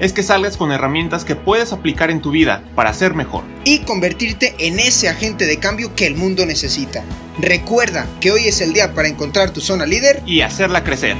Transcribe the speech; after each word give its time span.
es 0.00 0.12
que 0.12 0.22
salgas 0.22 0.56
con 0.56 0.72
herramientas 0.72 1.24
que 1.24 1.36
puedes 1.36 1.72
aplicar 1.72 2.10
en 2.10 2.20
tu 2.20 2.30
vida 2.30 2.62
para 2.74 2.92
ser 2.92 3.14
mejor. 3.14 3.44
Y 3.64 3.80
convertirte 3.80 4.54
en 4.58 4.80
ese 4.80 5.08
agente 5.08 5.46
de 5.46 5.58
cambio 5.58 5.94
que 5.94 6.06
el 6.06 6.16
mundo 6.16 6.46
necesita. 6.46 7.04
Recuerda 7.38 8.06
que 8.20 8.32
hoy 8.32 8.46
es 8.46 8.60
el 8.60 8.72
día 8.72 8.94
para 8.94 9.08
encontrar 9.08 9.50
tu 9.50 9.60
zona 9.60 9.86
líder. 9.86 10.22
Y 10.26 10.40
hacerla 10.42 10.84
crecer. 10.84 11.16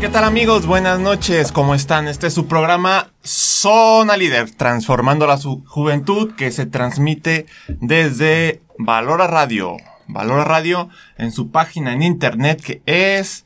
¿Qué 0.00 0.08
tal 0.08 0.24
amigos? 0.24 0.64
Buenas 0.64 0.98
noches, 0.98 1.52
¿cómo 1.52 1.74
están? 1.74 2.08
Este 2.08 2.28
es 2.28 2.32
su 2.32 2.46
programa 2.46 3.12
Zona 3.22 4.16
Líder, 4.16 4.50
transformando 4.50 5.26
la 5.26 5.36
juventud 5.36 6.34
que 6.36 6.50
se 6.52 6.64
transmite 6.64 7.44
desde 7.68 8.62
Valora 8.78 9.26
Radio. 9.26 9.76
Valora 10.06 10.44
Radio 10.44 10.88
en 11.18 11.32
su 11.32 11.50
página 11.50 11.92
en 11.92 12.02
internet 12.02 12.62
que 12.62 12.80
es 12.86 13.44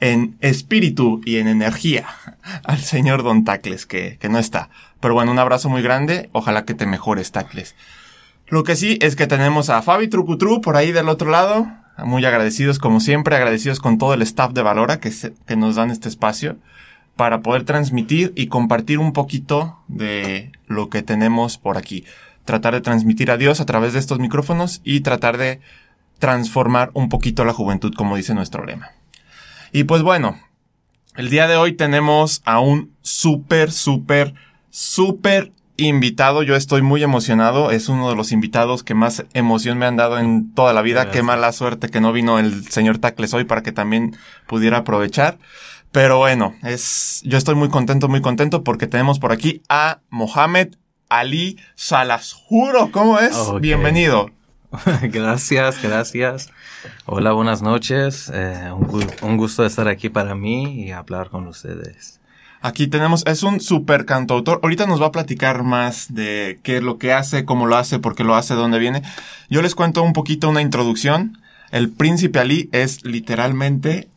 en 0.00 0.36
espíritu 0.40 1.20
y 1.24 1.36
en 1.38 1.48
energía 1.48 2.06
al 2.64 2.78
señor 2.78 3.22
Don 3.22 3.44
Tacles, 3.44 3.86
que, 3.86 4.16
que 4.20 4.28
no 4.28 4.38
está. 4.38 4.70
Pero 5.00 5.14
bueno, 5.14 5.30
un 5.32 5.38
abrazo 5.38 5.68
muy 5.68 5.82
grande, 5.82 6.28
ojalá 6.32 6.64
que 6.64 6.74
te 6.74 6.86
mejores, 6.86 7.32
Tacles. 7.32 7.74
Lo 8.48 8.64
que 8.64 8.76
sí 8.76 8.98
es 9.00 9.14
que 9.16 9.26
tenemos 9.26 9.70
a 9.70 9.80
Fabi 9.82 10.08
Trucutru 10.08 10.60
por 10.60 10.76
ahí 10.76 10.90
del 10.92 11.08
otro 11.08 11.30
lado. 11.30 11.68
Muy 12.04 12.24
agradecidos, 12.24 12.78
como 12.78 12.98
siempre, 13.00 13.36
agradecidos 13.36 13.78
con 13.78 13.98
todo 13.98 14.14
el 14.14 14.22
staff 14.22 14.52
de 14.52 14.62
Valora 14.62 14.98
que, 15.00 15.12
se- 15.12 15.34
que 15.46 15.54
nos 15.56 15.76
dan 15.76 15.90
este 15.90 16.08
espacio 16.08 16.56
para 17.14 17.42
poder 17.42 17.64
transmitir 17.64 18.32
y 18.34 18.46
compartir 18.46 18.98
un 18.98 19.12
poquito 19.12 19.78
de 19.88 20.50
lo 20.66 20.88
que 20.88 21.02
tenemos 21.02 21.58
por 21.58 21.76
aquí. 21.76 22.04
Tratar 22.46 22.72
de 22.74 22.80
transmitir 22.80 23.30
a 23.30 23.36
Dios 23.36 23.60
a 23.60 23.66
través 23.66 23.92
de 23.92 23.98
estos 23.98 24.18
micrófonos 24.18 24.80
y 24.82 25.00
tratar 25.00 25.36
de 25.36 25.60
transformar 26.18 26.90
un 26.94 27.08
poquito 27.08 27.44
la 27.44 27.52
juventud, 27.52 27.92
como 27.94 28.16
dice 28.16 28.34
nuestro 28.34 28.64
lema. 28.64 28.90
Y 29.72 29.84
pues 29.84 30.02
bueno, 30.02 30.38
el 31.16 31.30
día 31.30 31.46
de 31.46 31.56
hoy 31.56 31.72
tenemos 31.74 32.42
a 32.44 32.60
un 32.60 32.92
súper, 33.02 33.70
súper, 33.70 34.34
súper 34.70 35.52
invitado. 35.76 36.42
Yo 36.42 36.56
estoy 36.56 36.82
muy 36.82 37.02
emocionado. 37.02 37.70
Es 37.70 37.88
uno 37.88 38.10
de 38.10 38.16
los 38.16 38.32
invitados 38.32 38.82
que 38.82 38.94
más 38.94 39.24
emoción 39.32 39.78
me 39.78 39.86
han 39.86 39.96
dado 39.96 40.18
en 40.18 40.52
toda 40.54 40.72
la 40.72 40.82
vida. 40.82 41.10
Qué 41.10 41.22
mala 41.22 41.52
suerte 41.52 41.88
que 41.88 42.00
no 42.00 42.12
vino 42.12 42.38
el 42.38 42.68
señor 42.68 42.98
Tacles 42.98 43.32
hoy 43.32 43.44
para 43.44 43.62
que 43.62 43.72
también 43.72 44.16
pudiera 44.46 44.78
aprovechar. 44.78 45.38
Pero 45.92 46.18
bueno, 46.18 46.54
es, 46.62 47.22
yo 47.24 47.38
estoy 47.38 47.54
muy 47.54 47.68
contento, 47.68 48.08
muy 48.08 48.20
contento 48.20 48.62
porque 48.64 48.86
tenemos 48.86 49.18
por 49.18 49.32
aquí 49.32 49.62
a 49.68 50.00
Mohamed 50.10 50.74
Ali 51.08 51.58
Salazjuro. 51.74 52.90
¿Cómo 52.92 53.18
es? 53.18 53.36
Bienvenido. 53.60 54.30
gracias, 55.02 55.82
gracias. 55.82 56.50
Hola, 57.06 57.32
buenas 57.32 57.62
noches. 57.62 58.30
Eh, 58.32 58.70
un, 58.72 59.06
un 59.22 59.36
gusto 59.36 59.64
estar 59.64 59.88
aquí 59.88 60.08
para 60.08 60.34
mí 60.34 60.84
y 60.84 60.92
hablar 60.92 61.30
con 61.30 61.46
ustedes. 61.48 62.20
Aquí 62.62 62.86
tenemos, 62.86 63.26
es 63.26 63.42
un 63.42 63.60
super 63.60 64.04
cantautor. 64.04 64.60
Ahorita 64.62 64.86
nos 64.86 65.00
va 65.00 65.06
a 65.06 65.12
platicar 65.12 65.62
más 65.62 66.14
de 66.14 66.60
qué 66.62 66.76
es 66.76 66.82
lo 66.82 66.98
que 66.98 67.12
hace, 67.12 67.44
cómo 67.44 67.66
lo 67.66 67.76
hace, 67.76 67.98
por 67.98 68.14
qué 68.14 68.22
lo 68.22 68.34
hace, 68.36 68.54
dónde 68.54 68.78
viene. 68.78 69.02
Yo 69.48 69.62
les 69.62 69.74
cuento 69.74 70.02
un 70.02 70.12
poquito 70.12 70.48
una 70.48 70.60
introducción. 70.60 71.38
El 71.70 71.90
príncipe 71.90 72.38
Ali 72.38 72.68
es 72.72 73.04
literalmente 73.04 74.08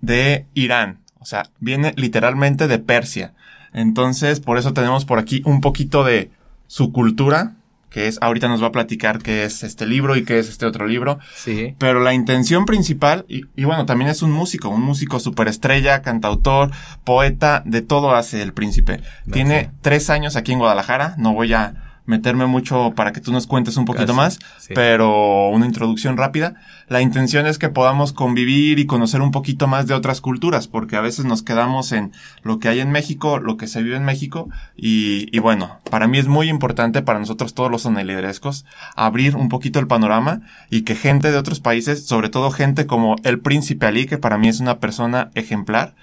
de 0.00 0.46
Irán. 0.54 0.98
O 1.20 1.24
sea, 1.24 1.48
viene 1.60 1.94
literalmente 1.96 2.66
de 2.68 2.78
Persia. 2.78 3.32
Entonces, 3.72 4.40
por 4.40 4.58
eso 4.58 4.74
tenemos 4.74 5.04
por 5.04 5.18
aquí 5.18 5.40
un 5.44 5.60
poquito 5.60 6.04
de 6.04 6.30
su 6.66 6.92
cultura, 6.92 7.54
que 7.92 8.08
es, 8.08 8.18
ahorita 8.20 8.48
nos 8.48 8.62
va 8.62 8.68
a 8.68 8.72
platicar 8.72 9.18
qué 9.18 9.44
es 9.44 9.62
este 9.62 9.86
libro 9.86 10.16
y 10.16 10.24
qué 10.24 10.38
es 10.38 10.48
este 10.48 10.66
otro 10.66 10.86
libro. 10.86 11.18
Sí, 11.34 11.74
Pero 11.78 12.00
la 12.00 12.14
intención 12.14 12.64
principal, 12.64 13.24
y, 13.28 13.42
y 13.54 13.64
bueno, 13.64 13.86
también 13.86 14.10
es 14.10 14.22
un 14.22 14.32
músico, 14.32 14.68
un 14.68 14.82
músico 14.82 15.20
superestrella, 15.20 16.02
cantautor, 16.02 16.70
poeta, 17.04 17.62
de 17.66 17.82
todo 17.82 18.14
hace 18.14 18.42
el 18.42 18.52
príncipe. 18.52 19.00
Tiene 19.30 19.70
tres 19.82 20.10
años 20.10 20.36
aquí 20.36 20.52
en 20.52 20.58
Guadalajara, 20.58 21.14
no 21.18 21.34
voy 21.34 21.52
a 21.52 21.91
meterme 22.04 22.46
mucho 22.46 22.92
para 22.96 23.12
que 23.12 23.20
tú 23.20 23.32
nos 23.32 23.46
cuentes 23.46 23.76
un 23.76 23.84
poquito 23.84 24.14
más. 24.14 24.38
Sí. 24.58 24.74
pero 24.74 25.48
una 25.48 25.66
introducción 25.66 26.16
rápida. 26.16 26.54
La 26.88 27.00
intención 27.00 27.46
es 27.46 27.58
que 27.58 27.68
podamos 27.68 28.12
convivir 28.12 28.78
y 28.78 28.86
conocer 28.86 29.22
un 29.22 29.30
poquito 29.30 29.66
más 29.66 29.86
de 29.86 29.94
otras 29.94 30.20
culturas, 30.20 30.68
porque 30.68 30.96
a 30.96 31.00
veces 31.00 31.24
nos 31.24 31.42
quedamos 31.42 31.92
en 31.92 32.12
lo 32.42 32.58
que 32.58 32.68
hay 32.68 32.80
en 32.80 32.90
México, 32.90 33.38
lo 33.38 33.56
que 33.56 33.66
se 33.66 33.82
vive 33.82 33.96
en 33.96 34.04
México, 34.04 34.48
y, 34.76 35.28
y 35.34 35.38
bueno, 35.38 35.78
para 35.90 36.06
mí 36.06 36.18
es 36.18 36.26
muy 36.26 36.48
importante, 36.48 37.02
para 37.02 37.18
nosotros 37.18 37.54
todos 37.54 37.70
los 37.70 37.82
soneliderescos, 37.82 38.64
abrir 38.94 39.36
un 39.36 39.48
poquito 39.48 39.78
el 39.78 39.86
panorama 39.86 40.42
y 40.70 40.82
que 40.82 40.94
gente 40.94 41.30
de 41.30 41.38
otros 41.38 41.60
países, 41.60 42.06
sobre 42.06 42.28
todo 42.28 42.50
gente 42.50 42.86
como 42.86 43.16
el 43.24 43.40
príncipe 43.40 43.86
Ali, 43.86 44.06
que 44.06 44.18
para 44.18 44.38
mí 44.38 44.48
es 44.48 44.60
una 44.60 44.78
persona 44.78 45.30
ejemplar, 45.34 45.94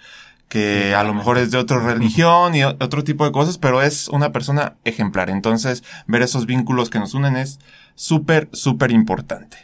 que 0.49 0.95
a 0.95 1.03
lo 1.03 1.13
mejor 1.13 1.37
es 1.37 1.51
de 1.51 1.57
otra 1.57 1.79
religión 1.79 2.55
y 2.55 2.63
otro 2.63 3.03
tipo 3.03 3.23
de 3.23 3.31
cosas, 3.31 3.57
pero 3.57 3.81
es 3.81 4.09
una 4.09 4.31
persona 4.31 4.75
ejemplar. 4.83 5.29
Entonces, 5.29 5.83
ver 6.07 6.23
esos 6.23 6.45
vínculos 6.47 6.89
que 6.89 6.99
nos 6.99 7.13
unen 7.13 7.37
es 7.37 7.59
súper, 7.95 8.49
súper 8.51 8.91
importante. 8.91 9.57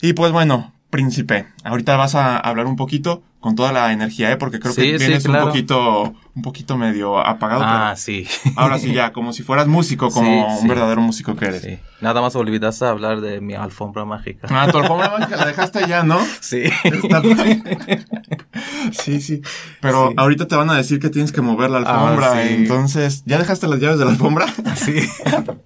Y 0.00 0.12
pues 0.12 0.32
bueno, 0.32 0.73
príncipe, 0.94 1.46
ahorita 1.64 1.96
vas 1.96 2.14
a 2.14 2.36
hablar 2.38 2.66
un 2.66 2.76
poquito 2.76 3.22
con 3.40 3.56
toda 3.56 3.72
la 3.72 3.92
energía, 3.92 4.30
¿eh? 4.30 4.36
Porque 4.38 4.58
creo 4.58 4.72
Sí, 4.72 4.80
que 4.82 4.98
sí, 4.98 5.04
vienes 5.06 5.24
claro. 5.24 5.44
un 5.46 5.50
poquito, 5.50 6.14
un 6.34 6.42
poquito 6.42 6.78
medio 6.78 7.18
apagado. 7.18 7.62
Ah, 7.62 7.92
pero 7.94 7.96
sí. 7.96 8.26
ahora 8.56 8.78
sí 8.78 8.92
ya, 8.94 9.12
como 9.12 9.32
si 9.34 9.42
fueras 9.42 9.66
músico, 9.66 10.10
como 10.12 10.56
Sí, 10.56 10.62
un 10.62 10.68
verdadero 10.68 11.00
músico 11.02 11.36
que 11.36 11.46
eres. 11.46 11.62
sí. 11.62 11.78
Nada 12.00 12.20
más 12.22 12.34
olvidaste 12.36 12.84
hablar 12.86 13.20
de 13.20 13.40
mi 13.42 13.54
alfombra 13.54 14.04
mágica. 14.04 14.46
Ah, 14.50 14.68
tu 14.70 14.78
alfombra 14.78 15.10
mágica 15.10 15.36
la 15.36 15.46
dejaste 15.46 15.80
allá, 15.80 16.02
¿no? 16.04 16.18
Sí. 16.40 16.62
Está- 16.84 17.20
sí, 18.92 19.20
sí. 19.20 19.42
Pero 19.80 20.12
ahorita 20.16 20.46
te 20.46 20.56
van 20.56 20.70
a 20.70 20.74
decir 20.74 20.98
que 21.00 21.10
tienes 21.10 21.32
que 21.32 21.40
mover 21.42 21.70
la 21.70 21.78
alfombra. 21.78 22.32
Ah, 22.32 22.42
sí. 22.42 22.54
Entonces, 22.54 23.22
¿ya 23.26 23.38
dejaste 23.38 23.66
las 23.68 23.80
llaves 23.80 23.98
de 23.98 24.04
la 24.04 24.12
alfombra? 24.12 24.46
sí. 24.76 24.94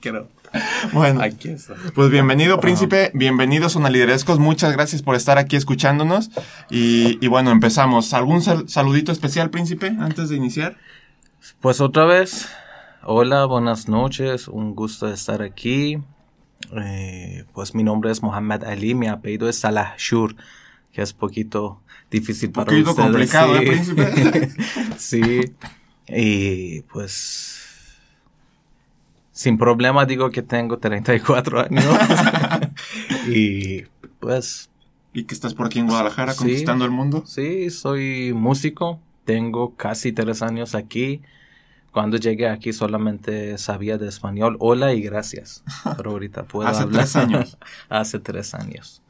Quiero. 0.01 0.29
bueno. 0.93 1.21
Aquí 1.23 1.49
está. 1.51 1.75
Pues 1.95 2.11
bienvenido, 2.11 2.61
príncipe. 2.61 3.11
Bienvenidos 3.15 3.77
a 3.77 3.91
Liderescos. 3.91 4.39
Muchas 4.39 4.73
gracias 4.73 5.03
por 5.03 5.15
estar 5.15 5.39
aquí 5.39 5.57
escuchándonos. 5.57 6.31
Y, 6.71 7.19
y 7.25 7.29
bueno, 7.29 7.51
empezamos. 7.51 8.13
¿Algún 8.15 8.43
sal- 8.43 8.69
saludito 8.69 9.13
especial, 9.13 9.51
príncipe, 9.51 9.89
antes 10.01 10.29
de 10.29 10.37
iniciar? 10.37 10.77
Pues 11.61 11.81
otra 11.81 12.05
vez, 12.05 12.49
hola, 13.03 13.45
buenas 13.47 13.89
noches, 13.89 14.49
un 14.49 14.75
gusto 14.75 15.09
estar 15.13 15.43
aquí. 15.43 15.99
Eh, 16.77 17.45
pues 17.55 17.75
mi 17.75 17.85
nombre 17.85 18.11
es 18.11 18.23
Mohamed 18.23 18.65
Ali, 18.65 18.95
mi 18.95 19.07
apellido 19.07 19.49
es 19.49 19.61
Salahshur, 19.61 20.35
que 20.93 21.03
es 21.03 21.13
poquito 21.13 21.81
difícil 22.11 22.51
para 22.51 22.67
Poquito 22.67 22.91
ustedes. 22.91 23.07
complicado, 23.09 23.57
sí. 23.57 23.63
¿eh, 23.63 23.67
príncipe? 23.67 24.51
sí, 24.99 25.41
y 26.09 26.81
pues 26.83 27.68
sin 29.39 29.57
problema 29.57 30.05
digo 30.05 30.31
que 30.31 30.43
tengo 30.43 30.79
34 30.79 31.61
años. 31.61 31.85
y 33.29 33.83
pues 34.19 34.69
Y 35.13 35.25
que 35.25 35.35
estás 35.35 35.55
por 35.55 35.67
aquí 35.67 35.79
en 35.79 35.87
Guadalajara 35.87 36.33
Sí. 36.33 36.39
conquistando 36.39 36.85
el 36.85 36.91
mundo. 36.91 37.23
Sí, 37.27 37.71
soy 37.71 38.33
músico. 38.35 39.01
Tengo 39.25 39.75
casi 39.77 40.11
tres 40.13 40.43
años 40.43 40.75
aquí. 40.75 41.21
Cuando 41.93 42.17
llegué 42.17 42.49
aquí 42.49 42.73
solamente 42.73 43.59
sabía 43.59 43.97
de 43.97 44.09
español. 44.09 44.57
Hola 44.59 44.93
y 44.93 45.03
gracias. 45.03 45.63
Pero 45.97 46.11
ahorita 46.11 46.43
puedo 46.45 46.69
Hace 46.69 46.83
hablar. 46.83 47.03
tres 47.03 47.15
años. 47.17 47.59
Hace 47.89 48.19
tres 48.19 48.55
años. 48.55 49.03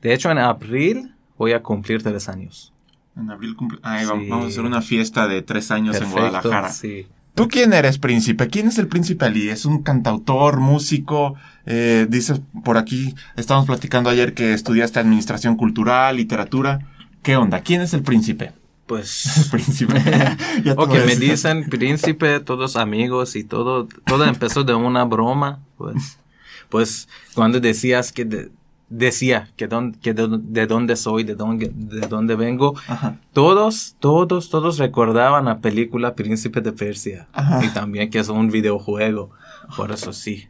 De 0.00 0.14
hecho, 0.14 0.30
en 0.30 0.38
abril 0.38 1.14
voy 1.36 1.52
a 1.54 1.62
cumplir 1.62 2.02
tres 2.04 2.28
años. 2.28 2.72
En 3.16 3.30
abril 3.30 3.56
cumple... 3.56 3.78
Ay, 3.82 4.04
Sí. 4.04 4.10
vamos- 4.10 4.28
vamos 4.28 4.44
a 4.46 4.48
hacer 4.48 4.64
una 4.64 4.80
fiesta 4.80 5.26
de 5.26 5.42
tres 5.42 5.70
años 5.72 6.00
en 6.00 6.08
Guadalajara. 6.10 6.70
Sí. 6.70 7.06
¿Tú 7.34 7.48
quién 7.48 7.72
eres, 7.72 7.98
príncipe? 7.98 8.48
¿Quién 8.48 8.68
es 8.68 8.78
el 8.78 8.88
príncipe 8.88 9.24
Ali? 9.24 9.48
¿Es 9.48 9.64
un 9.64 9.82
cantautor, 9.82 10.60
músico? 10.60 11.34
Eh, 11.64 12.06
dice 12.08 12.40
por 12.64 12.76
aquí, 12.76 13.14
estábamos 13.36 13.66
platicando 13.66 14.10
ayer 14.10 14.34
que 14.34 14.52
estudiaste 14.52 15.00
administración 15.00 15.56
cultural, 15.56 16.16
literatura. 16.16 16.80
¿Qué 17.22 17.36
onda? 17.36 17.60
¿Quién 17.60 17.80
es 17.80 17.94
el 17.94 18.02
príncipe? 18.02 18.52
Pues. 18.86 19.48
príncipe. 19.50 19.94
Ya 20.64 20.74
ok, 20.74 20.94
me 21.06 21.16
dicen 21.16 21.68
príncipe, 21.70 22.40
todos 22.40 22.76
amigos 22.76 23.34
y 23.36 23.44
todo. 23.44 23.88
Todo 24.04 24.24
empezó 24.24 24.64
de 24.64 24.74
una 24.74 25.04
broma. 25.04 25.60
Pues, 25.78 26.18
pues 26.68 27.08
cuando 27.34 27.60
decías 27.60 28.12
que 28.12 28.24
de- 28.26 28.50
decía 28.94 29.48
que, 29.56 29.66
don- 29.68 29.92
que 29.94 30.12
de, 30.14 30.28
de 30.40 30.66
dónde 30.66 30.96
soy, 30.96 31.24
de 31.24 31.34
dónde, 31.34 31.70
de 31.74 32.06
dónde 32.06 32.36
vengo, 32.36 32.74
Ajá. 32.86 33.16
todos, 33.32 33.96
todos, 34.00 34.50
todos 34.50 34.78
recordaban 34.78 35.46
la 35.46 35.60
película 35.60 36.14
Príncipe 36.14 36.60
de 36.60 36.72
Persia. 36.72 37.26
Ajá. 37.32 37.64
Y 37.64 37.68
también 37.68 38.10
que 38.10 38.18
es 38.18 38.28
un 38.28 38.50
videojuego. 38.50 39.30
Por 39.76 39.92
eso 39.92 40.12
sí. 40.12 40.48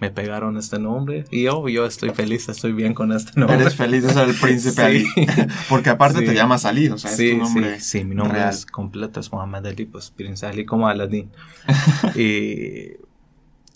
Me 0.00 0.10
pegaron 0.10 0.56
este 0.56 0.78
nombre 0.78 1.26
y 1.30 1.42
yo, 1.42 1.68
yo 1.68 1.84
estoy 1.84 2.08
feliz, 2.08 2.48
estoy 2.48 2.72
bien 2.72 2.94
con 2.94 3.12
este 3.12 3.38
nombre. 3.38 3.58
Eres 3.60 3.74
feliz 3.74 4.02
de 4.02 4.14
ser 4.14 4.30
el 4.30 4.34
príncipe 4.34 4.74
Sí. 4.76 4.80
Ali. 4.80 5.06
Porque 5.68 5.90
aparte 5.90 6.20
Sí. 6.20 6.24
te 6.24 6.34
llamas 6.34 6.64
Ali, 6.64 6.88
o 6.88 6.96
sea, 6.96 7.10
sí, 7.10 7.28
es 7.28 7.32
tu 7.32 7.44
nombre. 7.44 7.78
sí, 7.80 7.98
sí, 7.98 8.04
mi 8.06 8.14
nombre 8.14 8.38
real. 8.38 8.48
es 8.48 8.64
completo, 8.64 9.20
es 9.20 9.30
Muhammad 9.30 9.66
Ali, 9.66 9.84
pues 9.84 10.10
Prince 10.10 10.46
Ali 10.46 10.64
como 10.64 10.88
Aladdin. 10.88 11.28
y 12.14 12.96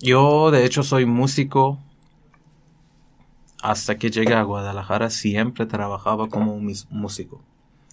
yo, 0.00 0.50
de 0.50 0.64
hecho, 0.64 0.82
soy 0.82 1.04
músico. 1.04 1.78
Hasta 3.64 3.96
que 3.96 4.10
llegué 4.10 4.34
a 4.34 4.42
Guadalajara 4.42 5.08
siempre 5.08 5.64
trabajaba 5.66 6.28
como 6.28 6.54
un 6.54 6.70
músico. 6.90 7.42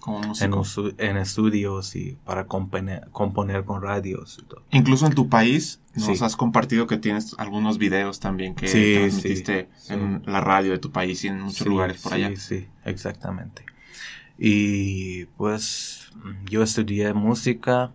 Como 0.01 0.21
En, 0.21 0.27
músico. 0.29 0.59
usu- 0.61 0.95
en 0.97 1.15
estudios 1.17 1.95
y 1.95 2.17
para 2.25 2.45
componer, 2.47 3.07
componer 3.11 3.63
con 3.65 3.81
radios 3.81 4.37
y 4.41 4.45
todo. 4.45 4.63
Incluso 4.71 5.05
en 5.05 5.13
tu 5.13 5.29
país 5.29 5.79
nos 5.95 6.17
Sí. 6.17 6.23
has 6.25 6.35
compartido 6.35 6.87
que 6.87 6.97
tienes 6.97 7.35
algunos 7.37 7.77
videos 7.77 8.19
también 8.19 8.53
que 8.55 8.67
Sí, 8.67 8.95
transmitiste 8.95 9.69
sí, 9.77 9.93
en 9.93 10.23
la 10.25 10.41
radio 10.41 10.71
de 10.71 10.79
tu 10.79 10.91
país 10.91 11.23
y 11.23 11.27
en 11.29 11.39
muchos 11.41 11.65
lugares 11.67 12.01
por 12.01 12.13
allá. 12.15 12.29
Sí, 12.29 12.35
sí, 12.37 12.67
exactamente. 12.83 13.63
Y 14.37 15.25
pues 15.37 16.11
yo 16.49 16.63
estudié 16.63 17.13
música, 17.13 17.91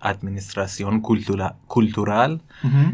administración 0.00 1.00
cultura- 1.00 1.56
cultural 1.66 2.40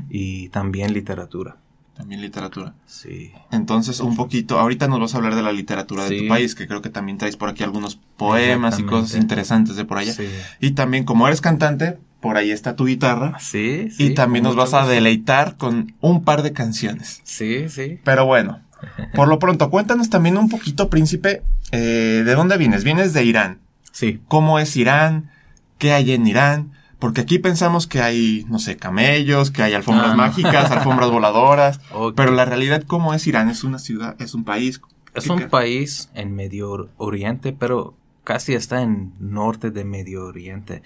y 0.08 0.48
también 0.48 0.92
literatura. 0.94 1.58
También 1.96 2.20
literatura. 2.20 2.74
Sí. 2.86 3.32
Entonces, 3.52 4.00
un 4.00 4.16
poquito, 4.16 4.58
ahorita 4.58 4.88
nos 4.88 4.98
vas 4.98 5.14
a 5.14 5.18
hablar 5.18 5.36
de 5.36 5.42
la 5.42 5.52
literatura 5.52 6.08
de 6.08 6.22
tu 6.22 6.28
país, 6.28 6.56
que 6.56 6.66
creo 6.66 6.82
que 6.82 6.90
también 6.90 7.18
traes 7.18 7.36
por 7.36 7.48
aquí 7.48 7.62
algunos 7.62 8.00
poemas 8.16 8.80
y 8.80 8.82
cosas 8.82 9.16
interesantes 9.16 9.76
de 9.76 9.84
por 9.84 9.98
allá. 9.98 10.12
Sí. 10.12 10.28
Y 10.60 10.72
también, 10.72 11.04
como 11.04 11.28
eres 11.28 11.40
cantante, 11.40 11.98
por 12.20 12.36
ahí 12.36 12.50
está 12.50 12.74
tu 12.74 12.86
guitarra. 12.86 13.38
Sí, 13.38 13.90
sí, 13.90 14.06
y 14.06 14.14
también 14.14 14.44
nos 14.44 14.56
vas 14.56 14.72
a 14.74 14.86
deleitar 14.86 15.56
con 15.56 15.94
un 16.00 16.24
par 16.24 16.42
de 16.42 16.52
canciones. 16.52 17.20
Sí, 17.22 17.68
sí. 17.68 18.00
Pero 18.02 18.26
bueno, 18.26 18.60
por 19.14 19.28
lo 19.28 19.38
pronto, 19.38 19.70
cuéntanos 19.70 20.10
también 20.10 20.36
un 20.36 20.48
poquito, 20.48 20.88
príncipe, 20.88 21.42
eh, 21.70 22.22
¿de 22.24 22.34
dónde 22.34 22.56
vienes? 22.56 22.82
Vienes 22.82 23.12
de 23.12 23.24
Irán. 23.24 23.58
Sí. 23.92 24.20
¿Cómo 24.26 24.58
es 24.58 24.76
Irán? 24.76 25.30
¿Qué 25.78 25.92
hay 25.92 26.12
en 26.12 26.26
Irán? 26.26 26.72
Porque 26.98 27.20
aquí 27.22 27.38
pensamos 27.38 27.86
que 27.86 28.00
hay, 28.00 28.46
no 28.48 28.58
sé, 28.58 28.76
camellos, 28.76 29.50
que 29.50 29.62
hay 29.62 29.74
alfombras 29.74 30.12
Ah. 30.12 30.16
mágicas, 30.16 30.70
alfombras 30.70 31.10
voladoras. 31.10 31.80
Pero 32.16 32.32
la 32.32 32.44
realidad, 32.44 32.82
¿cómo 32.86 33.12
es 33.14 33.26
Irán? 33.26 33.48
¿Es 33.50 33.64
una 33.64 33.78
ciudad? 33.78 34.16
¿Es 34.20 34.34
un 34.34 34.44
país? 34.44 34.80
Es 35.14 35.24
¿Qué 35.24 35.32
un 35.32 35.48
país 35.48 36.10
en 36.14 36.34
Medio 36.34 36.70
Or- 36.70 36.90
Oriente, 36.96 37.52
pero 37.52 37.94
casi 38.24 38.54
está 38.54 38.82
en 38.82 39.12
norte 39.20 39.70
de 39.70 39.84
Medio 39.84 40.24
Oriente. 40.24 40.82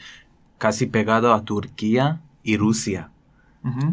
Casi 0.59 0.85
pegado 0.87 1.33
a 1.33 1.45
Turquía 1.45 2.21
y 2.43 2.57
Rusia. 2.59 3.11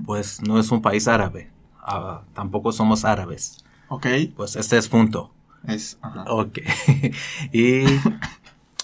Pues 0.06 0.42
no 0.42 0.60
es 0.60 0.72
un 0.72 0.82
país 0.82 1.08
árabe. 1.08 1.52
Ah, 1.82 2.24
tampoco 2.34 2.72
somos 2.72 3.06
árabes. 3.06 3.64
Ok. 3.88 4.08
Pues 4.36 4.56
este 4.58 4.78
es 4.78 4.88
punto. 4.90 5.32
Es, 5.68 5.98
ajá. 6.02 6.24
Ok. 6.28 6.60
y 7.54 7.86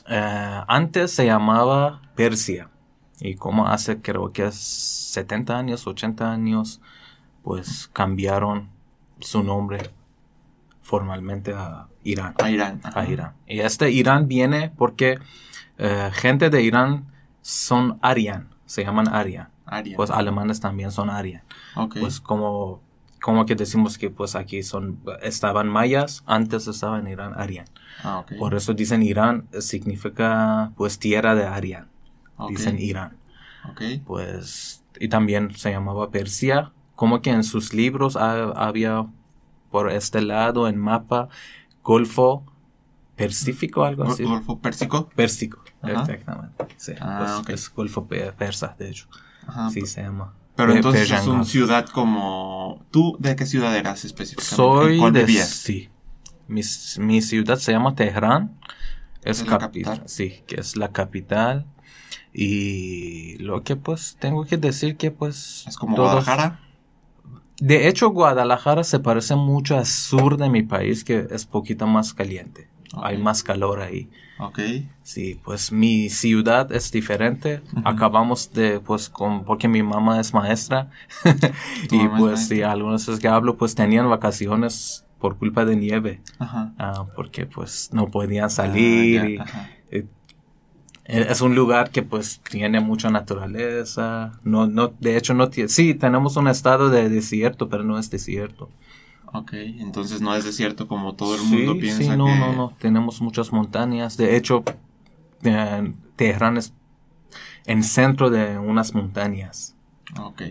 eh, 0.07 0.61
antes 0.67 1.11
se 1.11 1.25
llamaba 1.25 2.01
Persia. 2.15 2.69
Y 3.21 3.35
como 3.35 3.67
hace 3.67 4.01
creo 4.01 4.33
que 4.33 4.47
es 4.47 4.55
70 4.55 5.57
años, 5.57 5.87
80 5.87 6.31
años, 6.31 6.81
pues 7.43 7.89
cambiaron 7.93 8.69
su 9.19 9.43
nombre 9.43 9.91
formalmente 10.81 11.53
a 11.53 11.87
Irán. 12.03 12.33
A 12.41 12.49
Irán. 12.49 12.81
A 12.83 13.05
Irán. 13.05 13.33
Y 13.47 13.59
este 13.59 13.91
Irán 13.91 14.27
viene 14.27 14.71
porque 14.75 15.19
eh, 15.77 16.09
gente 16.13 16.49
de 16.49 16.63
Irán 16.63 17.05
son 17.41 17.99
Aryan, 18.01 18.49
se 18.65 18.83
llaman 18.83 19.07
Aryan. 19.07 19.49
Aryan. 19.65 19.95
Pues 19.95 20.09
alemanes 20.11 20.59
también 20.59 20.91
son 20.91 21.09
Aryan 21.09 21.43
Ok. 21.75 21.95
pues 22.01 22.19
como 22.19 22.81
como 23.21 23.45
que 23.45 23.55
decimos 23.55 23.97
que 23.97 24.09
pues 24.09 24.35
aquí 24.35 24.63
son 24.63 24.99
estaban 25.21 25.69
mayas 25.69 26.23
antes 26.25 26.67
estaba 26.67 26.99
en 26.99 27.07
Irán 27.07 27.33
Aryan 27.37 27.67
ah, 28.03 28.25
por 28.37 28.53
eso 28.53 28.73
dicen 28.73 29.01
Irán 29.01 29.47
significa 29.61 30.73
pues 30.75 30.99
tierra 30.99 31.35
de 31.35 31.45
Aryan 31.45 31.87
Ok. 32.43 32.49
dicen 32.51 32.77
Irán 32.79 33.17
Ok. 33.69 33.81
pues 34.05 34.83
y 34.99 35.07
también 35.07 35.55
se 35.55 35.71
llamaba 35.71 36.09
Persia 36.11 36.71
como 36.95 37.21
que 37.21 37.31
en 37.31 37.43
sus 37.43 37.73
libros 37.73 38.15
ha- 38.15 38.51
había 38.51 39.05
por 39.71 39.91
este 39.91 40.21
lado 40.21 40.67
en 40.67 40.77
mapa 40.77 41.29
Golfo 41.83 42.43
Persífico 43.15 43.83
algo 43.83 44.03
así 44.03 44.23
Golfo 44.23 44.59
Pérsico. 44.59 45.09
Pérsico 45.15 45.63
Ajá. 45.81 46.01
exactamente 46.01 46.65
sí 46.77 46.93
Ah, 46.99 47.17
pues, 47.19 47.31
ok. 47.39 47.49
es 47.49 47.73
Golfo 47.73 48.07
pe- 48.07 48.31
persa 48.33 48.75
de 48.77 48.89
hecho 48.89 49.07
Ajá. 49.47 49.69
sí 49.69 49.81
se 49.85 50.01
llama 50.03 50.33
Pero 50.55 50.71
Pe- 50.71 50.77
entonces 50.77 51.01
Persian 51.01 51.21
es 51.21 51.27
una 51.27 51.43
ciudad 51.45 51.85
como... 51.87 52.83
¿Tú 52.91 53.15
de 53.19 53.35
qué 53.35 53.45
ciudad 53.45 53.75
eras 53.75 54.03
específicamente? 54.05 54.55
Soy 54.55 55.01
¿En 55.01 55.13
de 55.13 55.23
vivías? 55.25 55.49
sí. 55.49 55.89
Mi, 56.47 56.61
mi 56.99 57.21
ciudad 57.21 57.55
se 57.57 57.71
llama 57.71 57.95
Teherán. 57.95 58.59
Es 59.23 59.39
¿Es 59.39 59.47
la 59.47 59.57
capital. 59.57 59.93
capital? 59.93 60.09
Sí, 60.09 60.43
que 60.47 60.55
es 60.59 60.75
la 60.75 60.91
capital. 60.91 61.65
Y 62.33 63.37
lo 63.39 63.63
que 63.63 63.75
pues 63.75 64.17
tengo 64.19 64.45
que 64.45 64.57
decir 64.57 64.97
que 64.97 65.11
pues 65.11 65.65
¿Es 65.67 65.77
como 65.77 65.95
todos- 65.95 66.11
Guadalajara? 66.25 66.59
De 67.59 67.87
hecho 67.87 68.09
Guadalajara 68.09 68.83
se 68.83 68.99
parece 68.99 69.35
mucho 69.35 69.77
al 69.77 69.85
sur 69.85 70.37
de 70.37 70.49
mi 70.49 70.63
país 70.63 71.03
que 71.03 71.27
es 71.29 71.45
poquito 71.45 71.85
más 71.87 72.13
caliente. 72.13 72.67
Hay 72.93 73.17
más 73.17 73.43
calor 73.43 73.79
ahí. 73.81 74.09
Ok. 74.39 74.59
Sí, 75.03 75.39
pues 75.45 75.71
mi 75.71 76.09
ciudad 76.09 76.71
es 76.73 76.91
diferente. 76.91 77.61
Acabamos 77.85 78.51
de, 78.53 78.79
pues, 78.81 79.07
con, 79.07 79.45
porque 79.45 79.67
mi 79.69 79.81
mamá 79.83 80.19
es 80.19 80.33
maestra. 80.33 80.89
Y 81.91 81.97
mamá 81.97 82.17
pues, 82.17 82.47
sí, 82.47 82.61
algunos 82.63 83.05
veces 83.05 83.21
que 83.21 83.27
hablo, 83.29 83.55
pues 83.55 83.75
tenían 83.75 84.09
vacaciones 84.09 85.05
por 85.19 85.37
culpa 85.37 85.63
de 85.63 85.75
nieve. 85.77 86.21
Ajá. 86.39 86.73
Ah, 86.79 87.05
porque 87.15 87.45
pues 87.45 87.91
no 87.93 88.07
podían 88.09 88.49
salir. 88.49 89.19
Ah, 89.21 89.23
ya, 89.23 89.29
y- 89.29 89.37
ajá. 89.37 89.69
Y- 91.07 91.17
es 91.19 91.41
un 91.41 91.55
lugar 91.55 91.89
que 91.91 92.03
pues 92.03 92.41
tiene 92.49 92.79
mucha 92.79 93.09
naturaleza. 93.09 94.39
No, 94.43 94.67
no, 94.67 94.93
de 94.99 95.17
hecho 95.17 95.33
no 95.33 95.49
tiene, 95.49 95.69
sí, 95.69 95.93
tenemos 95.93 96.35
un 96.37 96.47
estado 96.47 96.89
de 96.89 97.09
desierto, 97.09 97.69
pero 97.69 97.83
no 97.83 97.97
es 97.99 98.09
desierto. 98.09 98.69
Ok, 99.33 99.53
entonces 99.53 100.19
no 100.21 100.35
es 100.35 100.43
desierto 100.43 100.87
como 100.87 101.13
todo 101.15 101.35
el 101.35 101.41
Sí, 101.41 101.47
mundo 101.55 101.77
piensa 101.79 102.03
sí, 102.03 102.09
no, 102.17 102.25
que... 102.25 102.35
no, 102.35 102.53
no, 102.53 102.73
tenemos 102.79 103.21
muchas 103.21 103.51
montañas. 103.53 104.17
De 104.17 104.35
hecho, 104.35 104.63
eh, 105.43 105.93
Teherán 106.17 106.57
es 106.57 106.73
en 107.65 107.83
centro 107.83 108.29
de 108.29 108.57
unas 108.57 108.93
montañas. 108.93 109.73
Ok, 110.19 110.41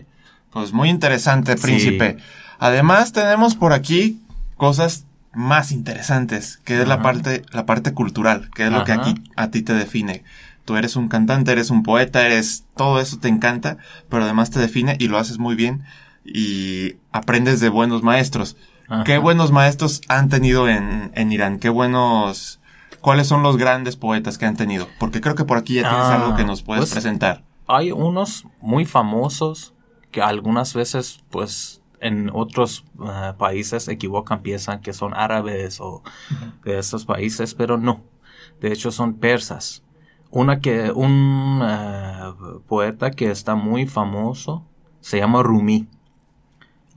pues 0.51 0.73
muy 0.73 0.89
interesante, 0.89 1.55
Sí. 1.57 1.61
príncipe. 1.63 2.17
Además 2.57 3.11
tenemos 3.11 3.53
por 3.55 3.73
aquí 3.73 4.19
cosas 4.57 5.05
más 5.33 5.71
interesantes, 5.71 6.59
que 6.65 6.81
es 6.81 6.87
la 6.87 7.01
parte, 7.01 7.43
la 7.51 7.65
parte 7.65 7.93
cultural, 7.93 8.49
que 8.53 8.65
es 8.65 8.71
lo 8.71 8.83
que 8.83 8.91
aquí 8.91 9.15
a 9.35 9.49
ti 9.49 9.61
te 9.61 9.73
define. 9.73 10.23
Tú 10.65 10.75
eres 10.77 10.95
un 10.95 11.07
cantante, 11.07 11.51
eres 11.51 11.69
un 11.69 11.83
poeta, 11.83 12.25
eres 12.25 12.65
todo 12.75 12.99
eso 12.99 13.17
te 13.17 13.27
encanta, 13.27 13.77
pero 14.09 14.23
además 14.23 14.51
te 14.51 14.59
define 14.59 14.95
y 14.99 15.07
lo 15.07 15.17
haces 15.17 15.37
muy 15.39 15.55
bien 15.55 15.83
y 16.25 16.95
aprendes 17.11 17.59
de 17.59 17.69
buenos 17.69 18.03
maestros. 18.03 18.57
Ajá. 18.87 19.03
¿Qué 19.05 19.17
buenos 19.17 19.51
maestros 19.51 20.01
han 20.07 20.29
tenido 20.29 20.67
en, 20.69 21.11
en 21.15 21.31
Irán? 21.31 21.59
¿Qué 21.59 21.69
buenos... 21.69 22.59
¿Cuáles 22.99 23.25
son 23.25 23.41
los 23.41 23.57
grandes 23.57 23.95
poetas 23.95 24.37
que 24.37 24.45
han 24.45 24.55
tenido? 24.55 24.87
Porque 24.99 25.21
creo 25.21 25.33
que 25.33 25.45
por 25.45 25.57
aquí 25.57 25.75
ya 25.75 25.81
tienes 25.89 26.05
Ah, 26.05 26.15
algo 26.15 26.35
que 26.35 26.43
nos 26.43 26.61
puedes 26.61 26.81
pues- 26.81 26.91
presentar. 26.91 27.43
Hay 27.67 27.91
unos 27.91 28.45
muy 28.59 28.85
famosos 28.85 29.73
que 30.11 30.21
algunas 30.21 30.73
veces, 30.75 31.21
pues, 31.31 31.80
en 32.01 32.29
otros 32.33 32.85
eh, 33.03 33.33
países 33.37 33.83
se 33.83 33.93
equivocan, 33.93 34.41
piensan 34.41 34.81
que 34.81 34.91
son 34.93 35.13
árabes 35.13 35.79
o 35.79 36.03
de 36.65 36.79
estos 36.79 37.05
países, 37.05 37.53
pero 37.55 37.77
no. 37.77 38.01
De 38.59 38.71
hecho, 38.73 38.91
son 38.91 39.15
persas. 39.15 39.83
Una 40.29 40.59
que, 40.59 40.91
un 40.91 41.61
eh, 41.63 42.33
poeta 42.67 43.11
que 43.11 43.31
está 43.31 43.55
muy 43.55 43.85
famoso 43.87 44.65
se 44.99 45.17
llama 45.17 45.43
Rumi. 45.43 45.87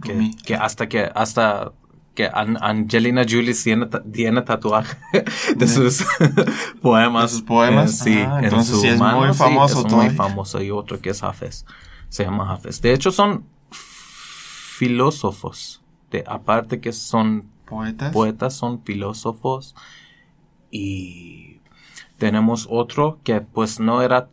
Que, 0.02 0.12
Rumi. 0.12 0.34
que 0.36 0.54
hasta 0.56 0.88
que, 0.88 1.10
hasta 1.14 1.72
que 2.14 2.28
An- 2.32 2.58
Angelina 2.60 3.22
Jolie 3.28 3.54
tiene, 3.54 3.86
tiene 4.12 4.42
tatuaje 4.42 4.96
de 5.56 5.66
sus 5.68 6.04
poemas. 6.82 7.22
¿De 7.24 7.28
sus 7.38 7.42
poemas? 7.42 8.00
Eh, 8.00 8.04
sí, 8.04 8.18
Ah, 8.26 8.38
en 8.38 8.44
entonces 8.44 8.74
su 8.76 8.80
sí 8.82 8.88
es 8.88 8.98
muy 8.98 9.06
mano, 9.06 9.32
sí, 9.32 9.38
famoso 9.38 9.86
es 9.86 9.92
muy 9.92 10.10
famoso. 10.10 10.62
Y 10.62 10.70
otro 10.70 11.00
que 11.00 11.10
es 11.10 11.22
Hafez. 11.22 11.64
se 12.08 12.24
llama 12.24 12.52
Hafez. 12.52 12.80
De 12.80 12.92
hecho, 12.92 13.10
son 13.10 13.44
filósofos. 14.74 15.82
De, 16.10 16.24
aparte 16.26 16.80
que 16.80 16.92
son 16.92 17.50
¿Poetas? 17.66 18.12
poetas, 18.12 18.54
son 18.54 18.82
filósofos. 18.82 19.74
Y 20.70 21.60
tenemos 22.18 22.66
otro 22.68 23.20
que 23.22 23.40
pues 23.40 23.78
no 23.78 24.02
era 24.02 24.28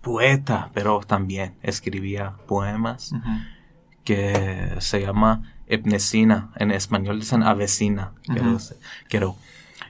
poeta, 0.00 0.70
pero 0.72 1.00
también 1.00 1.54
escribía 1.62 2.36
poemas, 2.46 3.14
que 4.04 4.76
se 4.78 5.00
llama 5.00 5.52
Ebnesina. 5.66 6.50
En 6.56 6.70
español 6.70 7.20
dicen 7.20 7.42
avecina, 7.42 8.12
quiero. 9.08 9.36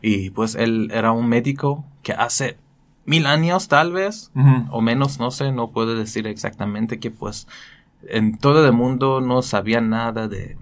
Y 0.03 0.31
pues 0.31 0.57
él 0.57 0.91
era 0.93 1.13
un 1.13 1.29
médico 1.29 1.85
que 2.03 2.13
hace 2.13 2.59
mil 3.05 3.27
años 3.27 3.69
tal 3.69 3.93
vez, 3.93 4.33
o 4.71 4.81
menos, 4.81 5.21
no 5.21 5.31
sé, 5.31 5.53
no 5.53 5.71
puedo 5.71 5.95
decir 5.95 6.27
exactamente 6.27 6.99
que 6.99 7.11
pues 7.13 7.47
en 8.09 8.39
todo 8.39 8.65
el 8.67 8.73
mundo 8.73 9.21
no 9.21 9.43
sabía 9.43 9.81
nada 9.81 10.29
de 10.29 10.57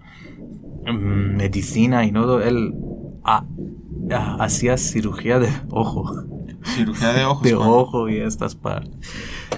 mm, 0.87 1.37
medicina 1.37 2.05
y 2.05 2.13
no, 2.13 2.41
él 2.41 2.75
ah, 3.25 3.45
ah, 4.13 4.37
hacía 4.41 4.77
cirugía 4.77 5.39
de 5.39 5.51
ojo, 5.71 6.25
Cirugía 6.65 7.13
de 7.13 7.25
ojos. 7.25 7.43
de 7.43 7.55
ojo 7.55 8.09
y 8.09 8.19
estas 8.19 8.55
partes. 8.55 8.95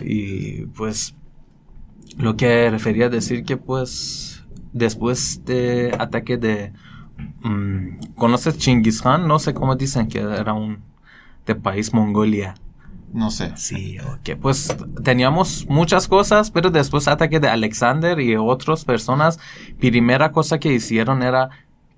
Y 0.00 0.66
pues 0.66 1.16
lo 2.16 2.36
que 2.36 2.70
refería 2.70 3.06
a 3.06 3.08
decir 3.08 3.44
que 3.44 3.56
pues 3.56 4.44
después 4.72 5.44
de 5.44 5.94
ataque 5.98 6.36
de... 6.38 6.72
mm, 7.42 8.14
¿Conoces 8.16 8.58
Chinggis 8.58 9.02
Khan? 9.02 9.26
No 9.26 9.38
sé 9.38 9.54
cómo 9.54 9.76
dicen 9.76 10.08
que 10.08 10.20
era 10.20 10.52
un 10.52 10.82
de 11.46 11.54
país 11.54 11.92
Mongolia. 11.92 12.54
No 13.12 13.30
sé. 13.30 13.52
Sí, 13.56 13.98
ok. 13.98 14.38
Pues 14.40 14.74
teníamos 15.04 15.66
muchas 15.68 16.08
cosas, 16.08 16.50
pero 16.50 16.70
después 16.70 17.08
ataque 17.08 17.40
de 17.40 17.48
Alexander 17.48 18.18
y 18.20 18.36
otras 18.36 18.84
personas, 18.84 19.38
primera 19.78 20.32
cosa 20.32 20.58
que 20.58 20.72
hicieron 20.72 21.22
era 21.22 21.50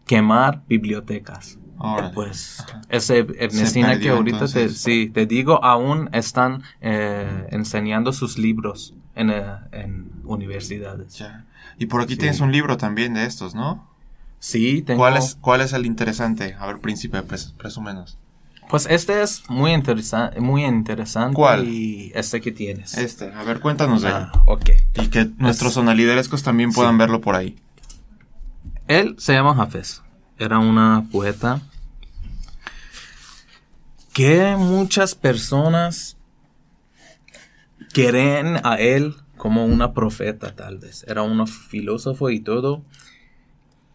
quemar 0.06 0.62
bibliotecas. 0.68 1.58
Órale. 1.78 2.12
Pues 2.14 2.60
Ajá. 2.60 2.80
ese 2.88 3.26
Ernestina 3.38 3.98
que 3.98 4.08
ahorita 4.10 4.46
te, 4.48 4.68
sí, 4.68 5.10
te 5.12 5.26
digo, 5.26 5.62
aún 5.64 6.08
están 6.12 6.62
eh, 6.80 7.46
enseñando 7.50 8.12
sus 8.12 8.38
libros 8.38 8.94
en, 9.14 9.30
eh, 9.30 9.44
en 9.72 10.10
universidades. 10.24 11.16
Ya. 11.18 11.44
Y 11.78 11.86
por 11.86 12.00
aquí 12.02 12.14
Sí. 12.14 12.20
tienes 12.20 12.40
un 12.40 12.52
libro 12.52 12.76
también 12.76 13.14
de 13.14 13.24
estos, 13.24 13.54
¿no? 13.54 13.88
Sí, 14.38 14.82
tengo... 14.82 14.98
¿Cuál 15.00 15.16
es, 15.16 15.36
¿Cuál 15.40 15.60
es 15.62 15.72
el 15.72 15.86
interesante? 15.86 16.54
A 16.58 16.66
ver, 16.66 16.78
príncipe, 16.78 17.18
pres- 17.22 17.52
presúmenos. 17.56 18.18
Pues 18.68 18.86
este 18.90 19.22
es 19.22 19.48
muy, 19.48 19.72
interesa 19.72 20.32
muy 20.38 20.64
interesante. 20.64 21.34
¿Cuál? 21.34 21.68
Y 21.68 22.10
este 22.14 22.40
que 22.40 22.50
tienes. 22.50 22.96
Este, 22.96 23.32
a 23.32 23.42
ver, 23.44 23.60
cuéntanos 23.60 24.02
de 24.02 24.08
él. 24.08 24.14
Ah, 24.16 24.42
ok. 24.46 24.70
Y 25.02 25.08
que 25.08 25.26
nuestros 25.38 25.74
sonaliderescos 25.74 26.42
también 26.42 26.72
Sí. 26.72 26.76
puedan 26.76 26.98
verlo 26.98 27.20
por 27.20 27.36
ahí. 27.36 27.56
Él 28.88 29.14
se 29.18 29.32
llama 29.34 29.54
Hafez. 29.62 30.02
Era 30.38 30.58
una 30.58 31.06
poeta 31.12 31.60
que 34.12 34.56
muchas 34.56 35.14
personas 35.14 36.16
creen 37.92 38.60
a 38.64 38.76
él 38.76 39.14
como 39.36 39.64
una 39.66 39.92
profeta, 39.92 40.54
tal 40.54 40.78
vez. 40.78 41.04
Era 41.08 41.22
un 41.22 41.46
filósofo 41.46 42.30
y 42.30 42.40
todo. 42.40 42.82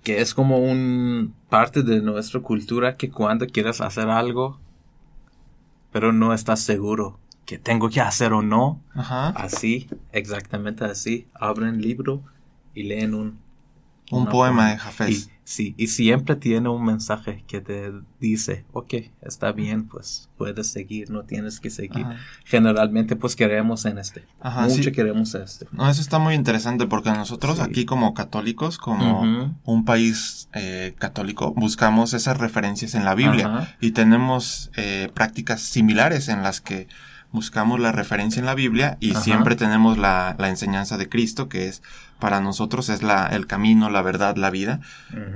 Que 0.03 0.21
es 0.21 0.33
como 0.33 0.59
un 0.59 1.33
parte 1.49 1.83
de 1.83 2.01
nuestra 2.01 2.39
cultura 2.39 2.95
que 2.95 3.09
cuando 3.09 3.47
quieres 3.47 3.81
hacer 3.81 4.09
algo, 4.09 4.59
pero 5.91 6.13
no 6.13 6.33
estás 6.33 6.61
seguro 6.61 7.19
que 7.45 7.57
tengo 7.57 7.89
que 7.89 7.99
hacer 7.99 8.31
o 8.31 8.43
no, 8.43 8.79
Ajá. 8.93 9.29
así, 9.29 9.87
exactamente 10.11 10.85
así, 10.85 11.27
abren 11.33 11.81
libro 11.81 12.21
y 12.75 12.83
leen 12.83 13.15
un 13.15 13.39
Un 14.11 14.27
poema 14.27 14.69
de 14.69 14.75
Y, 14.75 14.77
Jafés. 14.79 15.29
sí, 15.43 15.75
y 15.77 15.87
siempre 15.87 16.35
tiene 16.35 16.69
un 16.69 16.83
mensaje 16.83 17.43
que 17.47 17.61
te 17.61 17.91
dice, 18.19 18.65
ok, 18.73 18.93
está 19.21 19.51
bien, 19.51 19.87
pues 19.87 20.29
puedes 20.37 20.67
seguir, 20.71 21.09
no 21.11 21.23
tienes 21.23 21.59
que 21.59 21.69
seguir. 21.69 22.05
Ajá. 22.05 22.17
Generalmente 22.45 23.15
pues 23.15 23.35
queremos 23.35 23.85
en 23.85 23.97
este. 23.99 24.25
Ajá, 24.39 24.63
Mucho 24.67 24.83
sí. 24.83 24.91
queremos 24.91 25.35
este. 25.35 25.67
No, 25.71 25.89
eso 25.89 26.01
está 26.01 26.17
muy 26.19 26.33
interesante 26.33 26.87
porque 26.87 27.11
nosotros 27.11 27.57
Sí. 27.57 27.61
aquí 27.63 27.85
como 27.85 28.13
católicos, 28.13 28.77
como 28.77 29.21
un 29.63 29.85
país 29.85 30.49
eh, 30.53 30.95
católico, 30.97 31.53
buscamos 31.53 32.13
esas 32.13 32.37
referencias 32.37 32.95
en 32.95 33.05
la 33.05 33.15
Biblia 33.15 33.47
Ajá. 33.47 33.75
y 33.79 33.91
tenemos 33.91 34.71
eh, 34.75 35.09
prácticas 35.13 35.61
similares 35.61 36.29
en 36.29 36.41
las 36.41 36.61
que 36.61 36.87
buscamos 37.31 37.79
la 37.79 37.91
referencia 37.91 38.39
en 38.39 38.45
la 38.47 38.55
Biblia 38.55 38.97
y 38.99 39.11
Ajá. 39.11 39.21
siempre 39.21 39.55
tenemos 39.55 39.97
la, 39.97 40.35
la 40.39 40.49
enseñanza 40.49 40.97
de 40.97 41.07
Cristo 41.09 41.47
que 41.49 41.67
es 41.67 41.81
para 42.19 42.41
nosotros 42.41 42.89
es 42.89 43.01
la, 43.01 43.27
el 43.27 43.47
camino, 43.47 43.89
la 43.89 44.01
verdad, 44.01 44.35
la 44.35 44.49
vida. 44.49 44.81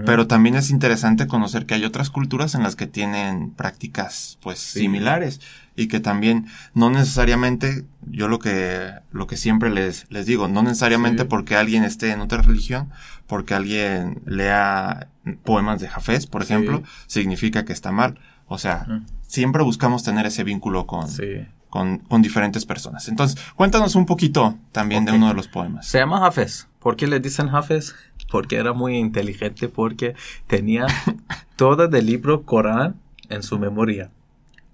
Pero 0.05 0.27
también 0.27 0.55
es 0.55 0.69
interesante 0.69 1.27
conocer 1.27 1.65
que 1.65 1.75
hay 1.75 1.85
otras 1.85 2.09
culturas 2.09 2.55
en 2.55 2.63
las 2.63 2.75
que 2.75 2.87
tienen 2.87 3.51
prácticas 3.51 4.37
pues 4.41 4.59
Sí. 4.59 4.79
similares 4.81 5.39
y 5.77 5.87
que 5.87 5.99
también 6.01 6.47
no 6.73 6.89
necesariamente 6.89 7.85
yo 8.07 8.27
lo 8.27 8.39
que 8.39 8.91
lo 9.11 9.27
que 9.27 9.37
siempre 9.37 9.69
les 9.69 10.05
les 10.09 10.25
digo, 10.25 10.47
no 10.49 10.61
necesariamente 10.61 11.23
Sí. 11.23 11.27
porque 11.29 11.55
alguien 11.55 11.83
esté 11.85 12.11
en 12.11 12.19
otra 12.19 12.41
religión, 12.41 12.89
porque 13.27 13.53
alguien 13.53 14.21
lea 14.25 15.07
poemas 15.45 15.79
de 15.79 15.87
Jafés, 15.87 16.27
por 16.27 16.43
Sí. 16.43 16.51
ejemplo, 16.53 16.83
significa 17.07 17.63
que 17.63 17.71
está 17.71 17.91
mal. 17.93 18.19
O 18.47 18.57
sea, 18.57 18.85
siempre 19.25 19.63
buscamos 19.63 20.03
tener 20.03 20.25
ese 20.25 20.43
vínculo 20.43 20.85
con, 20.85 21.07
Sí. 21.09 21.45
Con, 21.73 21.97
con 21.97 22.21
diferentes 22.21 22.67
personas. 22.67 23.07
Entonces, 23.07 23.35
cuéntanos 23.55 23.95
un 23.95 24.05
poquito 24.05 24.55
también 24.71 25.05
de 25.05 25.11
uno 25.11 25.27
de 25.29 25.33
los 25.33 25.47
poemas. 25.47 25.87
Se 25.87 25.97
llama 25.97 26.23
Hafez. 26.23 26.67
¿Por 26.79 26.95
qué 26.95 27.07
le 27.07 27.19
dicen 27.19 27.49
Hafez? 27.49 27.95
Porque 28.29 28.57
era 28.57 28.73
muy 28.73 28.95
inteligente, 28.97 29.69
porque 29.69 30.13
tenía 30.45 30.85
todo 31.55 31.85
el 31.85 32.05
libro 32.05 32.43
Corán 32.43 32.93
en 33.29 33.41
su 33.41 33.57
memoria. 33.57 34.11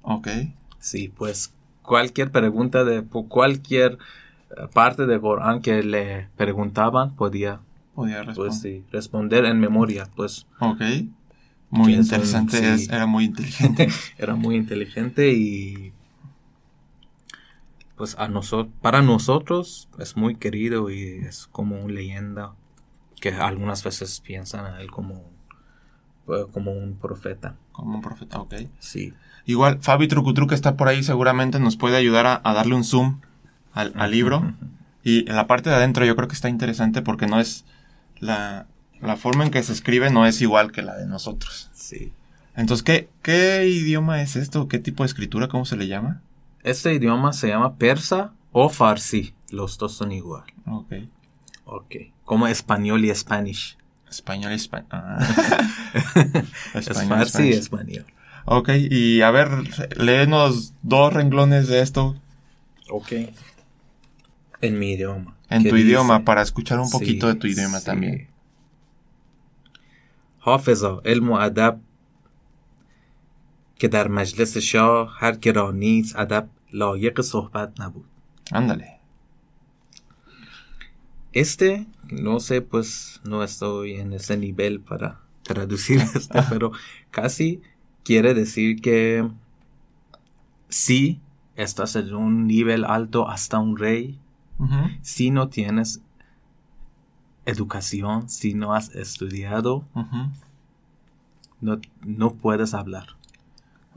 Ok. 0.01 0.27
Sí, 0.79 1.07
pues 1.07 1.53
cualquier 1.83 2.31
pregunta 2.31 2.83
de 2.83 3.01
cualquier 3.03 3.93
eh, 4.57 4.67
parte 4.73 5.05
del 5.05 5.21
Corán 5.21 5.61
que 5.61 5.81
le 5.83 6.27
preguntaban 6.35 7.15
podía 7.15 7.61
Podía 7.95 8.23
responder. 8.23 8.35
pues 8.49 8.59
sí, 8.59 8.83
responder 8.91 9.45
en 9.45 9.57
memoria, 9.61 10.09
pues 10.17 10.47
Ok. 10.59 10.81
Muy 11.69 11.93
interesante, 11.93 12.57
sí. 12.57 12.65
es- 12.65 12.89
era 12.89 13.05
muy 13.05 13.23
inteligente. 13.23 13.87
era 14.17 14.35
muy 14.35 14.57
inteligente 14.57 15.31
y 15.31 15.93
pues 17.99 18.15
a 18.17 18.29
nosotros 18.29 18.73
para 18.81 19.01
nosotros 19.01 19.89
es 19.99 20.15
muy 20.15 20.35
querido 20.35 20.89
y 20.89 21.19
es 21.27 21.47
como 21.51 21.83
una 21.83 21.95
leyenda 21.95 22.53
que 23.19 23.33
algunas 23.33 23.83
veces 23.83 24.21
piensan 24.21 24.65
a 24.65 24.79
él 24.79 24.89
como 24.89 25.29
eh, 26.29 26.45
como 26.53 26.71
un 26.71 26.95
profeta. 26.95 27.57
Como 27.73 27.95
un 27.95 28.01
profeta, 28.01 28.39
ok. 28.39 28.53
Sí. 28.79 29.13
Igual, 29.45 29.79
Fabi 29.81 30.07
Trucutru 30.07 30.47
que 30.47 30.55
está 30.55 30.77
por 30.77 30.87
ahí 30.87 31.03
seguramente 31.03 31.59
nos 31.59 31.75
puede 31.75 31.97
ayudar 31.97 32.25
a, 32.25 32.41
a 32.41 32.53
darle 32.53 32.75
un 32.75 32.85
zoom 32.85 33.19
al, 33.73 33.91
al 33.97 34.11
libro. 34.11 34.53
Y 35.03 35.29
en 35.29 35.35
la 35.35 35.47
parte 35.47 35.69
de 35.69 35.75
adentro 35.75 36.05
yo 36.05 36.15
creo 36.15 36.29
que 36.29 36.35
está 36.35 36.47
interesante 36.47 37.01
porque 37.01 37.27
no 37.27 37.41
es 37.41 37.65
la, 38.19 38.67
la 39.01 39.17
forma 39.17 39.43
en 39.43 39.51
que 39.51 39.61
se 39.61 39.73
escribe 39.73 40.09
no 40.09 40.25
es 40.25 40.39
igual 40.39 40.71
que 40.71 40.83
la 40.83 40.95
de 40.95 41.05
nosotros. 41.05 41.69
Sí. 41.73 42.13
Entonces, 42.55 42.81
¿qué, 42.81 43.09
qué 43.23 43.67
idioma 43.67 44.21
es 44.21 44.37
esto? 44.37 44.69
¿Qué 44.69 44.79
tipo 44.79 45.03
de 45.03 45.07
escritura? 45.07 45.49
¿Cómo 45.49 45.65
se 45.65 45.75
le 45.75 45.87
llama? 45.87 46.21
Este 46.62 46.94
idioma 46.94 47.32
se 47.32 47.48
llama 47.48 47.76
persa 47.76 48.32
o 48.52 48.68
farsi. 48.68 49.34
Los 49.50 49.76
dos 49.78 49.92
son 49.94 50.12
igual. 50.12 50.44
Ok. 50.66 50.92
Ok. 51.66 51.94
Como 52.24 52.46
español 52.46 53.04
y 53.04 53.14
spanish. 53.14 53.76
Español 54.08 54.52
y 54.52 54.54
español. 54.56 54.88
es 56.74 56.88
Español, 56.88 57.08
farsi 57.18 57.42
y 57.48 57.52
Spanish. 57.52 57.96
español. 57.98 58.06
Ok, 58.46 58.70
y 58.90 59.22
a 59.22 59.30
ver, 59.30 59.48
léenos 59.96 60.74
dos 60.82 61.12
renglones 61.12 61.66
de 61.68 61.80
esto 61.80 62.14
Ok. 62.90 63.12
En 64.60 64.78
mi 64.78 64.92
idioma. 64.92 65.36
en 65.50 65.62
¿Qué 65.62 65.70
tu 65.70 65.76
idioma 65.76 66.14
dice? 66.16 66.24
para 66.24 66.42
escuchar 66.42 66.78
un 66.80 66.90
poquito 66.90 67.26
Sí, 67.28 67.32
de 67.34 67.38
tu 67.40 67.46
idioma 67.46 67.78
sí. 67.80 67.84
también. 67.86 68.28
حافظا 70.40 71.02
علم 71.06 71.30
و 71.30 71.36
ادب 71.38 71.80
که 73.78 73.88
در 73.88 74.08
مجلس 74.08 74.56
شاه 74.56 75.16
هر 75.18 75.32
که 75.32 75.52
را 75.52 75.70
نیز 75.70 76.16
ادب 76.16 76.48
لایق 76.72 77.20
صحبت 77.20 77.80
نبود 77.80 78.04
Ándale. 78.52 79.00
Este, 81.32 81.86
no 82.10 82.38
sé, 82.40 82.60
pues 82.62 83.20
no 83.24 83.42
estoy 83.42 83.94
en 83.94 84.12
ese 84.12 84.36
nivel 84.36 84.80
para 84.80 85.20
traducir 85.42 86.00
este, 86.14 86.42
pero 86.48 86.72
casi 87.10 87.60
quiere 88.04 88.34
decir 88.34 88.80
que 88.80 89.28
si 90.68 91.20
estás 91.56 91.96
en 91.96 92.14
un 92.14 92.46
nivel 92.46 92.84
alto 92.84 93.28
hasta 93.28 93.58
un 93.58 93.76
rey, 93.76 94.20
Ujú, 94.58 94.82
si 95.02 95.30
no 95.32 95.48
tienes 95.48 96.00
educación, 97.44 98.28
si 98.28 98.54
no 98.54 98.72
has 98.74 98.94
estudiado, 98.94 99.84
ujú. 99.94 100.30
no, 101.60 101.80
no 102.04 102.34
puedes 102.34 102.72
hablar. 102.74 103.16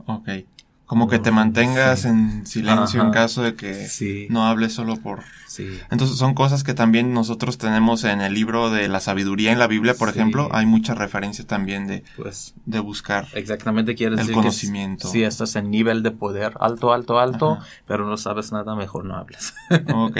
Ok. 0.05 0.52
Como 0.93 1.07
que 1.07 1.17
te 1.17 1.31
mantengas 1.31 2.01
sí. 2.01 2.07
en 2.09 2.45
silencio 2.45 3.01
en 3.01 3.09
caso 3.09 3.41
de 3.41 3.55
que 3.55 3.87
Sí. 3.87 4.27
no 4.29 4.45
hables 4.45 4.73
solo 4.73 4.97
por... 4.97 5.21
Sí. 5.47 5.67
Entonces 5.91 6.17
son 6.17 6.33
cosas 6.33 6.63
que 6.63 6.73
también 6.73 7.13
nosotros 7.13 7.59
tenemos 7.59 8.03
en 8.05 8.21
el 8.21 8.33
libro 8.33 8.71
de 8.71 8.87
la 8.89 8.99
sabiduría 8.99 9.51
en 9.51 9.59
la 9.59 9.67
Biblia, 9.67 9.93
por 9.93 10.11
Sí. 10.11 10.17
ejemplo. 10.17 10.49
Hay 10.51 10.65
mucha 10.65 10.95
referencia 10.95 11.45
también 11.45 11.85
de, 11.87 12.03
Pues 12.15 12.53
de 12.65 12.79
buscar. 12.79 13.27
exactamente 13.33 13.93
quiere 13.95 14.13
El 14.13 14.17
decir 14.19 14.33
conocimiento. 14.33 15.07
que 15.07 15.11
si 15.11 15.23
estás 15.23 15.55
en 15.55 15.69
nivel 15.71 16.01
de 16.03 16.09
poder 16.11 16.53
alto, 16.59 16.91
alto, 16.93 17.19
alto, 17.19 17.53
Ajá. 17.53 17.65
pero 17.87 18.07
no 18.07 18.17
sabes 18.17 18.51
nada, 18.51 18.75
mejor 18.75 19.05
no 19.05 19.15
hables. 19.15 19.53
Ok. 19.93 20.17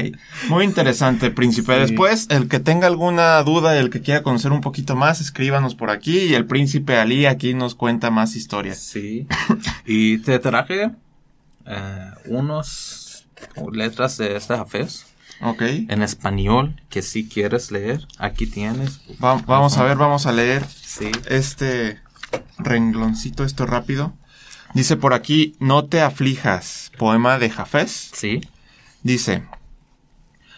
Muy 0.50 0.66
interesante, 0.66 1.32
príncipe. 1.32 1.74
Sí. 1.76 1.80
Después, 1.82 2.28
el 2.30 2.48
que 2.48 2.60
tenga 2.60 2.86
alguna 2.88 3.42
duda, 3.44 3.76
el 3.78 3.90
que 3.90 4.02
quiera 4.02 4.22
conocer 4.24 4.52
un 4.52 4.62
poquito 4.62 4.96
más, 4.96 5.20
escríbanos 5.22 5.74
por 5.76 5.90
aquí 5.90 6.20
y 6.20 6.34
el 6.36 6.46
príncipe 6.46 6.98
Ali 6.98 7.26
aquí 7.26 7.54
nos 7.56 7.74
cuenta 7.76 8.12
más 8.12 8.36
historias. 8.36 8.78
Sí. 8.78 9.28
Y 9.86 10.20
te 10.20 10.38
eh, 10.70 12.12
unos 12.26 13.26
letras 13.72 14.18
de 14.18 14.36
este 14.36 14.54
Hafez 14.54 15.06
Ok. 15.42 15.62
en 15.62 16.02
español 16.04 16.82
que 16.90 17.02
si 17.02 17.28
quieres 17.28 17.72
leer, 17.72 18.08
aquí 18.18 18.48
tienes. 18.48 19.02
Va- 19.24 19.42
vamos 19.46 19.78
a 19.78 19.84
ver, 19.84 19.98
vamos 19.98 20.26
a 20.26 20.32
leer 20.32 20.66
Sí. 20.68 21.12
este 21.28 22.00
rengloncito, 22.58 23.44
esto 23.44 23.66
rápido. 23.66 24.14
Dice 24.74 24.96
por 24.98 25.14
aquí, 25.14 25.56
no 25.60 25.86
te 25.86 26.02
aflijas, 26.02 26.92
poema 26.98 27.38
de 27.38 27.50
Jafés. 27.50 28.10
Sí. 28.14 28.42
Dice, 29.04 29.44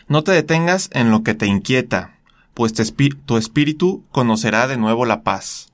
no 0.08 0.24
te 0.24 0.32
detengas 0.32 0.90
en 0.94 1.12
lo 1.12 1.24
que 1.24 1.34
te 1.34 1.48
inquieta, 1.48 2.16
pues 2.54 2.74
te 2.74 2.86
tu 3.26 3.38
espíritu 3.38 4.06
conocerá 4.12 4.68
de 4.68 4.78
nuevo 4.78 5.06
la 5.06 5.24
paz. 5.24 5.72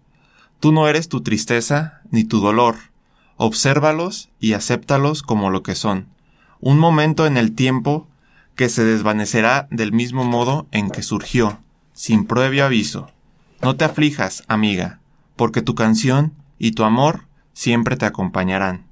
Tú 0.60 0.72
no 0.72 0.88
eres 0.88 1.10
tu 1.10 1.22
tristeza 1.22 2.02
ni 2.12 2.24
tu 2.24 2.40
dolor. 2.40 2.78
Obsérvalos 3.46 4.30
y 4.40 4.54
acéptalos 4.54 5.24
como 5.24 5.50
lo 5.50 5.64
que 5.64 5.74
son. 5.74 6.06
Un 6.60 6.78
momento 6.78 7.26
en 7.26 7.38
el 7.38 7.56
tiempo 7.56 8.08
que 8.54 8.70
se 8.70 8.84
desvanecerá 8.84 9.68
del 9.72 9.94
mismo 9.94 10.24
modo 10.24 10.68
en 10.70 10.92
que 10.92 11.02
surgió, 11.02 11.58
sin 11.92 12.26
previo 12.28 12.66
aviso. 12.66 13.10
No 13.64 13.76
te 13.76 13.84
aflijas, 13.84 14.44
amiga, 14.48 15.00
porque 15.36 15.64
tu 15.64 15.74
canción 15.74 16.34
y 16.60 16.74
tu 16.74 16.84
amor 16.84 17.24
siempre 17.54 17.98
te 17.98 18.06
acompañarán. 18.06 18.86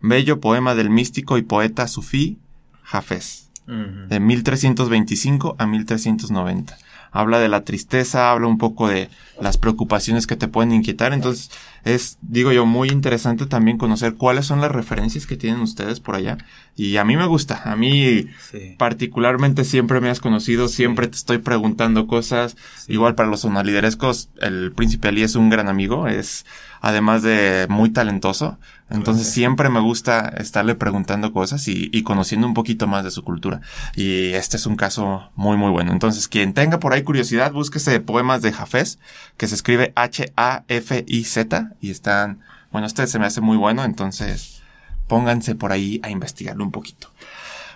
Bello 0.00 0.38
poema 0.38 0.76
del 0.76 0.90
místico 0.90 1.36
y 1.36 1.42
poeta 1.42 1.88
sufí 1.88 2.38
Jafés, 2.84 3.50
Ujú. 3.66 4.06
de 4.08 4.20
1325 4.20 5.56
a 5.58 5.66
1390. 5.66 6.78
Habla 7.10 7.38
de 7.38 7.48
la 7.48 7.64
tristeza, 7.64 8.30
habla 8.30 8.46
un 8.46 8.58
poco 8.58 8.88
de 8.88 9.08
las 9.40 9.56
preocupaciones 9.58 10.26
que 10.26 10.36
te 10.36 10.48
pueden 10.48 10.72
inquietar. 10.72 11.12
Entonces, 11.12 11.50
es, 11.84 12.18
digo 12.22 12.52
yo, 12.52 12.66
muy 12.66 12.88
interesante 12.88 13.46
también 13.46 13.78
conocer 13.78 14.14
cuáles 14.14 14.46
son 14.46 14.60
las 14.60 14.72
referencias 14.72 15.26
que 15.26 15.36
tienen 15.36 15.60
ustedes 15.60 16.00
por 16.00 16.14
allá. 16.16 16.38
Y 16.76 16.96
a 16.96 17.04
mí 17.04 17.16
me 17.16 17.26
gusta, 17.26 17.62
a 17.64 17.76
mí 17.76 18.26
Sí. 18.50 18.74
particularmente 18.78 19.64
siempre 19.64 20.00
me 20.00 20.10
has 20.10 20.20
conocido, 20.20 20.68
siempre 20.68 21.06
te 21.08 21.16
estoy 21.16 21.38
preguntando 21.38 22.06
cosas. 22.06 22.56
Sí. 22.76 22.92
Igual 22.94 23.14
para 23.14 23.28
los 23.28 23.40
sonaliderescos, 23.40 24.30
el 24.40 24.72
príncipe 24.72 25.08
Ali 25.08 25.22
es 25.22 25.34
un 25.36 25.50
gran 25.50 25.68
amigo, 25.68 26.08
es 26.08 26.44
además 26.80 27.22
de 27.22 27.66
muy 27.68 27.90
talentoso. 27.90 28.58
Entonces 28.90 29.24
Gracias. 29.24 29.34
siempre 29.34 29.68
me 29.68 29.80
gusta 29.80 30.32
estarle 30.38 30.74
preguntando 30.74 31.32
cosas 31.32 31.68
y, 31.68 31.90
y 31.92 32.02
conociendo 32.02 32.46
un 32.46 32.54
poquito 32.54 32.86
más 32.86 33.04
de 33.04 33.10
su 33.10 33.22
cultura. 33.22 33.60
Y 33.94 34.32
este 34.32 34.56
es 34.56 34.66
un 34.66 34.76
caso 34.76 35.30
muy 35.34 35.56
muy 35.56 35.70
bueno. 35.70 35.92
Entonces 35.92 36.28
quien 36.28 36.54
tenga 36.54 36.78
por 36.80 36.92
ahí 36.92 37.02
curiosidad, 37.02 37.52
búsquese 37.52 38.00
poemas 38.00 38.40
de 38.42 38.52
Jafés, 38.52 38.98
que 39.36 39.46
se 39.46 39.54
escribe 39.54 39.92
H-A-F-I-Z 39.96 41.70
y 41.80 41.90
están, 41.90 42.40
bueno, 42.72 42.86
este 42.86 43.06
se 43.06 43.18
me 43.18 43.26
hace 43.26 43.40
muy 43.40 43.56
bueno, 43.56 43.84
entonces 43.84 44.62
pónganse 45.06 45.54
por 45.54 45.72
ahí 45.72 46.00
a 46.02 46.10
investigarlo 46.10 46.64
un 46.64 46.70
poquito. 46.70 47.10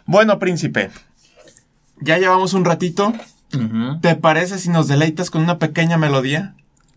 Bueno, 0.07 0.39
príncipe, 0.39 0.91
ya 2.01 2.19
llevamos 2.19 2.55
un 2.55 2.65
ratito. 2.65 3.13
¿Te 4.01 4.15
parece 4.17 4.59
si 4.59 4.71
nos 4.71 4.89
deleitas 4.89 5.31
con 5.31 5.43
una 5.43 5.59
pequeña 5.59 5.99
melodía? 5.99 6.55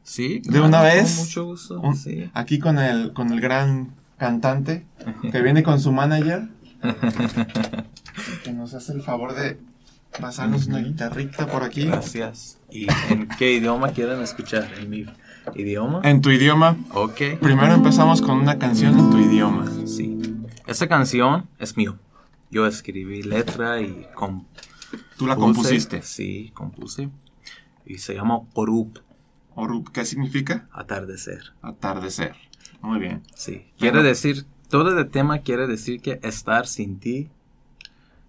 Sí. 0.07 0.41
¿De 0.45 0.61
una 0.61 0.81
vez? 0.83 1.15
Con 1.15 1.25
mucho 1.25 1.45
gusto. 1.45 1.79
Un- 1.81 1.95
Sí. 1.97 2.29
Aquí 2.33 2.59
con 2.59 2.77
el, 2.79 3.11
con 3.13 3.31
el 3.33 3.41
gran 3.41 3.89
cantante 4.17 4.85
que 5.31 5.41
viene 5.41 5.63
con 5.63 5.79
su 5.81 5.91
manager. 5.91 6.47
que 8.43 8.51
nos 8.53 8.73
hace 8.73 8.93
el 8.93 9.01
favor 9.01 9.33
de 9.35 9.57
pasarnos 10.19 10.67
una 10.67 10.79
guitarrita 10.79 11.47
por 11.47 11.63
aquí. 11.63 11.85
Gracias. 11.85 12.57
¿Y 12.71 12.87
en 13.09 13.27
qué 13.37 13.53
idioma 13.53 13.89
quieren 13.91 14.21
escuchar? 14.21 14.69
¿En 14.79 14.89
mi 14.89 15.05
idioma? 15.55 16.01
En 16.03 16.21
tu 16.21 16.29
idioma. 16.29 16.77
Ok. 16.91 17.21
Primero 17.41 17.73
empezamos 17.73 18.21
con 18.21 18.37
una 18.39 18.57
canción 18.57 18.97
en 18.97 19.09
tu 19.09 19.17
idioma. 19.17 19.65
Sí. 19.85 20.19
Esta 20.67 20.87
canción 20.87 21.47
es 21.59 21.75
mío. 21.77 21.97
Yo 22.51 22.65
escribí 22.67 23.23
letra 23.23 23.81
y 23.81 24.07
com- 24.13 24.45
Tú 25.17 25.27
la 25.27 25.35
compusiste. 25.35 26.01
Sí, 26.03 26.51
compuse. 26.53 27.09
Y 27.85 27.97
se 27.97 28.13
llama 28.15 28.39
Orup, 28.53 28.97
Orup, 29.55 29.89
¿qué 29.89 30.05
significa? 30.05 30.67
atardecer. 30.71 31.53
Atardecer. 31.61 32.35
Muy 32.81 32.99
bien. 32.99 33.23
Sí. 33.35 33.65
Quiere 33.79 34.03
decir, 34.03 34.45
todo 34.69 34.97
el 34.97 35.09
tema 35.09 35.39
quiere 35.39 35.65
decir 35.67 36.01
que 36.01 36.19
estar 36.23 36.67
sin 36.67 36.99
ti. 36.99 37.29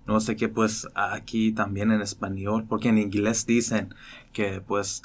No 0.07 0.21
sé 0.21 0.37
qué, 0.37 0.49
pues 0.49 0.87
aquí 0.95 1.53
también 1.53 1.91
en 1.91 2.01
español, 2.01 2.65
porque 2.69 2.89
en 2.89 2.99
inglés 2.99 3.45
dicen 3.45 3.95
que 4.33 4.61
pues 4.61 5.03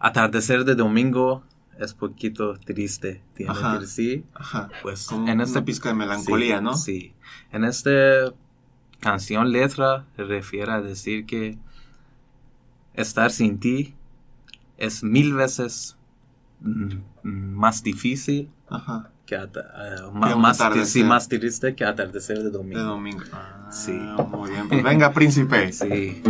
atardecer 0.00 0.64
de 0.64 0.74
domingo 0.74 1.44
es 1.78 1.94
poquito 1.94 2.58
triste. 2.58 3.22
Tiene 3.34 3.52
Ajá. 3.52 3.74
que 3.74 3.80
decir. 3.80 4.24
Ajá. 4.34 4.68
Pues 4.82 5.06
Como 5.06 5.28
en 5.28 5.34
una 5.34 5.44
este 5.44 5.62
pizca 5.62 5.90
de 5.90 5.94
melancolía, 5.94 6.58
sí, 6.58 6.64
¿no? 6.64 6.74
Sí. 6.74 7.14
En 7.52 7.64
esta 7.64 7.90
canción 9.00 9.52
letra 9.52 10.06
refiere 10.16 10.72
a 10.72 10.80
decir 10.80 11.24
que 11.24 11.56
estar 12.94 13.30
sin 13.30 13.58
ti 13.58 13.94
es 14.78 15.02
mil 15.02 15.34
veces 15.34 15.96
mm, 16.60 16.94
mm, 17.22 17.54
más 17.54 17.82
difícil 17.82 18.48
Ajá. 18.68 19.10
que 19.26 19.36
un 20.34 20.40
más, 20.40 20.58
sí, 20.86 21.04
más 21.04 21.28
triste 21.28 21.74
que 21.74 21.84
atardecer 21.84 22.38
de 22.38 22.44
De 22.44 22.50
domingo. 22.50 22.80
domingo. 22.82 23.22
Ah, 23.32 23.68
Sí. 23.70 23.92
Muy 23.92 24.50
bien. 24.50 24.68
Pues 24.68 24.82
venga, 24.82 25.12
príncipe. 25.12 25.72
Sí. 25.72 26.22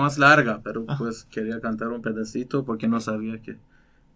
Más 0.00 0.18
larga, 0.18 0.60
pero 0.62 0.84
pues 0.98 1.24
quería 1.30 1.60
cantar 1.60 1.88
un 1.88 2.02
pedacito 2.02 2.64
porque 2.64 2.88
no 2.88 3.00
sabía 3.00 3.40
que 3.40 3.56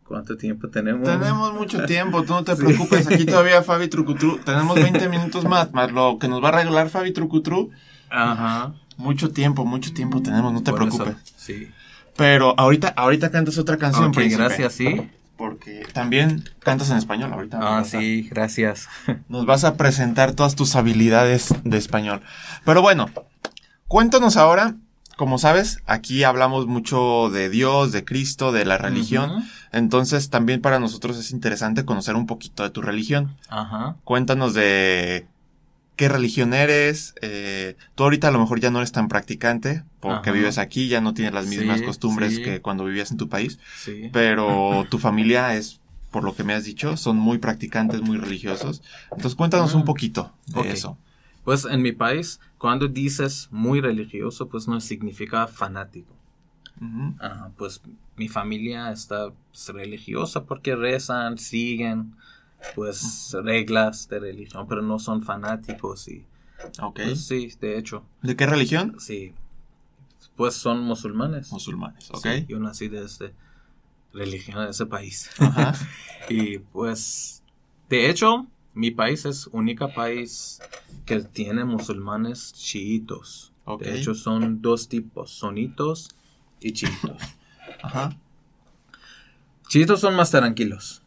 cuánto 0.05 0.37
tiempo 0.37 0.69
tenemos. 0.69 1.05
Tenemos 1.09 1.53
mucho 1.55 1.85
tiempo, 1.87 2.23
tú 2.23 2.33
no 2.35 2.45
te 2.45 2.55
Sí. 2.57 2.63
preocupes. 2.65 3.07
Aquí 3.07 3.25
todavía 3.27 3.63
Fabi 3.63 3.89
Trucutru. 3.89 4.39
Tenemos 4.45 4.75
20 4.77 5.09
minutos 5.09 5.45
más, 5.45 5.73
más 5.73 5.91
lo 5.93 6.19
que 6.19 6.29
nos 6.29 6.43
va 6.43 6.49
a 6.49 6.53
regalar 6.53 6.89
Fabi 6.89 7.13
Trucutru. 7.13 7.71
Ajá. 8.11 8.75
Mucho 8.97 9.31
tiempo, 9.31 9.65
mucho 9.65 9.93
tiempo 9.93 10.23
tenemos, 10.23 10.53
no 10.53 10.63
te 10.63 10.71
por 10.73 10.83
eso, 10.89 10.97
preocupes. 10.99 11.33
Sí. 11.37 11.69
Pero 12.17 12.55
ahorita, 12.57 12.89
ahorita 12.97 13.31
cantas 13.31 13.59
otra 13.59 13.77
canción, 13.77 14.11
gracias, 14.13 14.73
sí. 14.73 15.11
Porque 15.37 15.85
también 15.93 16.45
cantas 16.61 16.89
en 16.89 16.97
español 16.97 17.31
ahorita. 17.31 17.59
Ah, 17.61 17.85
sí, 17.85 18.27
gracias. 18.31 18.89
Nos 19.29 19.45
vas 19.45 19.65
a 19.65 19.77
presentar 19.77 20.33
todas 20.33 20.57
tus 20.57 20.77
habilidades 20.77 21.55
de 21.63 21.77
español. 21.77 22.23
Pero 22.65 22.81
bueno, 22.81 23.11
cuéntanos 23.87 24.39
ahora. 24.39 24.77
Como 25.17 25.39
sabes, 25.39 25.81
aquí 25.87 26.25
hablamos 26.25 26.67
mucho 26.67 27.31
de 27.31 27.49
Dios, 27.49 27.91
de 27.93 28.05
Cristo, 28.05 28.53
de 28.53 28.67
la 28.67 28.77
religión. 28.77 29.45
Entonces 29.73 30.29
también 30.29 30.61
para 30.61 30.79
nosotros 30.79 31.17
es 31.17 31.31
interesante 31.31 31.87
conocer 31.87 32.17
un 32.17 32.27
poquito 32.27 32.63
de 32.63 32.71
tu 32.71 32.83
religión. 32.83 33.35
Ajá. 33.49 33.97
Cuéntanos 34.05 34.53
de 34.53 35.27
qué 35.97 36.11
religión 36.11 36.53
eres. 36.53 37.15
eh, 37.23 37.77
tú 37.95 38.03
ahorita 38.05 38.29
a 38.29 38.31
lo 38.31 38.39
mejor 38.39 38.61
ya 38.61 38.71
no 38.71 38.79
eres 38.79 38.93
tan 38.93 39.09
practicante 39.09 39.85
porque 40.01 40.33
vives 40.33 40.59
aquí, 40.59 40.89
ya 40.89 41.01
no 41.01 41.15
tienes 41.15 41.33
las 41.33 41.47
mismas 41.47 41.79
Sí, 41.81 41.87
costumbres 41.87 42.35
sí. 42.37 42.43
que 42.43 42.61
cuando 42.61 42.85
vivías 42.85 43.11
en 43.11 43.17
tu 43.17 43.31
país. 43.31 43.59
Sí. 43.83 44.11
Pero 44.13 44.87
tu 44.91 44.99
familia 44.99 45.55
es, 45.57 45.81
por 46.11 46.25
lo 46.25 46.37
que 46.37 46.45
me 46.45 46.53
has 46.53 46.65
dicho, 46.65 46.99
son 46.99 47.17
muy 47.17 47.39
practicantes, 47.39 48.03
muy 48.03 48.19
religiosos. 48.19 48.83
Entonces 49.13 49.35
cuéntanos 49.35 49.73
un 49.75 49.81
Mm. 49.81 49.87
poquito 49.87 50.33
de 50.49 50.71
eso. 50.73 50.99
Pues 51.43 51.65
en 51.65 51.81
mi 51.81 51.93
país, 51.93 52.41
cuando 52.59 52.89
dices 52.89 53.49
muy 53.51 53.81
religioso, 53.81 54.49
pues 54.49 54.67
no 54.69 54.81
significa 54.81 55.47
fanático. 55.47 56.15
Ajá, 57.21 57.53
pues 57.57 57.81
mi 58.17 58.29
familia 58.29 58.93
está 58.93 59.33
religiosa 59.69 60.45
porque 60.45 60.77
rezan, 60.77 61.39
siguen 61.39 62.15
pues 62.75 63.35
reglas 63.45 64.09
de 64.09 64.19
religión, 64.21 64.67
pero 64.69 64.83
no 64.83 64.99
son 64.99 65.23
fanáticos 65.23 66.09
y 66.09 66.25
Ok. 66.83 67.01
pues, 67.05 67.27
sí, 67.27 67.53
de 67.61 67.79
hecho, 67.79 68.05
¿De 68.23 68.35
qué 68.37 68.47
religión? 68.47 68.97
sí, 68.99 69.33
pues 70.37 70.55
son 70.55 70.81
musulmanes. 70.83 71.51
Musulmanes, 71.53 72.11
ok. 72.11 72.27
Sí, 72.27 72.47
yo 72.49 72.59
nací 72.59 72.89
de 72.89 73.05
esta 73.05 73.27
religión 74.13 74.65
de 74.65 74.71
ese 74.71 74.87
país. 74.87 75.31
Ajá. 75.39 75.75
Y 76.29 76.59
pues, 76.59 77.43
de 77.89 78.11
hecho, 78.11 78.47
mi 78.77 78.91
país 78.91 79.25
es 79.25 79.49
único 79.53 79.89
país 79.93 80.61
que 81.07 81.21
tiene 81.21 81.65
musulmanes 81.65 82.53
chiitos. 82.53 83.53
De 83.81 83.99
hecho, 83.99 84.15
son 84.15 84.61
dos 84.61 84.89
tipos, 84.89 85.31
sonitos 85.31 86.11
y 86.61 86.73
chiitos. 86.73 87.17
Ajá. 87.83 88.17
chiitos 89.69 90.01
son 90.01 90.15
más 90.15 90.31
tranquilos. 90.31 91.03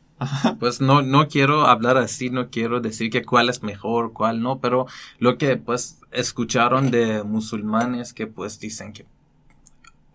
Pues 0.60 0.82
no, 0.82 1.02
no 1.02 1.28
quiero 1.30 1.68
hablar 1.68 1.98
así, 1.98 2.30
no 2.30 2.50
quiero 2.50 2.82
decir 2.82 3.10
que 3.10 3.24
cuál 3.24 3.50
es 3.50 3.62
mejor, 3.64 4.12
cuál 4.14 4.42
no, 4.42 4.60
pero 4.60 4.88
lo 5.20 5.38
que 5.38 5.56
pues 5.56 6.00
escucharon 6.12 6.92
de 6.92 7.24
musulmanes 7.24 8.14
que 8.14 8.28
pues 8.28 8.60
dicen 8.60 8.92
que 8.92 9.06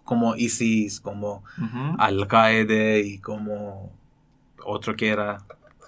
como 0.05 0.35
ISIS, 0.37 1.01
como 1.01 1.45
Ujú. 1.57 1.97
Al 1.99 2.27
Qaeda 2.29 2.99
y 2.99 3.19
como 3.19 3.93
otro 4.63 4.97
que 4.97 5.09
era 5.09 5.45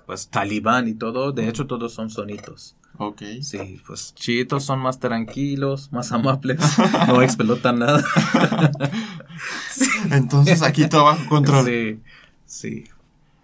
pues 0.06 0.28
Talibán 0.28 0.88
y 0.88 0.94
todo, 0.94 1.32
de 1.32 1.48
hecho 1.48 1.66
todos 1.66 1.92
son 1.92 2.10
sonitos. 2.10 2.76
Ok. 2.98 3.22
Sí, 3.42 3.80
pues 3.86 4.14
chiitos 4.14 4.64
son 4.64 4.78
más 4.78 4.98
tranquilos, 4.98 5.92
más 5.92 6.12
amables, 6.12 6.58
no 7.08 7.20
explotan 7.20 7.80
nada. 7.80 8.02
Entonces 10.10 10.62
aquí 10.62 10.88
todo 10.88 11.04
bajo 11.04 11.28
control. 11.28 11.66
Sí, 11.66 12.00
sí. 12.46 12.84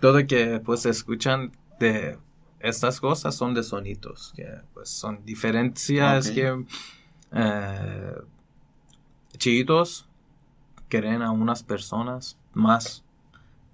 Todo 0.00 0.26
que 0.26 0.60
pues 0.64 0.86
escuchan 0.86 1.52
de 1.78 2.18
estas 2.60 3.00
cosas 3.00 3.34
son 3.34 3.54
de 3.54 3.62
sonitos, 3.62 4.32
que 4.36 4.48
pues 4.72 4.88
son 4.88 5.24
diferencias 5.24 6.30
que 6.30 6.64
eh, 7.32 8.14
chiitos 9.36 10.06
creen 10.88 11.22
a 11.22 11.30
unas 11.30 11.62
personas 11.62 12.38
más 12.54 13.04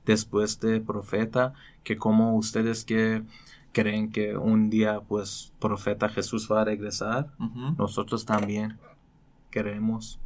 después 0.06 0.58
de 0.60 0.80
profeta 0.80 1.52
que 1.88 1.96
como 1.96 2.36
ustedes 2.36 2.84
que 2.84 3.22
creen 3.72 4.10
que 4.12 4.36
un 4.36 4.68
día 4.68 5.00
pues 5.00 5.54
profeta 5.58 6.10
Jesús 6.10 6.46
va 6.52 6.60
a 6.60 6.64
regresar 6.66 7.32
nosotros 7.78 8.26
también 8.26 8.76
queremos, 9.50 10.18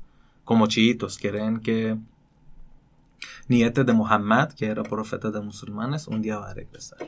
como 0.44 0.66
chiitos, 0.66 1.18
creen 1.18 1.60
que 1.60 1.96
niete 3.46 3.84
de 3.84 3.92
Muhammad, 3.92 4.50
que 4.54 4.66
era 4.66 4.82
profeta 4.82 5.30
de 5.30 5.40
musulmanes, 5.40 6.08
un 6.08 6.20
día 6.20 6.38
va 6.38 6.50
a 6.50 6.54
regresar. 6.54 6.98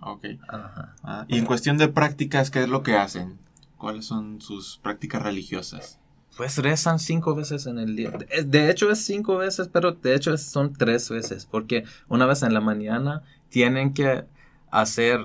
Ok. 0.00 0.24
Ajá. 0.48 0.94
Ah, 1.02 1.26
y 1.28 1.36
en 1.36 1.44
cuestión 1.44 1.76
de 1.76 1.88
prácticas, 1.88 2.50
¿qué 2.50 2.62
es 2.62 2.68
lo 2.70 2.82
que 2.82 2.96
hacen? 2.96 3.38
¿Cuáles 3.76 4.06
son 4.06 4.40
sus 4.40 4.78
prácticas 4.82 5.22
religiosas? 5.22 5.98
Pues 6.38 6.56
rezan 6.56 6.98
cinco 6.98 7.34
veces 7.34 7.66
en 7.66 7.78
el 7.78 7.96
día. 7.96 8.12
De- 8.46 8.70
hecho 8.70 8.90
es 8.90 9.04
cinco 9.04 9.36
veces, 9.36 9.68
pero 9.68 9.92
de 9.92 10.14
hecho 10.14 10.34
son 10.38 10.72
tres 10.72 11.10
veces, 11.10 11.44
porque 11.44 11.84
una 12.08 12.24
vez 12.24 12.42
en 12.42 12.54
la 12.54 12.62
mañana 12.62 13.22
tienen 13.50 13.94
que 13.94 14.24
hacer 14.70 15.20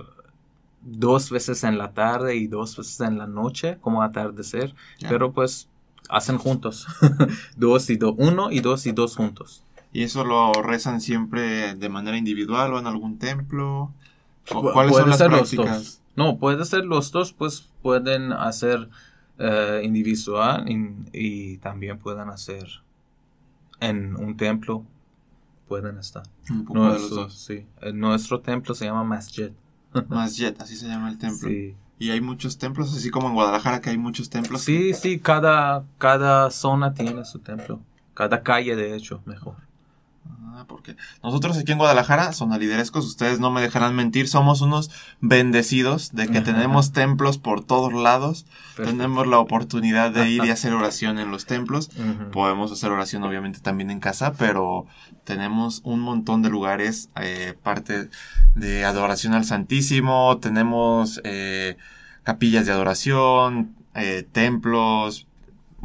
dos 0.82 1.30
veces 1.32 1.64
en 1.64 1.78
la 1.78 1.94
tarde 1.94 2.36
y 2.36 2.48
dos 2.48 2.78
veces 2.78 3.00
en 3.02 3.18
la 3.18 3.28
noche, 3.28 3.78
como 3.82 4.04
atardecer, 4.04 4.76
pero 5.10 5.34
pues 5.34 5.70
hacen 6.10 6.38
juntos, 6.38 6.88
dos 7.58 7.90
y 7.90 7.98
dos, 7.98 8.16
uno 8.18 8.52
y 8.52 8.60
dos 8.60 8.86
y 8.86 8.92
dos 8.92 9.16
juntos. 9.16 9.64
¿Y 9.94 10.04
eso 10.04 10.24
lo 10.26 10.54
rezan 10.62 11.02
siempre 11.02 11.76
de 11.76 11.90
manera 11.90 12.18
individual 12.18 12.74
o 12.74 12.80
en 12.80 12.88
algún 12.88 13.18
templo? 13.18 13.94
¿O 14.50 14.72
¿Cuáles 14.72 14.92
puede 14.92 15.04
son 15.04 15.10
las 15.10 15.20
ser 15.20 15.32
los 15.32 15.54
prácticas? 15.54 15.78
dos. 15.78 16.02
No, 16.16 16.38
puede 16.38 16.66
ser 16.66 16.86
los 16.86 17.12
dos, 17.12 17.34
pues 17.34 17.70
pueden 17.82 18.34
hacer 18.34 18.90
eh, 19.40 19.82
individual 19.84 20.70
y, 20.70 20.96
y 21.14 21.58
también 21.58 22.00
pueden 22.00 22.30
hacer 22.30 22.68
en 23.80 24.16
un 24.16 24.38
templo. 24.38 24.86
Pueden 25.68 25.98
estar. 25.98 26.24
Un 26.50 26.66
poco 26.66 26.80
de 26.80 26.86
los 26.86 27.00
Nuestro, 27.00 27.18
dos. 27.24 27.34
sí. 27.40 27.66
Nuestro 27.94 28.42
templo 28.42 28.76
se 28.76 28.86
llama 28.86 29.04
Masjid. 29.04 29.52
Masjid, 30.10 30.54
así 30.60 30.76
se 30.76 30.88
llama 30.88 31.10
el 31.10 31.18
templo. 31.18 31.50
Sí. 31.50 31.76
Y 31.98 32.10
hay 32.12 32.20
muchos 32.22 32.58
templos, 32.58 32.94
así 32.96 33.10
como 33.10 33.30
en 33.30 33.34
Guadalajara 33.36 33.80
que 33.82 33.90
hay 33.90 33.98
muchos 33.98 34.30
templos. 34.30 34.62
sí, 34.62 34.94
sí, 34.94 35.20
cada, 35.20 35.86
cada 35.98 36.52
zona 36.52 36.94
tiene 36.94 37.24
su 37.26 37.40
templo. 37.40 37.80
Cada 38.14 38.44
calle, 38.44 38.76
de 38.76 38.96
hecho, 38.96 39.22
mejor. 39.26 39.56
Porque 40.64 40.96
nosotros 41.22 41.58
aquí 41.58 41.74
en 41.74 41.78
Guadalajara, 41.78 42.32
sonaliderescos, 42.32 43.06
ustedes 43.06 43.40
no 43.40 43.52
me 43.52 43.62
dejarán 43.62 43.96
mentir, 43.96 44.30
somos 44.30 44.62
unos 44.62 44.90
bendecidos 45.20 46.14
de 46.14 46.28
que 46.28 46.38
Ajá. 46.38 46.46
tenemos 46.46 46.94
templos 46.94 47.38
por 47.38 47.64
todos 47.64 47.92
lados. 47.92 48.46
Perfecto. 48.76 48.92
Tenemos 48.92 49.28
la 49.28 49.40
oportunidad 49.40 50.12
de 50.12 50.30
ir 50.30 50.46
y 50.46 50.50
hacer 50.50 50.74
oración 50.74 51.20
en 51.20 51.32
los 51.32 51.46
templos. 51.46 51.90
Podemos 52.32 52.72
hacer 52.72 52.92
oración 52.92 53.24
obviamente 53.24 53.60
también 53.60 53.92
en 53.92 54.00
casa, 54.00 54.34
pero 54.34 54.86
tenemos 55.26 55.82
un 55.84 56.00
montón 56.00 56.42
de 56.42 56.50
lugares, 56.50 57.10
eh, 57.20 57.56
parte 57.62 58.10
de 58.56 58.86
adoración 58.86 59.34
al 59.34 59.44
Santísimo, 59.44 60.38
tenemos 60.40 61.20
eh, 61.24 61.78
capillas 62.24 62.66
de 62.66 62.72
adoración, 62.72 63.76
eh, 63.96 64.28
templos, 64.32 65.25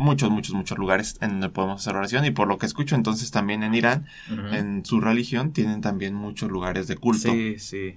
muchos, 0.00 0.30
muchos, 0.30 0.54
muchos 0.54 0.78
lugares 0.78 1.16
en 1.20 1.30
donde 1.32 1.50
podemos 1.50 1.80
hacer 1.82 1.94
oración 1.94 2.24
y 2.24 2.30
por 2.30 2.48
lo 2.48 2.58
que 2.58 2.66
escucho 2.66 2.94
entonces 2.96 3.30
también 3.30 3.62
en 3.62 3.74
Irán, 3.74 4.06
en 4.52 4.84
su 4.84 5.00
religión, 5.00 5.52
tienen 5.52 5.80
también 5.82 6.14
muchos 6.14 6.50
lugares 6.50 6.88
de 6.88 6.96
culto. 6.96 7.30
Sí, 7.30 7.58
sí. 7.58 7.96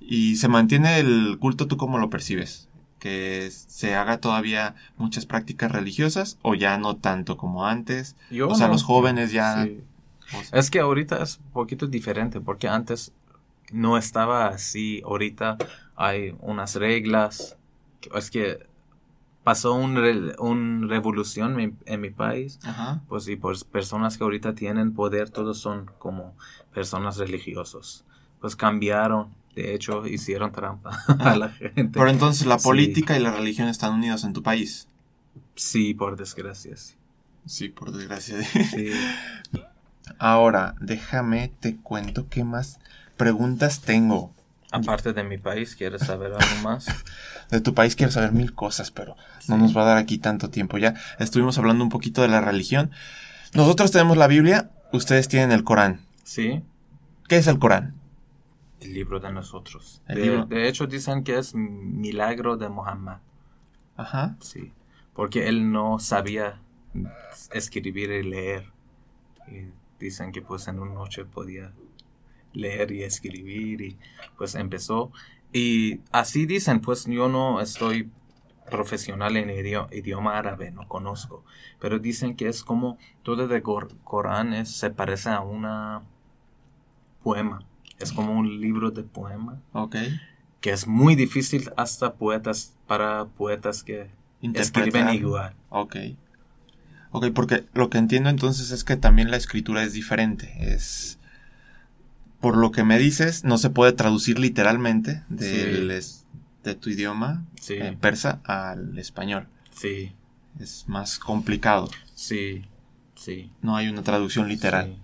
Y 0.00 0.36
se 0.36 0.48
mantiene 0.48 0.98
el 0.98 1.36
culto, 1.38 1.66
¿tú 1.66 1.76
cómo 1.76 1.98
lo 1.98 2.10
percibes? 2.10 2.68
¿Que 2.98 3.50
se 3.52 3.94
haga 3.94 4.18
todavía 4.18 4.74
muchas 4.96 5.26
prácticas 5.26 5.70
religiosas 5.70 6.38
o 6.42 6.54
ya 6.54 6.78
no 6.78 6.96
tanto 6.96 7.36
como 7.36 7.66
antes? 7.66 8.16
Yo 8.30 8.48
o 8.48 8.54
sea, 8.54 8.66
no- 8.68 8.72
los 8.72 8.82
jóvenes 8.82 9.32
ya... 9.32 9.64
Sí. 9.64 9.80
o 10.36 10.42
sea, 10.42 10.58
Es 10.58 10.70
que 10.70 10.80
ahorita 10.80 11.22
es 11.22 11.38
un 11.44 11.50
poquito 11.52 11.86
diferente 11.86 12.40
porque 12.40 12.68
antes 12.68 13.12
no 13.70 13.98
estaba 13.98 14.46
así. 14.48 15.02
Ahorita 15.04 15.58
hay 15.96 16.34
unas 16.40 16.74
reglas. 16.76 17.56
Es 18.14 18.30
que 18.30 18.66
pasó 19.46 19.74
una 19.74 20.00
un 20.40 20.88
revolución 20.88 21.60
en, 21.60 21.78
en 21.86 22.00
mi 22.00 22.10
país. 22.10 22.58
Ajá. 22.64 23.00
Pues 23.08 23.28
y 23.28 23.36
pues 23.36 23.62
personas 23.62 24.18
que 24.18 24.24
ahorita 24.24 24.56
tienen 24.56 24.92
poder, 24.92 25.30
todos 25.30 25.58
son 25.60 25.88
como 26.00 26.34
personas 26.74 27.16
religiosos. 27.16 28.04
Pues 28.40 28.56
cambiaron 28.56 29.28
De 29.54 29.72
hecho, 29.72 30.04
hicieron 30.04 30.50
trampa 30.50 30.98
a 31.20 31.36
la 31.36 31.50
gente. 31.50 31.90
Pero 31.92 32.10
entonces 32.10 32.44
la 32.44 32.58
Sí. 32.58 32.64
política 32.64 33.16
y 33.16 33.22
la 33.22 33.30
religión 33.30 33.68
están 33.68 33.94
unidas 33.94 34.24
en 34.24 34.32
tu 34.32 34.42
país. 34.42 34.88
Sí, 35.54 35.94
por 35.94 36.16
desgracia. 36.16 36.76
Sí. 36.76 36.94
Sí, 37.46 37.68
por 37.68 37.92
desgracia. 37.92 38.42
Sí. 38.42 38.90
Ahora, 40.18 40.74
déjame, 40.80 41.52
te 41.60 41.76
cuento 41.76 42.26
qué 42.28 42.42
más 42.42 42.80
preguntas 43.16 43.80
tengo. 43.80 44.32
Aparte 44.72 45.12
de 45.12 45.22
mi 45.24 45.38
país, 45.38 45.76
¿quieres 45.76 46.02
saber 46.02 46.32
algo 46.32 46.62
más? 46.62 46.86
De 47.50 47.60
tu 47.60 47.74
país 47.74 47.94
quiero 47.94 48.10
saber 48.10 48.32
mil 48.32 48.52
cosas, 48.54 48.90
pero 48.90 49.14
no 49.48 49.56
nos 49.56 49.76
va 49.76 49.82
a 49.82 49.86
dar 49.86 49.96
aquí 49.98 50.18
tanto 50.18 50.50
tiempo. 50.50 50.78
Ya 50.78 50.94
estuvimos 51.20 51.56
hablando 51.58 51.84
un 51.84 51.90
poquito 51.90 52.20
de 52.22 52.28
la 52.28 52.40
religión. 52.40 52.90
Nosotros 53.54 53.92
tenemos 53.92 54.16
la 54.16 54.26
Biblia, 54.26 54.70
ustedes 54.92 55.28
tienen 55.28 55.52
el 55.52 55.62
Corán. 55.62 56.00
Sí, 56.24 56.64
¿Qué 57.28 57.36
es 57.38 57.46
el 57.46 57.58
Corán? 57.60 57.94
el 58.80 58.92
libro 58.92 59.20
de 59.20 59.32
nosotros. 59.32 60.02
El 60.08 60.14
De, 60.16 60.22
libro. 60.22 60.44
de 60.46 60.68
hecho, 60.68 60.86
dicen 60.86 61.22
que 61.24 61.38
es 61.38 61.54
milagro 61.54 62.56
de 62.56 62.68
Muhammad. 62.68 63.18
Ajá. 63.96 64.36
Sí, 64.40 64.72
porque 65.14 65.48
él 65.48 65.70
no 65.72 65.98
sabía 65.98 66.60
escribir 67.52 68.10
y 68.10 68.22
leer. 68.22 68.72
Y 69.48 69.70
dicen 69.98 70.32
que 70.32 70.42
pues 70.42 70.66
en 70.68 70.78
una 70.80 70.94
noche 70.94 71.24
podía 71.24 71.72
leer 72.56 72.90
y 72.92 73.02
escribir 73.02 73.80
y 73.82 73.96
pues 74.36 74.54
empezó. 74.54 75.12
Y 75.52 76.00
así 76.12 76.46
dicen, 76.46 76.80
pues 76.80 77.06
yo 77.06 77.28
no 77.28 77.60
estoy 77.60 78.10
profesional 78.70 79.36
en 79.36 79.48
idio- 79.50 79.88
idioma 79.92 80.36
árabe, 80.36 80.72
no 80.72 80.88
conozco. 80.88 81.44
Pero 81.80 81.98
dicen 82.00 82.34
que 82.34 82.48
es 82.48 82.64
como 82.64 82.98
todo 83.22 83.46
de 83.46 83.62
Cor- 83.62 83.96
Corán 84.02 84.52
es, 84.54 84.70
se 84.70 84.90
parece 84.90 85.30
a 85.30 85.40
una 85.40 86.02
poema. 87.22 87.60
Es 87.98 88.12
como 88.12 88.32
un 88.32 88.60
libro 88.60 88.90
de 88.90 89.02
poema 89.04 89.60
Ok. 89.72 89.96
que 90.60 90.70
es 90.70 90.86
muy 90.86 91.14
difícil 91.14 91.70
hasta 91.76 92.14
poetas 92.14 92.74
para 92.86 93.24
poetas 93.26 93.82
que 93.82 94.10
escriben 94.54 95.08
igual. 95.10 95.54
Ok. 95.70 95.96
Ok, 97.12 97.26
porque 97.34 97.64
lo 97.72 97.88
que 97.88 97.98
entiendo 97.98 98.28
entonces 98.28 98.70
es 98.72 98.84
que 98.84 98.96
también 98.96 99.30
la 99.30 99.36
escritura 99.38 99.82
es 99.84 99.92
diferente. 99.94 100.52
Es. 100.58 101.18
Por 102.40 102.56
lo 102.56 102.70
que 102.70 102.84
me 102.84 102.98
dices, 102.98 103.44
no 103.44 103.58
se 103.58 103.70
puede 103.70 103.92
traducir 103.92 104.38
literalmente 104.38 105.22
del 105.28 105.90
es- 105.90 106.26
de 106.62 106.74
tu 106.74 106.90
idioma 106.90 107.44
Sí, 107.60 107.74
eh, 107.74 107.96
persa 108.00 108.40
al 108.44 108.98
español. 108.98 109.46
sí, 109.70 110.14
Es 110.58 110.88
más 110.88 111.18
complicado. 111.18 111.88
sí, 112.14 112.64
sí. 113.14 113.52
No 113.62 113.76
hay 113.76 113.88
una 113.88 114.02
traducción 114.02 114.48
literal. 114.48 114.86
sí. 114.86 114.98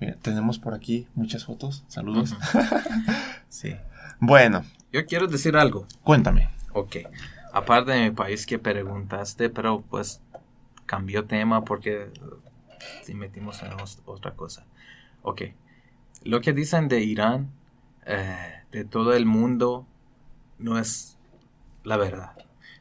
Mira, 0.00 0.16
tenemos 0.20 0.58
por 0.58 0.74
aquí 0.74 1.06
muchas 1.14 1.44
fotos. 1.44 1.84
Saludos. 1.88 2.34
Sí. 3.48 3.74
Bueno, 4.20 4.64
Yo 4.92 5.06
quiero 5.06 5.26
decir 5.26 5.56
algo. 5.56 5.86
cuéntame. 6.02 6.48
Ok. 6.72 6.96
Aparte 7.52 7.92
de 7.92 8.02
mi 8.04 8.10
país 8.10 8.44
que 8.44 8.58
preguntaste, 8.58 9.48
pero 9.48 9.80
pues 9.88 10.20
cambió 10.84 11.24
tema 11.24 11.64
porque 11.64 12.10
si 13.04 13.14
metimos 13.14 13.62
en 13.62 13.70
otra 14.04 14.32
cosa. 14.32 14.64
Ok. 15.22 15.42
Lo 16.26 16.40
que 16.40 16.52
dicen 16.52 16.88
de 16.88 17.02
Irán, 17.04 17.52
eh, 18.04 18.62
de 18.72 18.84
todo 18.84 19.14
el 19.14 19.26
mundo, 19.26 19.86
no 20.58 20.78
es 20.78 21.16
la 21.84 21.96
verdad. 21.96 22.32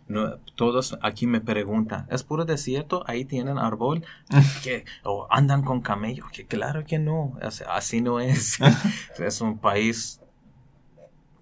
No, 0.08 0.38
todos 0.56 0.98
aquí 1.02 1.26
me 1.28 1.42
preguntan, 1.42 2.08
¿es 2.10 2.24
puro 2.24 2.46
desierto? 2.46 3.04
Ahí 3.08 3.24
tienen 3.24 3.58
árbol. 3.58 4.04
que 4.64 4.86
¿O 5.04 5.28
andan 5.30 5.64
con 5.64 5.82
camello? 5.82 6.26
Que 6.32 6.46
claro 6.46 6.86
que 6.86 6.98
no. 6.98 7.38
así 7.68 8.02
no 8.02 8.20
es. 8.20 8.58
es 9.20 9.42
un 9.42 9.60
país 9.60 10.20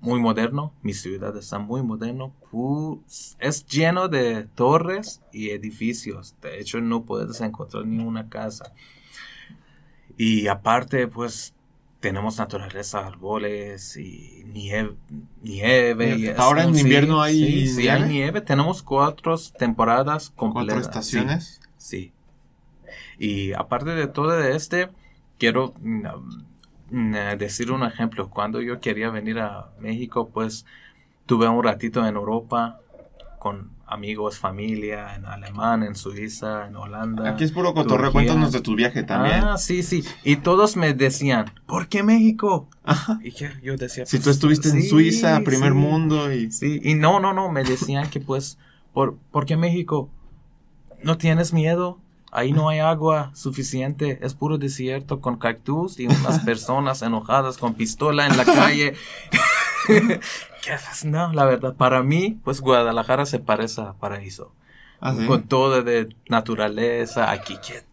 muy 0.01 0.19
moderno. 0.19 0.73
Mi 0.81 0.93
ciudad 0.93 1.35
está 1.37 1.59
muy 1.59 1.83
moderno. 1.83 2.33
Es 3.39 3.65
lleno 3.65 4.09
de 4.09 4.43
torres 4.43 5.21
y 5.31 5.51
edificios. 5.51 6.35
De 6.41 6.59
hecho, 6.59 6.81
no 6.81 7.05
puedes 7.05 7.39
encontrar 7.39 7.85
ni 7.85 8.03
una 8.03 8.27
casa. 8.27 8.73
Y 10.17 10.47
aparte, 10.47 11.07
pues, 11.07 11.53
tenemos 12.03 12.37
naturaleza, 12.37 13.07
árboles 13.07 13.95
y 13.95 14.43
nieve. 14.47 14.97
nieve 15.41 16.17
y 16.17 16.27
Ahora 16.35 16.63
en 16.63 16.75
sí, 16.75 16.81
invierno 16.81 17.21
hay 17.21 17.33
sí, 17.33 17.67
sí, 17.67 17.87
hay 17.87 18.01
nieve. 18.01 18.13
nieve. 18.13 18.41
Tenemos 18.41 18.83
cuatro 18.83 19.37
temporadas 19.57 20.29
completas. 20.31 20.73
Cuatro 20.73 20.81
estaciones. 20.81 21.61
Sí. 21.77 22.11
Y 23.17 23.53
aparte 23.53 23.91
de 23.91 24.07
todo 24.07 24.31
de 24.31 24.53
este, 24.53 24.89
quiero 25.39 25.75
mm, 25.81 26.07
mm, 26.91 27.15
eh, 27.15 27.37
decir 27.37 27.71
un 27.71 27.83
ejemplo. 27.83 28.29
Cuando 28.29 28.61
yo 28.61 28.81
quería 28.81 29.09
venir 29.09 29.39
a 29.39 29.69
México, 29.79 30.27
pues 30.27 30.65
tuve 31.25 31.47
un 31.47 31.63
ratito 31.63 32.05
en 32.05 32.17
Europa 32.17 32.81
con 33.39 33.71
amigos, 33.93 34.39
familia, 34.39 35.15
en 35.15 35.25
Alemania, 35.25 35.87
en 35.87 35.95
Suiza, 35.95 36.67
en 36.67 36.75
Holanda. 36.75 37.29
Aquí 37.29 37.43
es 37.43 37.51
puro 37.51 37.73
cotorreo. 37.73 38.11
Cuéntanos 38.11 38.51
de 38.51 38.61
tu 38.61 38.75
viaje 38.75 39.03
también. 39.03 39.43
Ah, 39.43 39.57
sí, 39.57 39.83
sí. 39.83 40.03
Y 40.23 40.37
todos 40.37 40.75
me 40.75 40.93
decían, 40.93 41.51
¿por 41.67 41.87
qué 41.87 42.03
México? 42.03 42.67
Ajá. 42.83 43.19
Y 43.23 43.31
yo 43.61 43.77
decía, 43.77 44.05
Si 44.05 44.17
tú 44.17 44.25
pues, 44.25 44.35
estuviste 44.35 44.69
en 44.69 44.81
sí, 44.81 44.89
Suiza, 44.89 45.39
primer 45.41 45.71
sí. 45.71 45.77
mundo 45.77 46.33
y... 46.33 46.51
Sí, 46.51 46.81
y 46.83 46.95
no, 46.95 47.19
no, 47.19 47.33
no, 47.33 47.51
me 47.51 47.63
decían 47.63 48.09
que 48.09 48.19
pues, 48.19 48.57
¿por, 48.93 49.17
¿por 49.31 49.45
qué 49.45 49.57
México? 49.57 50.09
¿No 51.03 51.17
tienes 51.17 51.53
miedo? 51.53 51.99
Ahí 52.31 52.51
no 52.51 52.69
hay 52.69 52.79
agua 52.79 53.29
suficiente, 53.35 54.17
es 54.23 54.33
puro 54.33 54.57
desierto 54.57 55.21
con 55.21 55.37
cactus 55.37 55.99
y 55.99 56.07
unas 56.07 56.39
personas 56.45 57.03
enojadas 57.03 57.57
con 57.57 57.75
pistola 57.75 58.25
en 58.25 58.37
la 58.37 58.43
calle. 58.43 58.95
¿Qué 60.63 60.71
haces? 60.71 61.05
No, 61.05 61.31
la 61.33 61.45
verdad, 61.45 61.75
para 61.75 62.03
mí, 62.03 62.39
pues 62.43 62.61
Guadalajara 62.61 63.25
se 63.25 63.39
parece 63.39 63.81
a 63.81 63.93
paraíso. 63.93 64.53
Ah, 65.01 65.13
¿sí? 65.17 65.25
Con 65.25 65.43
todo 65.43 65.83
de 65.83 66.15
naturaleza, 66.29 67.29
aquí 67.31 67.57
que 67.57 67.83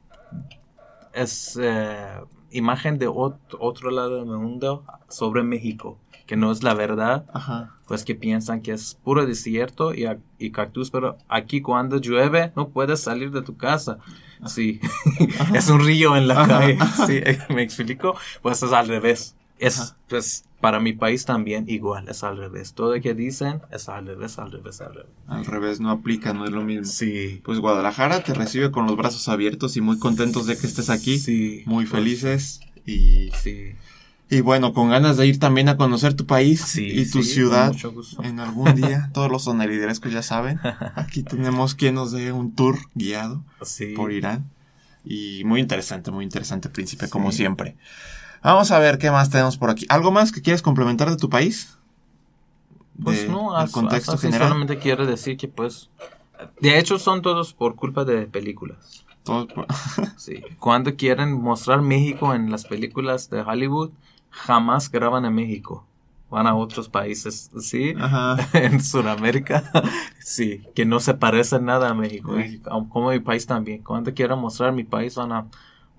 es 1.13 1.59
eh, 1.61 2.21
imagen 2.51 2.99
de 2.99 3.09
ot- 3.09 3.39
otro 3.59 3.91
lado 3.91 4.17
del 4.17 4.27
mundo 4.27 4.85
sobre 5.09 5.43
México, 5.43 5.99
que 6.27 6.37
no 6.37 6.53
es 6.53 6.63
la 6.63 6.75
verdad 6.75 7.27
Ajá. 7.33 7.75
pues 7.89 8.05
que 8.05 8.15
piensan 8.15 8.61
que 8.63 8.73
es 8.73 8.95
puro 9.03 9.27
desierto 9.27 9.93
y, 9.95 10.07
y 10.39 10.53
cactus, 10.53 10.91
pero 10.91 11.19
aquí 11.29 11.61
cuando 11.63 11.99
llueve 11.99 12.53
no 12.55 12.69
puedes 12.69 13.01
salir 13.01 13.33
de 13.33 13.43
tu 13.43 13.57
casa. 13.57 13.99
Sí, 14.47 14.81
es 15.55 15.69
un 15.69 15.81
río 15.85 16.17
en 16.17 16.29
la 16.29 16.43
Ajá. 16.43 16.49
calle. 16.61 16.79
Sí, 17.07 17.21
me 17.53 17.63
explico. 17.63 18.15
Pues 18.41 18.63
es 18.63 18.73
al 18.73 18.89
revés. 18.89 19.37
Es, 19.61 19.95
pues, 20.09 20.45
para 20.61 20.81
mi 20.81 20.93
país 20.95 21.25
también 21.27 21.67
igual, 21.69 22.09
es 22.09 22.25
al 22.25 22.37
revés. 22.39 22.73
Todo 22.73 22.95
lo 22.97 23.01
que 23.03 23.15
dicen 23.15 23.61
es 23.71 23.89
al 23.89 24.07
revés, 24.07 24.39
al 24.39 24.51
revés, 24.51 24.81
al 24.81 24.95
revés. 24.95 25.11
Al 25.29 25.45
revés, 25.45 25.81
no 25.81 25.91
aplica, 25.91 26.33
no 26.33 26.45
es 26.45 26.51
lo 26.51 26.63
mismo. 26.63 26.87
Sí. 26.87 27.41
Pues 27.45 27.59
Guadalajara 27.59 28.23
te 28.25 28.35
recibe 28.35 28.71
con 28.71 28.87
los 28.87 28.97
brazos 28.97 29.29
abiertos 29.29 29.77
y 29.77 29.81
muy 29.81 29.99
contentos 29.99 30.47
de 30.47 30.57
que 30.57 30.67
estés 30.67 30.91
aquí. 30.91 31.19
Sí. 31.19 31.63
Muy 31.67 31.85
pues, 31.85 31.93
felices 31.99 32.61
y, 32.87 33.31
Sí. 33.43 33.73
y 34.31 34.41
bueno, 34.41 34.73
con 34.73 34.89
ganas 34.91 35.17
de 35.19 35.27
ir 35.27 35.39
también 35.39 35.69
a 35.69 35.77
conocer 35.77 36.15
tu 36.15 36.25
país 36.27 36.61
Sí. 36.63 36.87
y 36.87 37.11
tu 37.11 37.23
sí, 37.23 37.35
ciudad 37.35 37.73
mucho 37.73 37.93
gusto. 37.93 38.23
en 38.25 38.41
algún 38.41 38.75
día. 38.75 39.11
Todos 39.15 39.31
los 39.31 39.45
soneriderescos 39.45 40.13
ya 40.13 40.23
saben. 40.23 40.59
Aquí 40.95 41.23
tenemos 41.23 41.75
quien 41.75 41.95
nos 41.97 42.13
dé 42.13 42.33
un 42.33 42.55
tour 42.55 42.79
guiado 42.95 43.45
Sí. 43.63 43.93
por 43.95 44.11
Irán. 44.13 44.51
Y 45.05 45.43
muy 45.45 45.61
interesante, 45.61 46.11
muy 46.11 46.25
interesante, 46.25 46.69
príncipe, 46.69 47.09
como 47.09 47.33
siempre. 47.33 47.77
Vamos 48.43 48.71
a 48.71 48.79
ver 48.79 48.99
qué 48.99 49.11
más 49.11 49.31
tenemos 49.31 49.57
por 49.57 49.71
aquí. 49.71 49.87
¿Algo 49.89 50.11
más 50.11 50.33
que 50.33 50.41
quieres 50.43 50.63
complementar 50.63 51.11
de 51.11 51.17
tu 51.17 51.29
país? 51.29 51.77
Pues 53.03 53.29
no, 53.29 53.57
as- 53.57 53.71
contexto 53.73 54.13
así 54.13 54.27
general. 54.27 54.49
solamente 54.49 54.79
quiero 54.79 55.07
decir 55.07 55.37
que 55.37 55.49
pues... 55.49 55.91
De 56.61 56.79
hecho 56.79 56.99
son 56.99 57.21
todos 57.21 57.53
por 57.53 57.77
culpa 57.77 58.05
de 58.05 58.27
películas. 58.27 59.05
Todo 59.25 59.47
por- 59.47 59.67
Sí. 60.17 60.43
Cuando 60.59 60.97
quieren 60.97 61.33
mostrar 61.41 61.83
México 61.83 62.35
en 62.35 62.51
las 62.51 62.65
películas 62.65 63.29
de 63.31 63.43
Hollywood, 63.43 63.91
jamás 64.31 64.91
graban 64.91 65.25
en 65.27 65.35
México. 65.35 65.87
Van 66.31 66.47
a 66.47 66.55
otros 66.55 66.89
países, 66.89 67.51
¿sí? 67.61 67.95
Ajá. 67.99 68.37
en 68.59 68.81
Sudamérica, 68.83 69.65
sí, 70.21 70.63
que 70.75 70.85
no 70.87 71.01
se 71.01 71.15
parece 71.15 71.61
nada 71.61 71.91
a 71.91 71.95
México. 71.95 72.37
Sí. 72.41 72.63
Como 72.89 73.11
mi 73.11 73.21
país 73.21 73.47
también. 73.47 73.83
Cuando 73.83 74.15
quieran 74.15 74.39
mostrar 74.39 74.73
mi 74.73 74.85
país, 74.85 75.17
van 75.17 75.33
a 75.33 75.47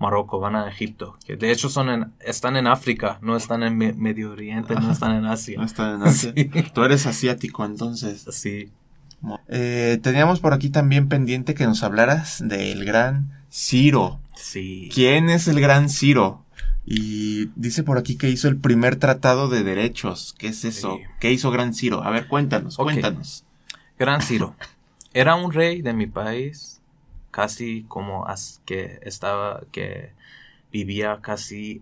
Marruecos, 0.01 0.41
van 0.41 0.55
a 0.55 0.67
Egipto. 0.67 1.17
Que 1.25 1.37
de 1.37 1.51
hecho 1.51 1.69
son 1.69 1.89
en, 1.89 2.11
están 2.19 2.57
en 2.57 2.67
África, 2.67 3.19
no 3.21 3.37
están 3.37 3.63
en 3.63 3.77
Me- 3.77 3.93
Medio 3.93 4.31
Oriente, 4.31 4.73
no 4.75 4.91
están 4.91 5.15
en 5.15 5.21
No 5.23 5.31
Asia. 5.31 5.61
está 5.63 5.95
en 5.95 6.03
Asia. 6.03 6.33
Sí. 6.35 6.49
Tú 6.73 6.83
eres 6.83 7.05
asiático, 7.05 7.63
entonces. 7.63 8.25
Sí. 8.31 8.69
Eh, 9.47 9.99
teníamos 10.01 10.39
por 10.39 10.53
aquí 10.53 10.69
también 10.69 11.07
pendiente 11.07 11.53
que 11.53 11.65
nos 11.65 11.83
hablaras 11.83 12.39
del 12.45 12.83
gran 12.85 13.31
Ciro. 13.51 14.19
Sí. 14.35 14.89
¿Quién 14.93 15.29
es 15.29 15.47
el 15.47 15.61
gran 15.61 15.89
Ciro? 15.89 16.43
Y 16.85 17.49
dice 17.55 17.83
por 17.83 17.99
aquí 17.99 18.15
que 18.17 18.29
hizo 18.29 18.47
el 18.47 18.57
primer 18.57 18.95
tratado 18.95 19.47
de 19.49 19.63
derechos. 19.63 20.33
¿Qué 20.39 20.47
es 20.47 20.65
eso? 20.65 20.97
Sí. 20.97 21.03
¿Qué 21.19 21.31
hizo 21.31 21.51
gran 21.51 21.75
Ciro? 21.75 22.03
A 22.03 22.09
ver, 22.09 22.27
cuéntanos, 22.27 22.75
cuéntanos. 22.77 23.45
Gran 23.99 24.21
Ciro. 24.23 24.55
Era 25.13 25.35
un 25.35 25.51
rey 25.53 25.81
de 25.83 25.93
mi 25.93 26.07
país, 26.07 26.80
casi 27.31 27.83
como 27.87 28.27
as- 28.27 28.61
que 28.65 28.99
estaba, 29.03 29.63
que 29.71 30.11
vivía 30.71 31.19
casi 31.21 31.81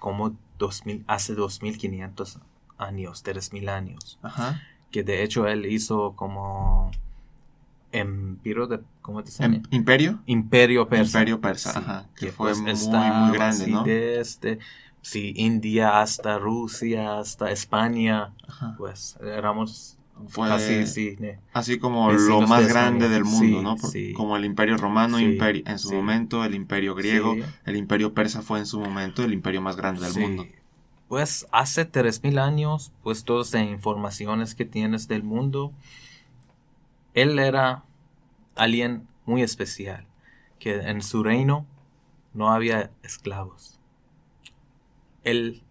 como 0.00 0.36
2000, 0.58 1.04
hace 1.06 1.34
2500 1.34 2.38
años, 2.78 3.22
tres 3.22 3.52
mil 3.52 3.68
años. 3.68 4.18
Ajá. 4.22 4.60
Que 4.90 5.02
de 5.02 5.22
hecho 5.22 5.46
él 5.46 5.66
hizo 5.66 6.14
como 6.16 6.90
imperio 7.92 8.66
de, 8.66 8.80
¿cómo 9.02 9.22
te 9.22 9.30
Em- 9.44 9.62
¿Imperio? 9.70 10.20
Imperio 10.26 10.88
persa. 10.88 11.18
Imperio 11.18 11.40
persa, 11.40 11.72
Sí, 11.72 11.78
ajá, 11.80 12.06
que 12.16 12.26
pues, 12.32 12.34
fue 12.34 12.54
muy, 12.54 12.62
muy 12.64 12.72
estaba 12.72 13.32
grande, 13.32 13.66
¿no? 13.68 13.84
Desde, 13.84 14.58
sí, 15.00 15.32
India 15.36 16.00
hasta 16.00 16.38
Rusia, 16.38 17.18
hasta 17.18 17.50
España, 17.50 18.32
Ajá. 18.48 18.74
pues 18.76 19.16
éramos 19.20 19.96
Fue 20.28 20.50
así, 20.50 20.86
sí, 20.86 21.18
así 21.52 21.78
como 21.78 22.10
lo 22.12 22.40
más 22.42 22.62
de 22.62 22.68
grande 22.68 23.08
del 23.08 23.24
mundo, 23.24 23.58
Sí, 23.58 23.62
¿no? 23.64 23.76
Por- 23.76 23.90
sí. 23.90 24.12
Como 24.14 24.36
el 24.36 24.44
imperio 24.44 24.76
romano, 24.76 25.20
imperio, 25.20 25.62
en 25.66 25.78
su 25.78 25.92
momento, 25.92 26.44
el 26.44 26.54
imperio 26.54 26.94
griego, 26.94 27.36
el 27.66 27.76
imperio 27.76 28.14
persa 28.14 28.42
fue 28.42 28.58
en 28.58 28.66
su 28.66 28.80
momento 28.80 29.24
el 29.24 29.32
imperio 29.32 29.60
más 29.60 29.76
grande 29.76 30.02
del 30.02 30.14
mundo. 30.20 30.46
Pues 31.08 31.46
hace 31.52 31.84
3000 31.84 32.38
años, 32.38 32.92
pues 33.02 33.24
todas 33.24 33.52
las 33.52 33.64
informaciones 33.64 34.54
que 34.54 34.64
tienes 34.64 35.06
del 35.06 35.22
mundo, 35.22 35.72
él 37.12 37.38
era 37.38 37.84
alguien 38.56 39.06
muy 39.26 39.42
especial, 39.42 40.06
que 40.58 40.76
en 40.76 41.02
su 41.02 41.22
reino 41.22 41.66
no 42.32 42.52
había 42.52 42.90
esclavos. 43.02 43.78
Él 45.24 45.62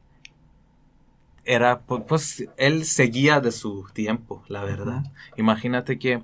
era, 1.46 1.86
pu- 1.86 2.06
pues, 2.06 2.46
él 2.58 2.86
seguía 2.86 3.40
de 3.42 3.52
su 3.52 3.86
tiempo, 3.94 4.44
la 4.48 4.64
verdad. 4.64 5.04
Imagínate 5.38 6.00
que 6.00 6.22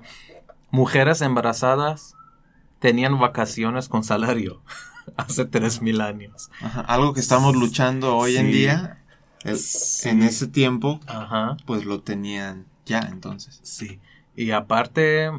mujeres 0.71 1.21
embarazadas 1.21 2.15
tenían 2.79 3.19
vacaciones 3.19 3.89
con 3.89 4.03
salario 4.03 4.61
hace 5.17 5.45
3000 5.45 6.01
años. 6.01 6.49
Ajá, 6.61 6.81
Algo 6.81 7.13
que 7.13 7.19
estamos 7.19 7.55
luchando 7.55 8.15
hoy 8.15 8.37
en 8.37 8.51
día, 8.51 8.99
el- 9.43 9.57
Sí. 9.57 10.09
en 10.09 10.23
ese 10.23 10.47
tiempo, 10.47 10.99
Ajá. 11.07 11.57
pues 11.65 11.85
lo 11.85 12.01
tenían 12.01 12.65
ya, 12.85 12.99
entonces. 12.99 13.59
Sí. 13.63 13.99
Y 14.35 14.51
aparte, 14.51 15.29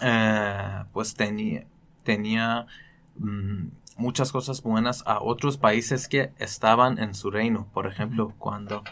eh, 0.00 0.84
pues 0.92 1.14
tenía, 1.14 1.66
tenía 2.04 2.66
mm, 3.18 3.66
muchas 3.96 4.32
cosas 4.32 4.62
buenas 4.62 5.02
a 5.06 5.20
otros 5.22 5.56
países 5.56 6.08
que 6.08 6.32
estaban 6.38 6.98
en 6.98 7.14
su 7.14 7.30
reino. 7.30 7.68
Por 7.72 7.86
ejemplo, 7.86 8.34
cuando 8.38 8.82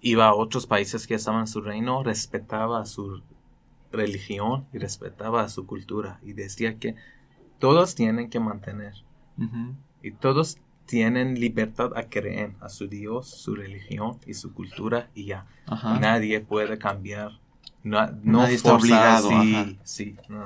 iba 0.00 0.26
a 0.26 0.34
otros 0.34 0.66
países 0.66 1.06
que 1.06 1.14
estaban 1.14 1.42
en 1.42 1.46
su 1.46 1.60
reino, 1.60 2.02
respetaba 2.02 2.84
su 2.86 3.22
religión 3.92 4.66
y 4.72 4.78
respetaba 4.78 5.48
su 5.48 5.66
cultura. 5.66 6.20
Y 6.22 6.32
decía 6.32 6.78
que 6.78 6.94
todos 7.58 7.94
tienen 7.94 8.28
que 8.30 8.40
mantener. 8.40 8.94
Y 10.02 10.12
todos 10.12 10.58
tienen 10.86 11.40
libertad 11.40 11.92
a 11.96 12.08
creer 12.08 12.52
a 12.60 12.68
su 12.68 12.88
Dios, 12.88 13.28
su 13.28 13.54
religión 13.54 14.18
y 14.26 14.34
su 14.34 14.52
cultura 14.52 15.08
y 15.14 15.26
ya. 15.26 15.46
Ajá. 15.66 15.98
Nadie 15.98 16.40
puede 16.40 16.78
cambiar. 16.78 17.40
No, 17.82 18.06
no 18.22 18.40
Nadie 18.40 18.56
está 18.56 18.74
obligado, 18.74 19.28
Sí, 19.30 19.78
sí. 19.84 20.16
no 20.28 20.44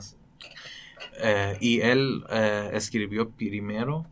Eh, 1.20 1.58
y 1.60 1.80
él 1.80 2.24
eh, 2.30 2.70
escribió 2.74 3.30
primero 3.30 4.06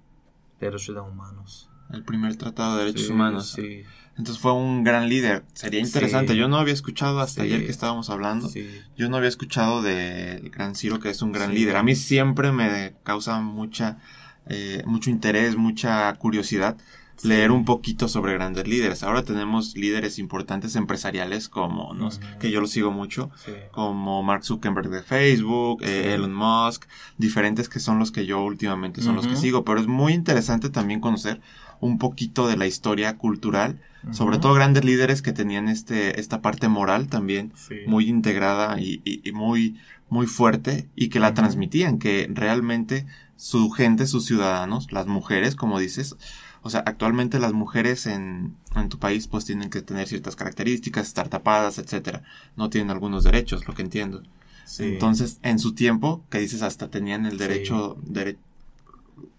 Derechos 0.60 0.94
de 0.94 1.00
Humanos. 1.00 1.70
El 1.92 2.02
primer 2.02 2.36
tratado 2.36 2.76
de 2.76 2.84
derechos 2.86 3.06
Sí, 3.06 3.12
humanos. 3.12 3.52
Sí, 3.54 3.82
Entonces 4.18 4.38
fue 4.38 4.52
un 4.52 4.82
gran 4.82 5.08
líder. 5.08 5.44
Sería 5.52 5.80
interesante. 5.80 6.32
Sí. 6.32 6.38
Yo 6.38 6.48
no 6.48 6.56
había 6.56 6.74
escuchado 6.74 7.20
hasta 7.20 7.42
ayer 7.42 7.64
que 7.64 7.70
estábamos 7.70 8.10
hablando. 8.10 8.50
Yo 8.96 9.08
no 9.08 9.16
había 9.16 9.28
escuchado 9.28 9.82
del 9.82 10.50
Gran 10.50 10.74
Ciro, 10.74 10.98
que 10.98 11.10
es 11.10 11.22
un 11.22 11.32
gran 11.32 11.54
líder. 11.54 11.76
A 11.76 11.82
mí 11.82 11.94
siempre 11.94 12.50
me 12.50 12.94
causa 13.04 13.40
mucha, 13.40 13.98
eh, 14.46 14.82
mucho 14.86 15.10
interés, 15.10 15.56
mucha 15.56 16.12
curiosidad 16.14 16.76
leer 17.22 17.50
un 17.50 17.64
poquito 17.64 18.08
sobre 18.08 18.34
grandes 18.34 18.66
líderes. 18.68 19.02
Ahora 19.02 19.22
tenemos 19.22 19.74
líderes 19.76 20.18
importantes 20.18 20.76
empresariales 20.76 21.48
como, 21.48 21.94
no 21.94 22.10
que 22.40 22.50
yo 22.50 22.60
lo 22.60 22.66
sigo 22.66 22.90
mucho, 22.92 23.30
sí. 23.44 23.52
como 23.72 24.22
Mark 24.22 24.44
Zuckerberg 24.44 24.90
de 24.90 25.02
Facebook, 25.02 25.82
eh. 25.82 26.14
Elon 26.14 26.34
Musk, 26.34 26.84
diferentes 27.18 27.68
que 27.68 27.80
son 27.80 27.98
los 27.98 28.10
que 28.12 28.26
yo 28.26 28.42
últimamente 28.44 29.02
son 29.02 29.16
los 29.16 29.26
que 29.26 29.36
sigo. 29.36 29.64
Pero 29.64 29.80
es 29.80 29.86
muy 29.86 30.12
interesante 30.12 30.68
también 30.70 31.00
conocer 31.00 31.40
un 31.80 31.98
poquito 31.98 32.48
de 32.48 32.56
la 32.56 32.66
historia 32.66 33.16
cultural, 33.18 33.80
sobre 34.12 34.38
todo 34.38 34.54
grandes 34.54 34.84
líderes 34.84 35.20
que 35.20 35.32
tenían 35.32 35.68
este, 35.68 36.20
esta 36.20 36.40
parte 36.40 36.68
moral 36.68 37.08
también 37.08 37.52
muy 37.86 38.08
integrada 38.08 38.80
y, 38.80 39.00
y- 39.04 39.20
y 39.28 39.32
muy, 39.32 39.76
muy 40.08 40.26
fuerte 40.26 40.88
y 40.94 41.08
que 41.08 41.18
la 41.20 41.34
transmitían, 41.34 41.98
que 41.98 42.30
realmente 42.32 43.04
su 43.36 43.68
gente, 43.70 44.06
sus 44.06 44.24
ciudadanos, 44.24 44.92
las 44.92 45.06
mujeres, 45.06 45.56
como 45.56 45.78
dices, 45.78 46.16
o 46.66 46.70
sea, 46.70 46.80
actualmente 46.86 47.38
las 47.38 47.52
mujeres 47.52 48.06
en, 48.06 48.56
en 48.74 48.88
tu 48.88 48.98
país 48.98 49.26
pues 49.28 49.44
tienen 49.44 49.70
que 49.70 49.82
tener 49.82 50.06
ciertas 50.08 50.36
características, 50.36 51.06
estar 51.06 51.28
tapadas, 51.28 51.78
etcétera. 51.78 52.22
No 52.56 52.68
tienen 52.70 52.90
algunos 52.90 53.24
derechos, 53.24 53.66
lo 53.66 53.74
que 53.74 53.82
entiendo. 53.82 54.22
Sí. 54.64 54.84
Entonces, 54.84 55.38
en 55.42 55.58
su 55.60 55.74
tiempo, 55.74 56.24
que 56.28 56.38
dices 56.40 56.62
hasta 56.62 56.90
tenían 56.90 57.24
el 57.24 57.32
Sí. 57.32 57.38
derecho, 57.38 57.96
dere- 58.02 58.36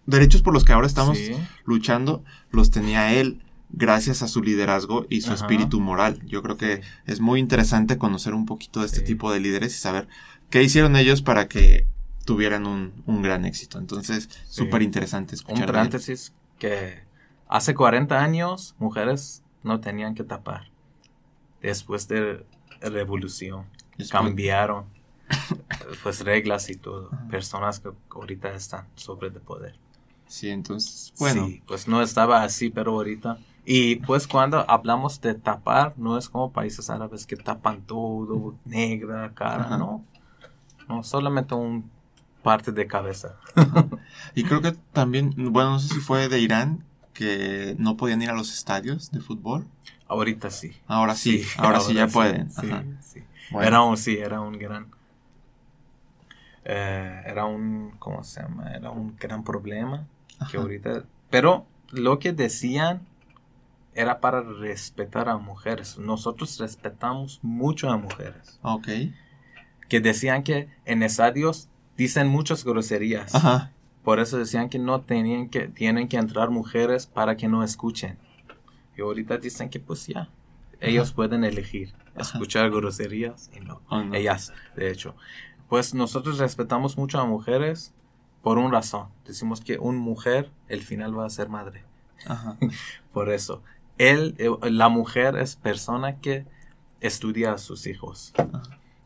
derechos 0.05 0.41
por 0.41 0.53
los 0.53 0.63
que 0.63 0.73
ahora 0.73 0.87
estamos 0.87 1.17
Sí. 1.17 1.33
luchando, 1.65 2.23
los 2.51 2.71
tenía 2.71 3.13
él 3.13 3.41
gracias 3.69 4.21
a 4.21 4.29
su 4.29 4.41
liderazgo 4.41 5.05
y 5.09 5.21
su 5.21 5.33
Ajá. 5.33 5.43
espíritu 5.43 5.81
moral. 5.81 6.21
Yo 6.25 6.41
creo 6.41 6.55
que 6.55 6.81
es 7.05 7.19
muy 7.19 7.39
interesante 7.41 7.97
conocer 7.97 8.33
un 8.33 8.45
poquito 8.45 8.79
de 8.79 8.85
este 8.85 9.01
tipo 9.01 9.31
de 9.31 9.41
líderes 9.41 9.75
y 9.75 9.79
saber 9.79 10.07
qué 10.49 10.63
hicieron 10.63 10.95
ellos 10.95 11.21
para 11.21 11.49
que 11.49 11.85
tuvieran 12.23 12.65
un, 12.65 12.93
un 13.05 13.21
gran 13.21 13.43
éxito. 13.45 13.77
Entonces, 13.79 14.29
súper 14.49 14.81
interesante 14.81 15.33
Un 15.33 15.35
escuchar. 15.35 15.67
él. 15.67 15.73
paréntesis 15.75 16.31
que 16.59 16.99
hace 17.47 17.73
40 17.75 18.19
años 18.21 18.75
mujeres 18.79 19.43
no 19.63 19.79
tenían 19.79 20.15
que 20.15 20.23
tapar. 20.23 20.69
Después 21.61 22.07
de 22.07 22.45
revolución 22.81 23.65
Después- 23.97 24.11
cambiaron 24.11 24.85
pues 26.03 26.23
reglas 26.23 26.69
y 26.69 26.75
todo. 26.75 27.09
Personas 27.29 27.79
que 27.79 27.89
ahorita 28.13 28.49
están 28.53 28.87
sobre 28.95 29.29
de 29.29 29.39
poder. 29.39 29.75
Sí, 30.27 30.49
entonces, 30.49 31.13
bueno, 31.19 31.47
Sí, 31.47 31.61
pues 31.67 31.87
no 31.87 32.01
estaba 32.01 32.43
así, 32.43 32.69
pero 32.69 32.91
ahorita. 32.93 33.37
Y 33.65 33.97
pues 33.97 34.27
cuando 34.27 34.69
hablamos 34.69 35.19
de 35.21 35.33
tapar, 35.35 35.93
no 35.97 36.17
es 36.17 36.29
como 36.29 36.51
países 36.51 36.89
árabes 36.89 37.25
que 37.25 37.35
tapan 37.35 37.81
todo, 37.81 38.55
negra, 38.65 39.31
cara, 39.33 39.63
Ajá. 39.65 39.77
no. 39.77 40.03
No, 40.87 41.03
solamente 41.03 41.53
un 41.55 41.89
parte 42.43 42.71
de 42.71 42.87
cabeza. 42.87 43.35
y 44.35 44.43
creo 44.43 44.61
que 44.61 44.71
también, 44.93 45.33
bueno, 45.51 45.71
no 45.71 45.79
sé 45.79 45.93
si 45.93 45.99
fue 45.99 46.29
de 46.29 46.39
Irán 46.39 46.83
que 47.17 47.75
no 47.79 47.97
podían 47.97 48.21
ir 48.21 48.29
a 48.29 48.33
los 48.33 48.53
estadios 48.53 49.09
de 49.11 49.19
fútbol. 49.21 49.65
Ahorita 50.07 50.51
sí. 50.51 50.71
Ahora 50.85 51.15
sí, 51.15 51.43
ahora, 51.57 51.79
sí 51.79 51.95
ya 51.95 52.07
pueden. 52.07 52.51
Sí, 52.51 52.69
Ajá. 52.69 52.83
Bueno. 53.49 53.67
Era 53.67 53.81
un, 53.81 53.97
sí, 53.97 54.17
era 54.17 54.39
un 54.39 54.53
gran. 54.59 54.87
eh, 56.63 57.23
era 57.25 57.45
un, 57.45 57.95
¿cómo 57.97 58.23
se 58.23 58.41
llama? 58.41 58.71
Era 58.71 58.91
un 58.91 59.15
gran 59.17 59.43
problema 59.43 60.05
que 60.51 60.57
ahorita. 60.57 61.05
Pero 61.31 61.65
lo 61.89 62.19
que 62.19 62.33
decían 62.33 63.01
era 63.95 64.19
para 64.19 64.41
respetar 64.41 65.27
a 65.27 65.37
mujeres. 65.37 65.97
Nosotros 65.97 66.59
respetamos 66.59 67.39
mucho 67.41 67.89
a 67.89 67.97
mujeres. 67.97 68.59
Ok. 68.61 68.87
Que 69.89 69.99
decían 70.01 70.43
que 70.43 70.69
en 70.85 71.01
estadios 71.01 71.67
dicen 71.97 72.27
muchas 72.27 72.63
groserías. 72.63 73.33
Ajá. 73.33 73.71
Por 74.07 74.21
eso 74.21 74.37
decían 74.37 74.69
que 74.69 74.79
no 74.79 75.01
tenían 75.01 75.49
que, 75.49 75.67
tienen 75.67 76.07
que 76.07 76.15
entrar 76.15 76.49
mujeres 76.49 77.05
para 77.05 77.35
que 77.35 77.49
no 77.49 77.61
escuchen. 77.61 78.17
Y 78.97 79.01
ahorita 79.01 79.37
dicen 79.37 79.69
que 79.69 79.81
pues 79.81 80.07
ya, 80.07 80.29
ellos 80.79 81.11
pueden 81.11 81.43
elegir 81.43 81.93
escuchar 82.15 82.71
groserías 82.71 83.51
y 83.53 83.59
no. 83.59 83.81
¿O 83.89 84.01
no? 84.01 84.15
Ellas, 84.15 84.53
de 84.77 84.91
hecho. 84.91 85.13
Pues 85.67 85.93
nosotros 85.93 86.37
respetamos 86.37 86.97
mucho 86.97 87.19
a 87.19 87.25
mujeres 87.25 87.93
por 88.43 88.57
una 88.57 88.71
razón. 88.71 89.09
Decimos 89.25 89.59
que 89.59 89.77
una 89.77 89.99
mujer, 89.99 90.51
el 90.69 90.83
final 90.83 91.19
va 91.19 91.25
a 91.25 91.29
ser 91.29 91.49
madre. 91.49 91.83
Ajá. 92.25 92.57
Por 93.11 93.29
eso. 93.29 93.61
Él, 93.97 94.35
eh, 94.37 94.49
la 94.71 94.87
mujer 94.87 95.35
es 95.35 95.57
persona 95.57 96.21
que 96.21 96.45
estudia 97.01 97.51
a 97.51 97.57
sus 97.57 97.85
hijos. 97.85 98.33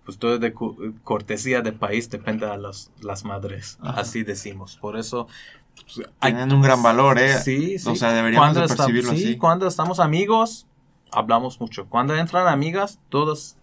Pues 0.05 0.17
todo 0.17 0.39
de 0.39 0.53
cu- 0.53 0.95
cortesía 1.03 1.61
de 1.61 1.73
país 1.73 2.09
depende 2.09 2.45
de 2.47 2.57
las, 2.57 2.91
las 3.01 3.23
madres. 3.23 3.77
Ajá. 3.81 4.02
Así 4.02 4.23
decimos. 4.23 4.77
Por 4.77 4.97
eso. 4.97 5.27
pues, 5.75 6.08
hay- 6.19 6.33
Tienen 6.33 6.54
un 6.56 6.62
gran 6.62 6.81
valor, 6.81 7.19
¿eh? 7.19 7.37
Sí, 7.39 7.77
sí. 7.79 7.89
O 7.89 7.95
sea, 7.95 8.12
deberíamos 8.13 8.56
de 8.56 8.67
percibirlo 8.67 9.12
sí, 9.12 9.23
así. 9.23 9.37
cuando 9.37 9.67
estamos 9.67 9.99
amigos, 9.99 10.65
hablamos 11.12 11.60
mucho. 11.62 11.85
Cuando 11.87 12.15
entran 12.15 12.47
amigas, 12.47 12.99
todos 13.10 13.58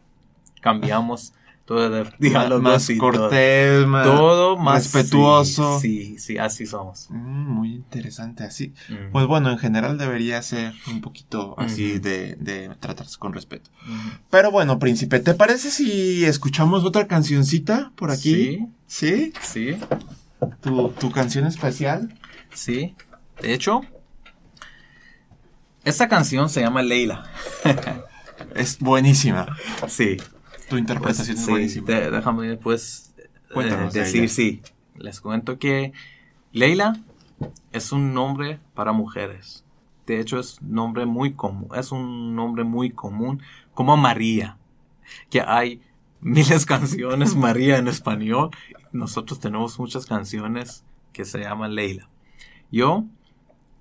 cambiamos 0.60 1.32
todo 1.68 1.90
de 1.90 2.10
diálogos 2.18 2.62
más 2.62 2.88
cortés, 2.98 3.86
más 3.86 4.06
Todo 4.06 4.56
más 4.56 4.90
respetuoso. 4.94 5.78
Sí, 5.78 6.18
sí, 6.18 6.38
así 6.38 6.64
somos. 6.64 7.08
Mm, 7.10 7.46
muy 7.46 7.74
interesante, 7.74 8.42
así. 8.44 8.72
Mm. 8.88 9.12
Pues 9.12 9.26
bueno, 9.26 9.50
en 9.50 9.58
general 9.58 9.98
debería 9.98 10.40
ser 10.40 10.72
un 10.90 11.02
poquito 11.02 11.54
así 11.58 11.98
de, 11.98 12.36
de 12.36 12.70
tratarse 12.80 13.18
con 13.18 13.34
respeto. 13.34 13.68
Pero 14.30 14.50
bueno, 14.50 14.78
príncipe, 14.78 15.20
¿te 15.20 15.34
parece 15.34 15.70
si 15.70 16.24
escuchamos 16.24 16.84
otra 16.84 17.06
cancioncita 17.06 17.92
por 17.96 18.10
aquí? 18.12 18.66
Sí, 18.86 19.32
¿Sí? 19.32 19.32
sí, 19.42 19.78
¿Tu, 20.62 20.88
tu 20.98 21.10
canción 21.10 21.46
especial? 21.46 22.18
sí. 22.54 22.94
De 23.42 23.52
hecho, 23.52 23.82
Esta 25.84 26.08
canción 26.08 26.48
se 26.48 26.62
llama 26.62 26.80
Leila. 26.82 27.24
Es 28.54 28.78
buenísima. 28.78 29.46
Sí. 29.88 30.16
Tu 30.68 30.76
interpretación 30.78 31.36
es 31.36 31.44
Sí, 31.44 31.50
buenísima. 31.50 31.86
de- 31.86 32.10
déjame 32.10 32.56
pues 32.56 33.14
eh, 33.18 33.88
de 33.92 34.00
decir 34.00 34.28
sí. 34.28 34.62
Les 34.96 35.20
cuento 35.20 35.58
que 35.58 35.92
Leila 36.52 36.94
es 37.72 37.92
un 37.92 38.12
nombre 38.14 38.58
para 38.74 38.92
mujeres. 38.92 39.64
De 40.06 40.20
hecho 40.20 40.38
es 40.40 40.60
nombre 40.62 41.06
muy 41.06 41.34
común, 41.34 41.68
es 41.74 41.92
un 41.92 42.34
nombre 42.34 42.64
muy 42.64 42.90
común 42.90 43.42
como 43.74 43.96
María, 43.96 44.56
que 45.30 45.40
hay 45.42 45.80
miles 46.20 46.60
de 46.62 46.66
canciones 46.74 47.36
María 47.36 47.76
en 47.78 47.88
español. 47.88 48.50
Nosotros 48.92 49.38
tenemos 49.38 49.78
muchas 49.78 50.06
canciones 50.06 50.84
que 51.12 51.24
se 51.24 51.40
llaman 51.40 51.74
Leila. 51.74 52.08
Yo 52.72 53.04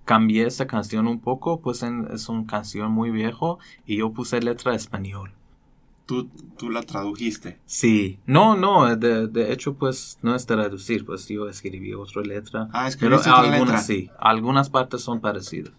cambié 0.05 0.45
esta 0.45 0.67
canción 0.67 1.07
un 1.07 1.19
poco, 1.19 1.59
pues 1.61 1.81
en- 1.83 2.07
es 2.13 2.29
una 2.29 2.45
canción 2.45 2.91
muy 2.91 3.09
viejo 3.11 3.57
y 3.85 3.97
yo 3.97 4.11
puse 4.13 4.41
letra 4.41 4.75
español. 4.75 5.33
Tú, 6.07 6.29
tú 6.57 6.69
la 6.69 6.81
tradujiste. 6.83 7.59
Sí, 7.65 8.17
no, 8.25 8.55
no, 8.55 8.95
de, 8.95 9.27
de 9.27 9.51
hecho 9.51 9.75
pues 9.75 10.17
no 10.21 10.33
es 10.35 10.45
traducir, 10.45 11.05
pues 11.05 11.27
yo 11.27 11.47
escribí 11.49 11.93
otra 11.93 12.21
letra. 12.21 12.69
Ah, 12.73 12.89
pero 12.99 13.17
otra 13.17 13.37
algunas 13.39 13.59
letra. 13.59 13.81
sí, 13.81 14.09
algunas 14.17 14.69
partes 14.69 15.01
son 15.01 15.19
parecidas. 15.19 15.73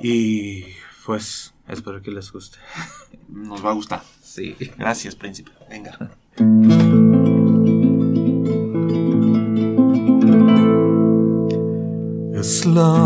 Y 0.00 0.64
pues 1.04 1.54
espero 1.68 2.00
que 2.02 2.10
les 2.10 2.32
guste. 2.32 2.58
Nos 3.28 3.64
va 3.64 3.70
a 3.70 3.74
gustar. 3.74 4.02
Sí. 4.22 4.56
Gracias, 4.78 5.14
príncipe. 5.14 5.50
Venga. 5.68 5.98
Es 12.34 12.64
la 12.66 12.98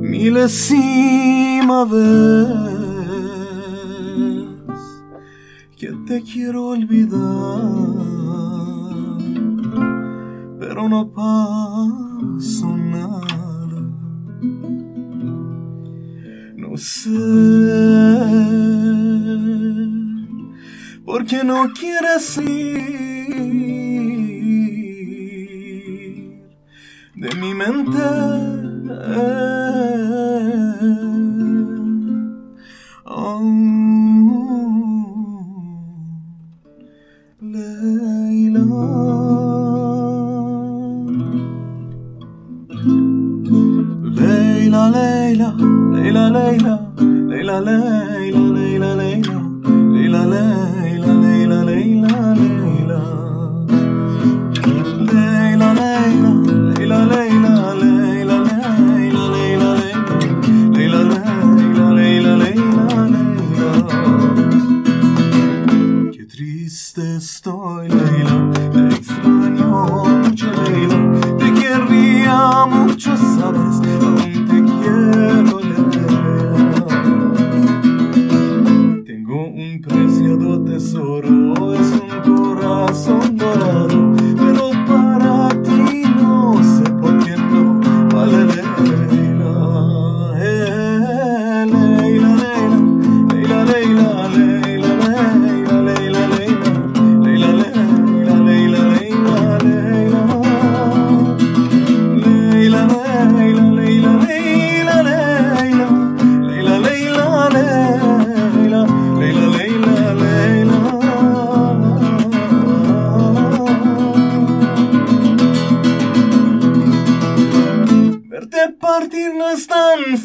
milésima 0.00 1.84
vez 1.86 2.73
que 5.84 5.92
te 6.06 6.22
quiero 6.22 6.68
olvidar, 6.68 7.20
pero 10.58 10.88
no 10.88 11.12
pasó 11.12 12.74
nada. 12.74 13.20
No 16.56 16.76
sé 16.78 17.10
por 21.04 21.26
qué 21.26 21.44
no 21.44 21.70
quieres 21.78 22.38
ir 22.38 22.44
de 27.14 27.34
mi 27.36 27.52
mente. 27.52 27.98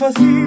así. 0.09 0.38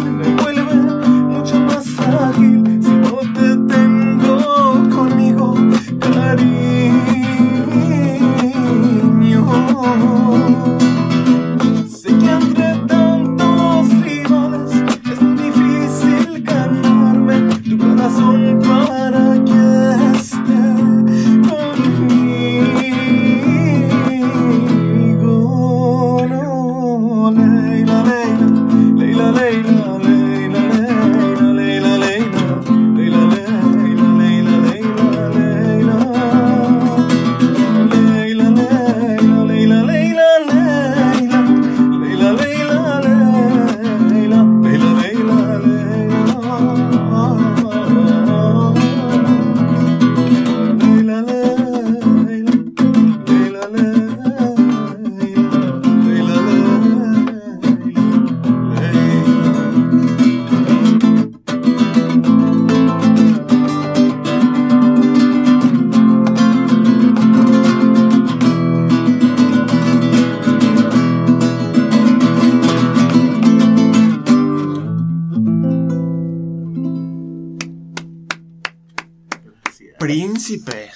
Príncipe. 80.59 80.91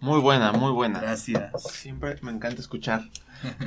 Muy 0.00 0.20
buena, 0.20 0.52
muy 0.52 0.72
buena. 0.72 1.00
Gracias. 1.00 1.52
Siempre 1.72 2.16
me 2.22 2.30
encanta 2.32 2.60
escuchar. 2.60 3.02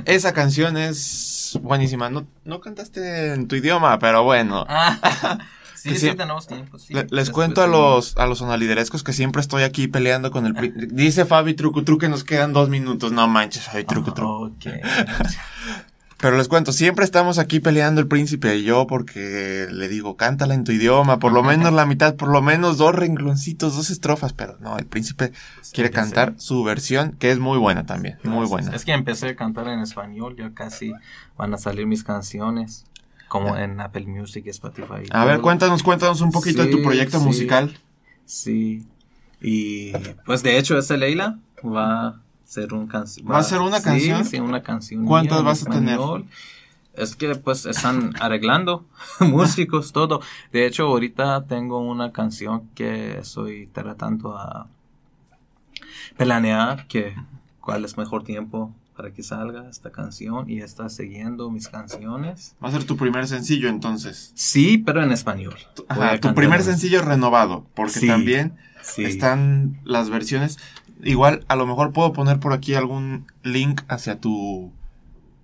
Esa 0.04 0.32
canción 0.32 0.76
es 0.76 1.58
buenísima. 1.62 2.10
No, 2.10 2.26
no 2.44 2.60
cantaste 2.60 3.32
en 3.34 3.46
tu 3.48 3.56
idioma, 3.56 3.98
pero 3.98 4.24
bueno. 4.24 4.64
Ah, 4.68 5.38
sí, 5.76 5.90
sí, 5.90 6.10
sí. 6.10 6.14
tenemos 6.14 6.46
tiempo. 6.46 6.78
sí. 6.78 6.92
Le- 6.94 7.02
les 7.02 7.10
Después 7.10 7.30
cuento 7.30 7.62
a 7.62 7.66
los, 7.68 8.16
a 8.16 8.26
los 8.26 8.38
sonaliderescos 8.38 9.02
que 9.04 9.12
siempre 9.12 9.40
estoy 9.40 9.62
aquí 9.62 9.86
peleando 9.88 10.30
con 10.32 10.46
el... 10.46 10.88
Dice 10.94 11.24
Fabi 11.24 11.54
Trucu 11.54 11.82
Tru 11.84 11.98
que 11.98 12.08
nos 12.08 12.24
quedan 12.24 12.52
dos 12.52 12.68
minutos. 12.68 13.12
No 13.12 13.26
manches, 13.28 13.62
Fabi 13.64 13.84
Trucu 13.84 14.12
Tru. 14.12 14.28
Ok. 14.46 14.66
Pero 16.20 16.36
les 16.36 16.48
cuento, 16.48 16.72
siempre 16.72 17.04
estamos 17.04 17.38
aquí 17.38 17.60
peleando 17.60 18.00
el 18.00 18.06
príncipe 18.06 18.56
y 18.56 18.62
yo 18.62 18.86
porque 18.86 19.66
le 19.70 19.88
digo, 19.88 20.16
cántala 20.16 20.54
en 20.54 20.64
tu 20.64 20.72
idioma, 20.72 21.18
por 21.18 21.32
lo 21.32 21.42
menos 21.42 21.72
la 21.72 21.86
mitad, 21.86 22.14
por 22.14 22.28
lo 22.28 22.40
menos 22.40 22.78
dos 22.78 22.94
rengloncitos, 22.94 23.76
dos 23.76 23.90
estrofas, 23.90 24.32
pero 24.32 24.56
no, 24.60 24.78
el 24.78 24.86
príncipe 24.86 25.32
quiere 25.72 25.90
cantar 25.90 26.34
su 26.38 26.62
versión, 26.62 27.12
que 27.18 27.30
es 27.30 27.38
muy 27.38 27.58
buena 27.58 27.84
también, 27.84 28.18
muy 28.22 28.46
buena. 28.46 28.74
Es 28.74 28.84
que 28.84 28.92
empecé 28.92 29.28
a 29.28 29.36
cantar 29.36 29.68
en 29.68 29.80
español, 29.80 30.36
ya 30.36 30.52
casi 30.54 30.92
van 31.36 31.52
a 31.52 31.58
salir 31.58 31.86
mis 31.86 32.04
canciones, 32.04 32.86
como 33.28 33.56
en 33.56 33.80
Apple 33.80 34.06
Music 34.06 34.44
y 34.46 34.50
Spotify. 34.50 35.02
y 35.04 35.08
A 35.10 35.24
ver, 35.24 35.40
cuéntanos, 35.40 35.82
cuéntanos 35.82 36.20
un 36.20 36.30
poquito 36.30 36.62
de 36.62 36.70
tu 36.70 36.82
proyecto 36.82 37.18
sí. 37.18 37.24
musical. 37.24 37.76
Sí. 38.24 38.86
Y 39.40 39.92
pues 40.24 40.42
de 40.42 40.56
hecho 40.56 40.78
esta 40.78 40.96
Leila 40.96 41.38
va 41.62 42.22
ser 42.54 42.72
un 42.72 42.86
canción. 42.86 43.30
¿Va 43.30 43.38
a 43.38 43.42
ser 43.42 43.60
una 43.60 43.80
canción? 43.82 44.24
Sí, 44.24 44.38
una 44.38 44.62
canción. 44.62 45.04
¿Cuántas 45.04 45.42
vas 45.42 45.66
a 45.66 45.70
tener? 45.70 45.98
Es 46.94 47.16
que 47.16 47.34
pues 47.34 47.66
están 47.66 48.12
arreglando 48.20 48.86
músicos, 49.20 49.92
todo. 49.92 50.20
De 50.52 50.64
hecho, 50.66 50.84
ahorita 50.84 51.46
tengo 51.46 51.80
una 51.80 52.12
canción 52.12 52.68
que 52.76 53.18
estoy 53.18 53.66
tratando 53.72 54.36
a 54.38 54.68
planear 56.16 56.86
que 56.86 57.14
cuál 57.60 57.84
es 57.84 57.96
mejor 57.96 58.24
tiempo 58.24 58.72
para 58.96 59.10
que 59.12 59.24
salga 59.24 59.68
esta 59.68 59.90
canción 59.90 60.48
y 60.48 60.60
está 60.60 60.88
siguiendo 60.88 61.50
mis 61.50 61.66
canciones. 61.68 62.54
Va 62.62 62.68
a 62.68 62.72
ser 62.72 62.84
tu 62.84 62.96
primer 62.96 63.26
sencillo 63.26 63.68
entonces. 63.68 64.30
Sí, 64.36 64.78
pero 64.78 65.02
en 65.02 65.10
español. 65.10 65.56
Ajá, 65.88 66.20
tu 66.20 66.32
primer 66.34 66.60
en- 66.60 66.66
sencillo 66.66 67.02
renovado, 67.02 67.66
porque 67.74 67.98
Sí, 67.98 68.06
también 68.06 68.54
Sí. 68.82 69.04
están 69.04 69.80
las 69.84 70.10
versiones. 70.10 70.58
Igual, 71.04 71.44
a 71.48 71.56
lo 71.56 71.66
mejor 71.66 71.92
puedo 71.92 72.12
poner 72.12 72.40
por 72.40 72.52
aquí 72.52 72.74
algún 72.74 73.26
link 73.42 73.82
hacia 73.88 74.18
tu. 74.20 74.72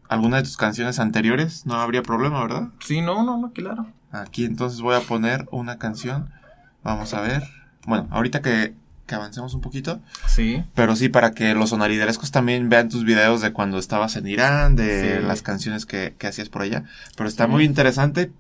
alguna 0.09 0.39
de 0.39 0.43
tus 0.43 0.57
canciones 0.57 0.99
anteriores. 0.99 1.67
No 1.67 1.75
habría 1.75 2.03
problema, 2.03 2.41
¿verdad? 2.43 2.69
Sí, 2.81 3.01
no, 3.01 3.23
no, 3.23 3.39
no, 3.39 3.53
claro. 3.53 3.87
Aquí 4.11 4.45
entonces 4.45 4.81
voy 4.81 4.97
a 4.97 5.01
poner 5.01 5.47
una 5.53 5.79
canción. 5.79 6.31
Vamos 6.83 7.15
a 7.15 7.21
ver. 7.21 7.45
Bueno, 7.87 8.09
ahorita 8.11 8.41
que, 8.43 8.75
que 9.07 9.15
avancemos 9.15 9.55
un 9.55 9.61
poquito. 9.61 10.01
Sí. 10.27 10.65
Pero 10.75 10.97
sí, 10.97 11.09
para 11.09 11.31
que 11.33 11.55
los 11.55 11.71
sonariderescos 11.71 12.31
también 12.33 12.69
vean 12.69 12.89
tus 12.89 13.05
videos 13.05 13.41
de 13.41 13.53
cuando 13.53 13.79
estabas 13.79 14.17
en 14.17 14.27
Irán, 14.27 14.75
de 14.77 15.19
Sí. 15.21 15.27
las 15.27 15.43
canciones 15.43 15.87
que, 15.87 16.15
que 16.19 16.27
hacías 16.27 16.49
por 16.49 16.63
allá. 16.63 16.85
Pero 17.17 17.29
está 17.29 17.45
Sí. 17.45 17.51
muy 17.53 17.65
interesante 17.65 18.33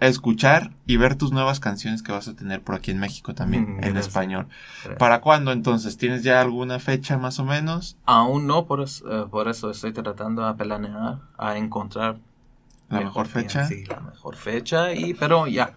escuchar 0.00 0.72
y 0.86 0.96
ver 0.96 1.16
tus 1.16 1.32
nuevas 1.32 1.58
canciones 1.60 2.02
que 2.02 2.12
vas 2.12 2.28
a 2.28 2.34
tener 2.34 2.62
por 2.62 2.74
aquí 2.76 2.90
en 2.90 2.98
México 2.98 3.34
también, 3.34 3.76
Mm, 3.78 3.84
en 3.84 3.96
español. 3.96 4.46
¿Para 4.98 5.20
cuándo 5.20 5.50
entonces? 5.52 5.96
¿Tienes 5.96 6.22
ya 6.22 6.40
alguna 6.40 6.78
fecha 6.78 7.18
más 7.18 7.38
o 7.40 7.44
menos? 7.44 7.96
Aún 8.06 8.46
no, 8.46 8.66
por 8.66 8.80
eso, 8.80 9.24
eh, 9.24 9.26
por 9.28 9.48
eso 9.48 9.70
estoy 9.70 9.92
tratando 9.92 10.44
a 10.46 10.56
planear, 10.56 11.20
a 11.36 11.58
encontrar 11.58 12.18
¿La 12.90 13.00
mejor 13.00 13.26
fecha? 13.26 13.66
Sí, 13.66 13.84
la 13.84 14.00
mejor 14.00 14.34
fecha, 14.36 14.94
y, 14.94 15.12
pero 15.12 15.46
ya, 15.46 15.76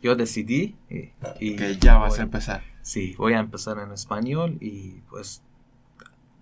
yo 0.00 0.16
decidí 0.16 0.74
y, 0.88 1.12
y 1.38 1.56
Que 1.56 1.76
ya 1.76 1.98
vas 1.98 2.12
voy- 2.12 2.20
a 2.20 2.22
empezar. 2.22 2.62
Sí, 2.80 3.14
voy 3.18 3.34
a 3.34 3.40
empezar 3.40 3.78
en 3.78 3.92
español 3.92 4.56
y 4.60 5.00
pues 5.10 5.42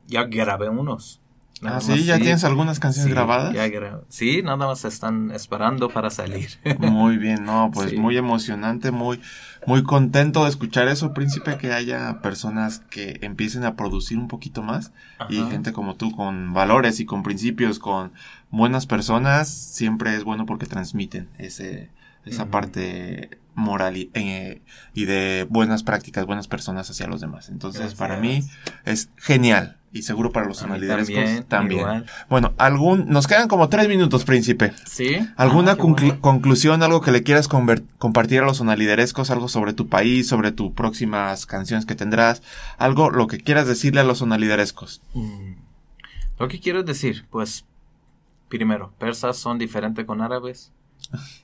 ya 0.06 0.24
grabé 0.24 0.68
unos. 0.68 1.20
Nada 1.62 1.76
Ah, 1.78 1.80
sí, 1.80 2.04
ya 2.04 2.18
tienes 2.18 2.44
algunas 2.44 2.78
canciones 2.80 3.06
sí, 3.08 3.14
grabadas. 3.14 3.54
ya 3.54 3.66
gra- 3.68 4.02
sí, 4.08 4.42
nada 4.42 4.56
más 4.56 4.84
están 4.84 5.30
esperando 5.30 5.88
para 5.88 6.10
salir. 6.10 6.48
Muy 6.78 7.16
bien, 7.16 7.44
no, 7.44 7.70
pues 7.72 7.90
Sí. 7.92 7.96
muy 7.96 8.16
emocionante, 8.18 8.90
muy, 8.90 9.20
muy 9.66 9.82
contento 9.84 10.42
de 10.44 10.50
escuchar 10.50 10.88
eso, 10.88 11.14
príncipe, 11.14 11.56
que 11.56 11.72
haya 11.72 12.20
personas 12.20 12.80
que 12.90 13.18
empiecen 13.22 13.64
a 13.64 13.76
producir 13.76 14.18
un 14.18 14.28
poquito 14.28 14.62
más 14.62 14.92
y 15.30 15.36
gente 15.44 15.72
como 15.72 15.94
tú 15.94 16.10
con 16.14 16.52
valores 16.52 17.00
y 17.00 17.06
con 17.06 17.22
principios, 17.22 17.78
con 17.78 18.12
buenas 18.50 18.86
personas, 18.86 19.48
siempre 19.48 20.16
es 20.16 20.24
bueno 20.24 20.44
porque 20.46 20.66
transmiten 20.66 21.28
ese, 21.38 21.88
esa 22.26 22.46
parte 22.50 23.38
moral 23.54 23.96
y, 23.96 24.10
eh, 24.14 24.62
y 24.94 25.04
de 25.04 25.46
buenas 25.48 25.82
prácticas, 25.82 26.26
buenas 26.26 26.48
personas 26.48 26.88
hacia 26.90 27.06
los 27.06 27.20
demás. 27.20 27.48
Entonces, 27.48 27.94
para 27.94 28.16
mí 28.18 28.42
es 28.84 29.10
genial 29.16 29.76
y 29.92 30.02
seguro 30.02 30.32
para 30.32 30.46
los 30.48 30.60
A 30.60 30.66
mí 30.66 30.72
sonaliderescos 30.72 31.14
también, 31.14 31.44
también. 31.44 31.80
igual. 31.80 32.06
Bueno, 32.28 32.52
algún, 32.58 33.08
nos 33.08 33.28
quedan 33.28 33.46
como 33.46 33.68
tres 33.68 33.88
minutos, 33.88 34.24
príncipe. 34.24 34.72
Sí. 34.86 35.18
¿Alguna 35.36 35.72
Ah, 35.72 35.76
qué 35.76 35.82
conclu- 35.82 36.06
bueno. 36.08 36.20
conclusión, 36.20 36.82
algo 36.82 37.00
que 37.00 37.12
le 37.12 37.22
quieras 37.22 37.46
compartir 37.46 38.40
a 38.40 38.44
los 38.44 38.56
sonaliderescos, 38.56 39.30
algo 39.30 39.46
sobre 39.48 39.72
tu 39.72 39.88
país, 39.88 40.26
sobre 40.26 40.50
tus 40.50 40.72
próximas 40.72 41.46
canciones 41.46 41.86
que 41.86 41.94
tendrás, 41.94 42.42
algo, 42.76 43.10
lo 43.10 43.28
que 43.28 43.38
quieras 43.38 43.68
decirle 43.68 44.00
a 44.00 44.04
los 44.04 44.18
sonaliderescos? 44.18 45.00
Mm. 45.14 45.52
Lo 46.40 46.48
que 46.48 46.58
quiero 46.58 46.82
decir, 46.82 47.26
pues, 47.30 47.64
primero, 48.48 48.92
persas 48.98 49.36
son 49.36 49.58
diferentes 49.58 50.04
con 50.04 50.20
árabes. 50.22 50.72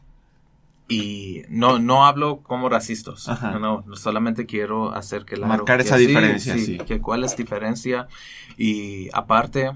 Y 0.91 1.43
no, 1.49 1.78
no 1.78 2.05
hablo 2.05 2.41
como 2.43 2.68
racistas. 2.68 3.28
No, 3.43 3.59
no, 3.84 3.97
solamente 3.97 4.47
quiero 4.47 4.93
hacer 4.93 5.24
que 5.24 5.36
Marcar 5.36 5.78
que 5.78 5.84
esa 5.84 5.97
sí, 5.99 6.07
diferencia, 6.07 6.59
sí. 6.59 6.78
Que 6.78 7.01
cuál 7.01 7.24
es 7.24 7.36
diferencia. 7.36 8.09
Y 8.57 9.09
aparte, 9.12 9.72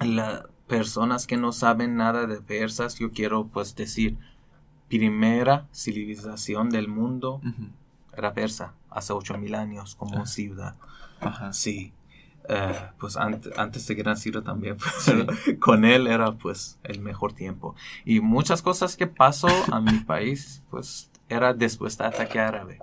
las 0.00 0.44
personas 0.66 1.26
que 1.26 1.36
no 1.36 1.52
saben 1.52 1.96
nada 1.96 2.26
de 2.26 2.40
persas, 2.40 2.98
yo 2.98 3.10
quiero 3.12 3.46
pues 3.46 3.74
decir, 3.74 4.16
primera 4.88 5.66
civilización 5.72 6.70
del 6.70 6.88
mundo 6.88 7.40
era 8.16 8.34
persa, 8.34 8.74
hace 8.90 9.12
8000 9.12 9.54
años, 9.54 9.94
como 9.94 10.20
Ah. 10.22 10.26
ciudad. 10.26 10.74
Ajá. 11.20 11.52
Sí. 11.52 11.92
Eh, 12.48 12.74
pues 12.98 13.16
ante- 13.16 13.50
antes 13.56 13.86
de 13.86 13.94
Gran 13.94 14.16
Ciro 14.16 14.42
también, 14.42 14.76
pues, 14.78 14.92
pero 15.06 15.26
con 15.60 15.84
él 15.84 16.06
era 16.08 16.32
pues 16.32 16.78
el 16.82 17.00
mejor 17.00 17.32
tiempo. 17.32 17.74
Y 18.04 18.20
muchas 18.20 18.62
cosas 18.62 18.96
que 18.96 19.06
pasó 19.06 19.48
a 19.72 19.80
mi 19.80 19.98
país, 20.06 20.62
pues 20.70 21.10
era 21.28 21.54
después 21.54 21.96
del 21.98 22.08
ataque 22.08 22.40
árabe. 22.40 22.78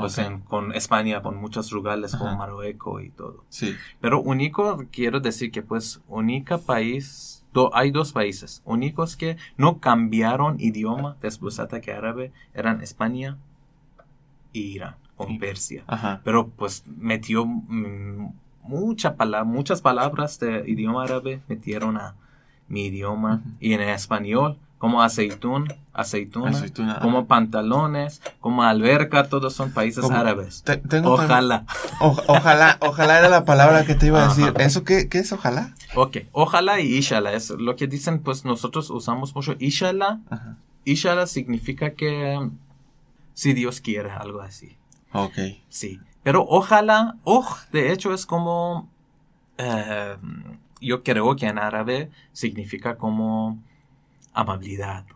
Pues 0.00 0.18
Ok. 0.18 0.24
en- 0.26 0.40
con 0.40 0.74
España, 0.74 1.22
con 1.22 1.36
muchos 1.36 1.70
lugares, 1.72 2.12
Ajá. 2.14 2.24
con 2.24 2.36
Marruecos 2.38 3.02
y 3.02 3.08
todo. 3.10 3.44
Sí. 3.48 3.74
Pero 4.00 4.20
único, 4.20 4.84
quiero 4.92 5.20
decir 5.20 5.50
que 5.50 5.62
pues 5.62 6.02
única 6.08 6.58
país, 6.58 7.46
do- 7.54 7.74
hay 7.74 7.90
dos 7.90 8.12
países 8.12 8.60
únicos 8.66 9.16
que 9.16 9.38
no 9.56 9.78
cambiaron 9.78 10.60
idioma 10.60 11.16
después 11.22 11.56
del 11.56 11.66
ataque 11.66 11.92
árabe, 11.92 12.32
eran 12.52 12.82
España 12.82 13.38
y 14.52 14.60
Irán, 14.74 14.96
con 15.16 15.28
Sí. 15.28 15.38
Persia 15.38 15.84
Ajá. 15.86 16.20
pero 16.24 16.48
pues 16.48 16.84
metió 16.86 17.46
mm, 17.46 18.32
mucha 18.68 19.16
pala- 19.16 19.44
muchas 19.44 19.80
palabras 19.80 20.38
de 20.38 20.64
idioma 20.66 21.04
árabe 21.04 21.40
metieron 21.48 21.96
a 21.96 22.14
mi 22.68 22.86
idioma 22.86 23.40
y 23.60 23.72
en 23.72 23.80
español 23.80 24.56
como 24.78 25.02
aceitún 25.02 25.66
aceituna 25.92 26.50
Aceituna. 26.50 27.00
como 27.00 27.26
pantalones 27.26 28.20
como 28.40 28.62
alberca 28.62 29.28
todos 29.28 29.52
son 29.54 29.72
países 29.72 30.02
Como- 30.04 30.16
árabes 30.16 30.62
Te- 30.62 30.76
tengo 30.76 31.16
tam- 31.16 31.24
ojalá 31.24 31.64
O- 32.00 32.16
ojalá, 32.28 32.76
ojalá 32.80 33.18
era 33.18 33.28
la 33.28 33.44
palabra 33.44 33.84
que 33.84 33.94
te 33.96 34.06
iba 34.06 34.22
a 34.22 34.26
Ajá. 34.26 34.34
decir. 34.34 34.54
¿Eso 34.60 34.84
qué, 34.84 35.08
qué 35.08 35.18
es 35.18 35.32
ojalá? 35.32 35.74
ok 35.96 36.18
ojalá 36.32 36.78
y 36.80 36.94
inshallah 36.96 37.32
es 37.32 37.50
lo 37.50 37.74
que 37.74 37.86
dicen 37.88 38.20
pues 38.20 38.44
nosotros 38.44 38.90
usamos 38.90 39.34
mucho 39.34 39.56
inshallah 39.58 40.20
Ajá. 40.30 40.56
inshallah 40.84 41.26
significa 41.26 41.94
que 41.94 42.38
si 43.34 43.54
Dios 43.54 43.80
quiere 43.80 44.10
algo 44.10 44.40
así 44.42 44.76
Ok. 45.12 45.38
Sí, 45.70 45.98
pero 46.28 46.44
ojalá, 46.46 47.16
oj, 47.24 47.46
de 47.72 47.90
hecho 47.90 48.12
es 48.12 48.26
como, 48.26 48.90
eh, 49.56 50.14
yo 50.78 51.02
creo 51.02 51.34
que 51.36 51.46
en 51.46 51.58
árabe 51.58 52.10
significa 52.32 52.98
como 52.98 53.58
amabilidad, 54.34 55.06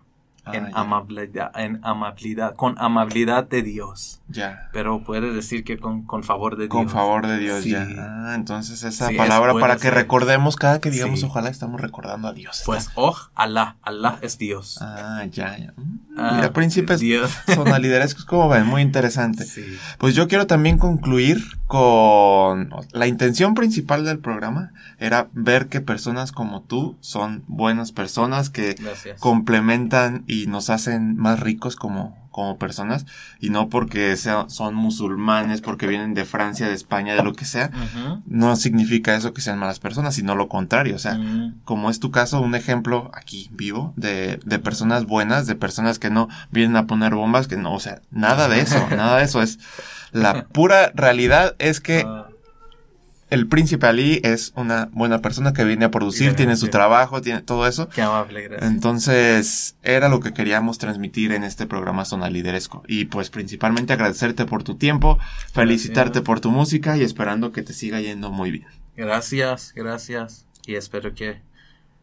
Ah, 0.44 0.56
en 0.56 0.70
amabilidad, 0.74 1.52
en 1.54 1.78
amabilidad, 1.84 2.56
con 2.56 2.74
amabilidad 2.78 3.44
de 3.48 3.62
Dios, 3.62 4.20
Ya. 4.28 4.68
pero 4.72 5.04
puede 5.04 5.32
decir 5.32 5.62
que 5.62 5.78
con, 5.78 6.02
con 6.02 6.24
favor 6.24 6.56
de 6.56 6.68
Con 6.68 6.82
Dios. 6.86 6.92
favor 6.92 7.28
de 7.28 7.38
Dios, 7.38 7.62
Sí. 7.62 7.70
ya. 7.70 7.86
Ah, 7.96 8.32
entonces 8.34 8.82
esa 8.82 9.06
Sí, 9.08 9.14
palabra 9.16 9.52
es- 9.52 9.60
para 9.60 9.76
que 9.76 9.92
recordemos 9.92 10.56
cada 10.56 10.80
que 10.80 10.90
digamos 10.90 11.20
Sí. 11.20 11.26
ojalá 11.26 11.48
estamos 11.48 11.80
recordando 11.80 12.26
a 12.26 12.32
Dios. 12.32 12.62
Pues, 12.66 12.90
oj, 12.96 13.30
Allah, 13.36 13.76
Allah 13.82 14.18
es 14.20 14.36
Dios. 14.36 14.78
Ah, 14.82 15.24
ya, 15.30 15.56
ya. 15.58 15.74
Mm, 15.76 15.98
Ah, 16.18 16.32
Mira, 16.36 16.52
príncipes 16.52 17.00
Dios. 17.00 17.32
como 18.26 18.48
ven, 18.48 18.66
muy 18.66 18.82
interesante. 18.82 19.44
Sí. 19.46 19.64
Pues 19.98 20.14
yo 20.14 20.28
quiero 20.28 20.46
también 20.46 20.76
concluir 20.76 21.42
con 21.66 22.68
la 22.92 23.06
intención 23.06 23.54
principal 23.54 24.04
del 24.04 24.18
programa 24.18 24.72
era 24.98 25.28
ver 25.32 25.68
que 25.68 25.80
personas 25.80 26.30
como 26.30 26.60
tú 26.62 26.98
son 27.00 27.44
buenas 27.46 27.92
personas 27.92 28.50
que 28.50 28.74
Gracias. 28.74 29.18
complementan 29.20 30.24
y 30.32 30.46
nos 30.46 30.70
hacen 30.70 31.16
más 31.16 31.40
ricos 31.40 31.76
como, 31.76 32.16
como 32.30 32.58
personas 32.58 33.04
y 33.40 33.50
no 33.50 33.68
porque 33.68 34.16
sea- 34.16 34.46
son 34.48 34.74
musulmanes, 34.74 35.60
porque 35.60 35.86
vienen 35.86 36.14
de 36.14 36.24
Francia, 36.24 36.66
de 36.68 36.74
España, 36.74 37.14
de 37.14 37.22
lo 37.22 37.34
que 37.34 37.44
sea. 37.44 37.70
No 38.26 38.56
significa 38.56 39.14
eso 39.14 39.32
que 39.34 39.40
sean 39.42 39.58
malas 39.58 39.80
personas, 39.80 40.14
sino 40.14 40.34
lo 40.34 40.48
contrario. 40.48 40.96
O 40.96 40.98
sea, 40.98 41.14
Mm. 41.14 41.60
como 41.64 41.90
es 41.90 42.00
tu 42.00 42.10
caso, 42.10 42.40
un 42.40 42.54
ejemplo 42.54 43.10
aquí 43.14 43.50
vivo 43.52 43.92
de, 43.96 44.40
de 44.44 44.58
personas 44.58 45.04
buenas, 45.06 45.46
de 45.46 45.54
personas 45.54 45.98
que 45.98 46.10
no 46.10 46.28
vienen 46.50 46.76
a 46.76 46.86
poner 46.86 47.14
bombas, 47.14 47.48
que 47.48 47.56
no, 47.56 47.74
o 47.74 47.80
sea, 47.80 48.00
nada 48.10 48.48
de 48.48 48.60
eso, 48.60 48.76
nada 48.90 49.18
de 49.18 49.24
eso 49.24 49.42
es 49.42 49.58
la 50.12 50.44
pura 50.48 50.90
realidad 50.94 51.54
es 51.58 51.80
que 51.80 52.04
Ah, 52.06 52.28
el 53.32 53.48
príncipe 53.48 53.86
Ali 53.86 54.20
es 54.24 54.52
una 54.56 54.90
buena 54.92 55.22
persona 55.22 55.54
que 55.54 55.64
viene 55.64 55.86
a 55.86 55.90
producir, 55.90 56.36
tiene 56.36 56.54
su 56.54 56.68
trabajo, 56.68 57.22
tiene 57.22 57.40
todo 57.40 57.66
eso. 57.66 57.88
Qué 57.88 58.02
amable, 58.02 58.42
gracias. 58.42 58.70
Entonces, 58.70 59.76
era 59.82 60.10
lo 60.10 60.20
que 60.20 60.34
queríamos 60.34 60.76
transmitir 60.76 61.32
en 61.32 61.42
este 61.42 61.66
programa 61.66 62.04
Zona 62.04 62.28
Lideresco. 62.28 62.82
Y 62.86 63.06
pues 63.06 63.30
principalmente 63.30 63.94
agradecerte 63.94 64.44
por 64.44 64.64
tu 64.64 64.76
tiempo, 64.76 65.18
felicitarte 65.54 66.10
Gracias. 66.10 66.24
por 66.26 66.40
tu 66.40 66.50
música 66.50 66.98
y 66.98 67.04
esperando 67.04 67.52
que 67.52 67.62
te 67.62 67.72
siga 67.72 68.02
yendo 68.02 68.30
muy 68.30 68.50
bien. 68.50 68.66
Gracias, 68.96 69.72
gracias. 69.74 70.46
Y 70.66 70.74
espero 70.74 71.14
que 71.14 71.40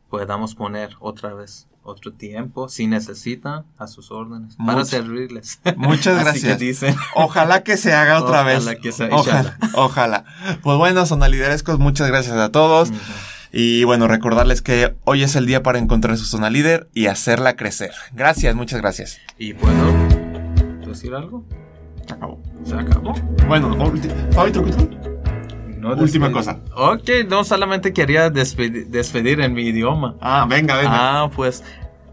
podamos 0.10 0.56
poner 0.56 0.96
otra 1.00 1.36
vez 1.36 1.69
otro 1.90 2.14
tiempo, 2.14 2.70
si 2.70 2.88
necesitan, 2.88 3.66
a 3.78 3.88
sus 3.88 4.12
órdenes, 4.12 4.56
para 4.64 4.86
servirles. 4.86 5.60
Muchas 5.78 6.16
Así 6.16 6.24
gracias. 6.24 6.58
que 6.58 6.66
dicen. 6.66 6.96
Ojalá 7.16 7.64
que 7.64 7.78
se 7.78 7.94
haga 7.94 8.20
otra 8.20 8.42
Ojalá 8.42 8.72
vez. 8.72 8.80
que 8.82 8.92
se- 8.92 9.10
ojalá, 9.12 9.58
ojalá. 9.74 10.26
Pues 10.62 10.78
bueno, 10.78 11.06
Zona 11.06 11.28
Liderescos, 11.28 11.80
muchas 11.80 12.08
gracias 12.08 12.36
a 12.38 12.50
todos. 12.52 12.92
Y 13.52 13.84
bueno, 13.84 14.08
recordarles 14.08 14.62
que 14.62 14.96
hoy 15.06 15.24
es 15.24 15.36
el 15.36 15.48
día 15.48 15.64
para 15.64 15.80
encontrar 15.80 16.16
su 16.18 16.26
zona 16.26 16.50
líder 16.52 16.88
y 16.94 17.08
hacerla 17.08 17.56
crecer. 17.56 17.92
Gracias, 18.14 18.54
muchas 18.56 18.80
gracias. 18.80 19.18
¿Y 19.40 19.54
puedo 19.56 19.74
decir 20.88 21.14
algo? 21.16 21.44
Se 22.08 22.14
acabó. 22.14 22.42
¿Se 22.64 22.76
acabó? 22.76 23.14
Bueno, 23.48 23.76
truco. 23.76 25.19
No 25.79 25.91
Última 25.91 26.29
despedir. 26.29 26.33
cosa. 26.33 26.59
Ok, 26.77 27.09
no 27.29 27.45
solamente 27.45 27.93
quería 27.93 28.31
despedir, 28.31 28.87
despedir 28.89 29.41
en 29.41 29.53
mi 29.53 29.63
idioma. 29.63 30.15
Ah, 30.21 30.47
venga, 30.49 30.77
venga. 30.77 30.91
Ah, 31.23 31.31
pues 31.35 31.63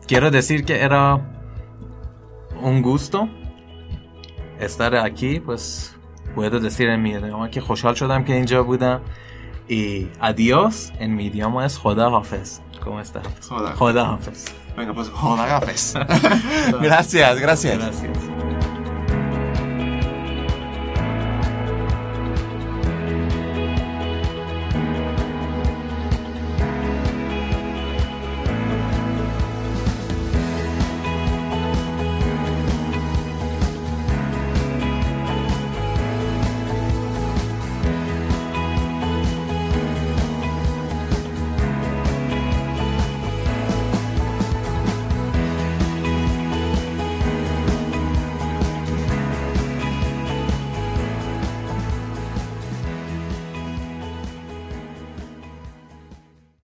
quiero 0.07 0.29
decir 0.31 0.65
que 0.65 0.79
era 0.81 1.19
un 2.61 2.81
gusto 2.81 3.29
estar 4.59 4.95
aquí, 4.95 5.39
pues 5.39 5.95
puedo 6.35 6.59
decir 6.59 6.89
en 6.89 7.01
mi 7.01 7.11
idioma 7.11 7.49
que 7.49 7.61
خوشحال 7.61 7.95
شدم 7.95 8.23
که 8.23 8.33
اینجا 8.33 8.61
بودم 8.63 8.99
y 9.69 10.07
adiós 10.19 10.91
en 10.99 11.15
mi 11.15 11.25
idioma 11.27 11.65
es 11.65 11.77
خدا 11.77 12.09
حافظ 12.09 12.59
¿Cómo 12.83 12.99
está? 12.99 13.21
Joda. 13.49 13.73
خدا 13.75 14.05
حافظ 14.05 14.45
Venga, 14.77 14.93
pues 14.93 15.09
joda 15.09 15.45
gafes. 15.47 15.93
gracias, 16.81 17.39
gracias. 17.39 17.77
Gracias. 17.77 18.54